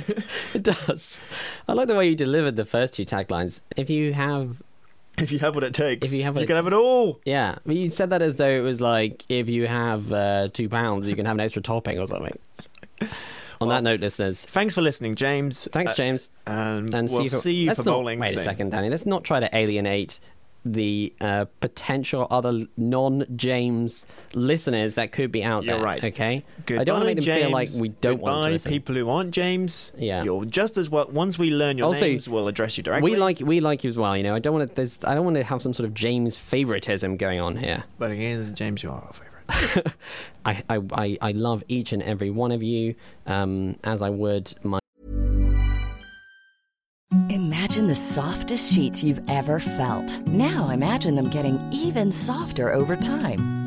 it 0.53 0.63
does. 0.63 1.19
I 1.67 1.73
like 1.73 1.87
the 1.87 1.95
way 1.95 2.07
you 2.09 2.15
delivered 2.15 2.55
the 2.55 2.65
first 2.65 2.93
two 2.93 3.05
taglines. 3.05 3.61
If 3.75 3.89
you 3.89 4.13
have, 4.13 4.61
if 5.17 5.31
you 5.31 5.39
have 5.39 5.55
what 5.55 5.63
it 5.63 5.73
takes, 5.73 6.07
If 6.07 6.13
you 6.13 6.23
have 6.23 6.35
what 6.35 6.41
you 6.41 6.47
can 6.47 6.55
have 6.55 6.67
it 6.67 6.73
all. 6.73 7.19
yeah, 7.25 7.55
but 7.65 7.75
you 7.75 7.89
said 7.89 8.11
that 8.11 8.21
as 8.21 8.35
though 8.35 8.49
it 8.49 8.61
was 8.61 8.79
like 8.81 9.25
if 9.29 9.49
you 9.49 9.67
have 9.67 10.11
uh, 10.13 10.49
two 10.53 10.69
pounds, 10.69 11.07
you 11.07 11.15
can 11.15 11.25
have 11.25 11.35
an 11.35 11.41
extra 11.41 11.61
topping 11.61 11.97
or 11.99 12.07
something. 12.07 12.37
On 13.61 13.69
that 13.69 13.83
note, 13.83 13.99
listeners, 14.01 14.45
Thanks 14.45 14.73
for 14.75 14.81
listening, 14.81 15.15
James. 15.15 15.67
thanks, 15.71 15.93
Uh, 15.93 15.95
James, 15.95 16.29
and 16.45 16.93
and 16.93 17.09
we'll 17.09 17.19
see 17.19 17.23
you 17.23 17.29
for, 17.29 17.35
see 17.37 17.53
you 17.53 17.75
for 17.75 17.83
not, 17.83 17.91
bowling. 17.91 18.19
Wait 18.19 18.35
a 18.35 18.39
second, 18.39 18.69
Danny. 18.71 18.89
Let's 18.89 19.05
not 19.05 19.23
try 19.23 19.39
to 19.39 19.49
alienate 19.55 20.19
the 20.65 21.13
uh, 21.21 21.45
potential 21.61 22.27
other 22.29 22.65
non-James 22.75 24.05
listeners 24.33 24.95
that 24.95 25.11
could 25.11 25.31
be 25.31 25.43
out 25.43 25.63
You're 25.63 25.77
there. 25.77 25.85
right. 25.85 26.03
Okay, 26.03 26.43
Goodbye, 26.65 26.81
I 26.81 26.83
don't 26.83 26.95
want 26.95 27.03
to 27.03 27.05
make 27.07 27.15
them 27.17 27.23
James. 27.25 27.41
feel 27.43 27.51
like 27.51 27.69
we 27.79 27.89
don't 27.89 28.17
Goodbye, 28.17 28.31
want 28.31 28.45
to 28.45 28.51
listen. 28.51 28.71
people 28.71 28.95
who 28.95 29.09
aren't 29.09 29.31
James. 29.31 29.93
Yeah. 29.97 30.23
you're 30.23 30.45
just 30.45 30.77
as 30.77 30.89
well. 30.89 31.07
Once 31.09 31.39
we 31.39 31.49
learn 31.51 31.77
your 31.77 31.87
Also, 31.87 32.05
names, 32.05 32.27
we'll 32.27 32.47
address 32.47 32.77
you 32.77 32.83
directly. 32.83 33.11
We 33.11 33.17
like 33.17 33.39
we 33.39 33.59
like 33.59 33.83
you 33.83 33.89
as 33.89 33.97
well. 33.97 34.15
You 34.17 34.23
know, 34.23 34.35
I 34.35 34.39
don't 34.39 34.53
want 34.53 34.69
to. 34.69 34.75
There's 34.75 35.03
I 35.05 35.15
don't 35.15 35.23
want 35.25 35.37
to 35.37 35.43
have 35.43 35.61
some 35.61 35.73
sort 35.73 35.87
of 35.87 35.93
James 35.93 36.37
favoritism 36.37 37.17
going 37.17 37.39
on 37.39 37.57
here. 37.57 37.85
but 37.97 38.11
again, 38.11 38.53
James, 38.55 38.83
you 38.83 38.89
are 38.89 39.01
our 39.01 39.13
favorite. 39.13 39.36
I, 40.45 40.63
I, 40.69 40.81
I, 40.91 41.17
I 41.21 41.31
love 41.31 41.63
each 41.67 41.93
and 41.93 42.03
every 42.03 42.29
one 42.29 42.51
of 42.51 42.63
you, 42.63 42.95
um, 43.25 43.77
as 43.83 44.01
I 44.01 44.09
would 44.09 44.53
my. 44.63 44.79
Imagine 47.29 47.87
the 47.87 47.95
softest 47.95 48.73
sheets 48.73 49.03
you've 49.03 49.21
ever 49.29 49.59
felt. 49.59 50.25
Now 50.27 50.69
imagine 50.69 51.15
them 51.15 51.29
getting 51.29 51.59
even 51.71 52.11
softer 52.11 52.73
over 52.73 52.95
time. 52.95 53.66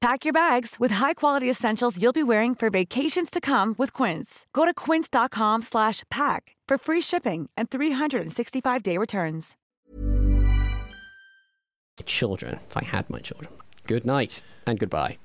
Pack 0.00 0.24
your 0.24 0.32
bags 0.32 0.76
with 0.80 0.92
high-quality 0.92 1.48
essentials 1.48 2.00
you'll 2.00 2.12
be 2.14 2.22
wearing 2.22 2.54
for 2.54 2.70
vacations 2.70 3.30
to 3.30 3.38
come 3.38 3.74
with 3.76 3.92
Quince. 3.92 4.46
Go 4.54 4.64
to 4.64 4.72
quince.com 4.72 5.60
slash 5.60 6.04
pack 6.10 6.56
for 6.66 6.78
free 6.78 7.02
shipping 7.02 7.50
and 7.54 7.68
365-day 7.68 8.96
returns. 8.96 9.56
Children, 12.06 12.60
if 12.66 12.78
I 12.78 12.84
had 12.84 13.10
my 13.10 13.18
children. 13.18 13.52
Good 13.86 14.06
night 14.06 14.40
and 14.66 14.78
goodbye. 14.78 15.18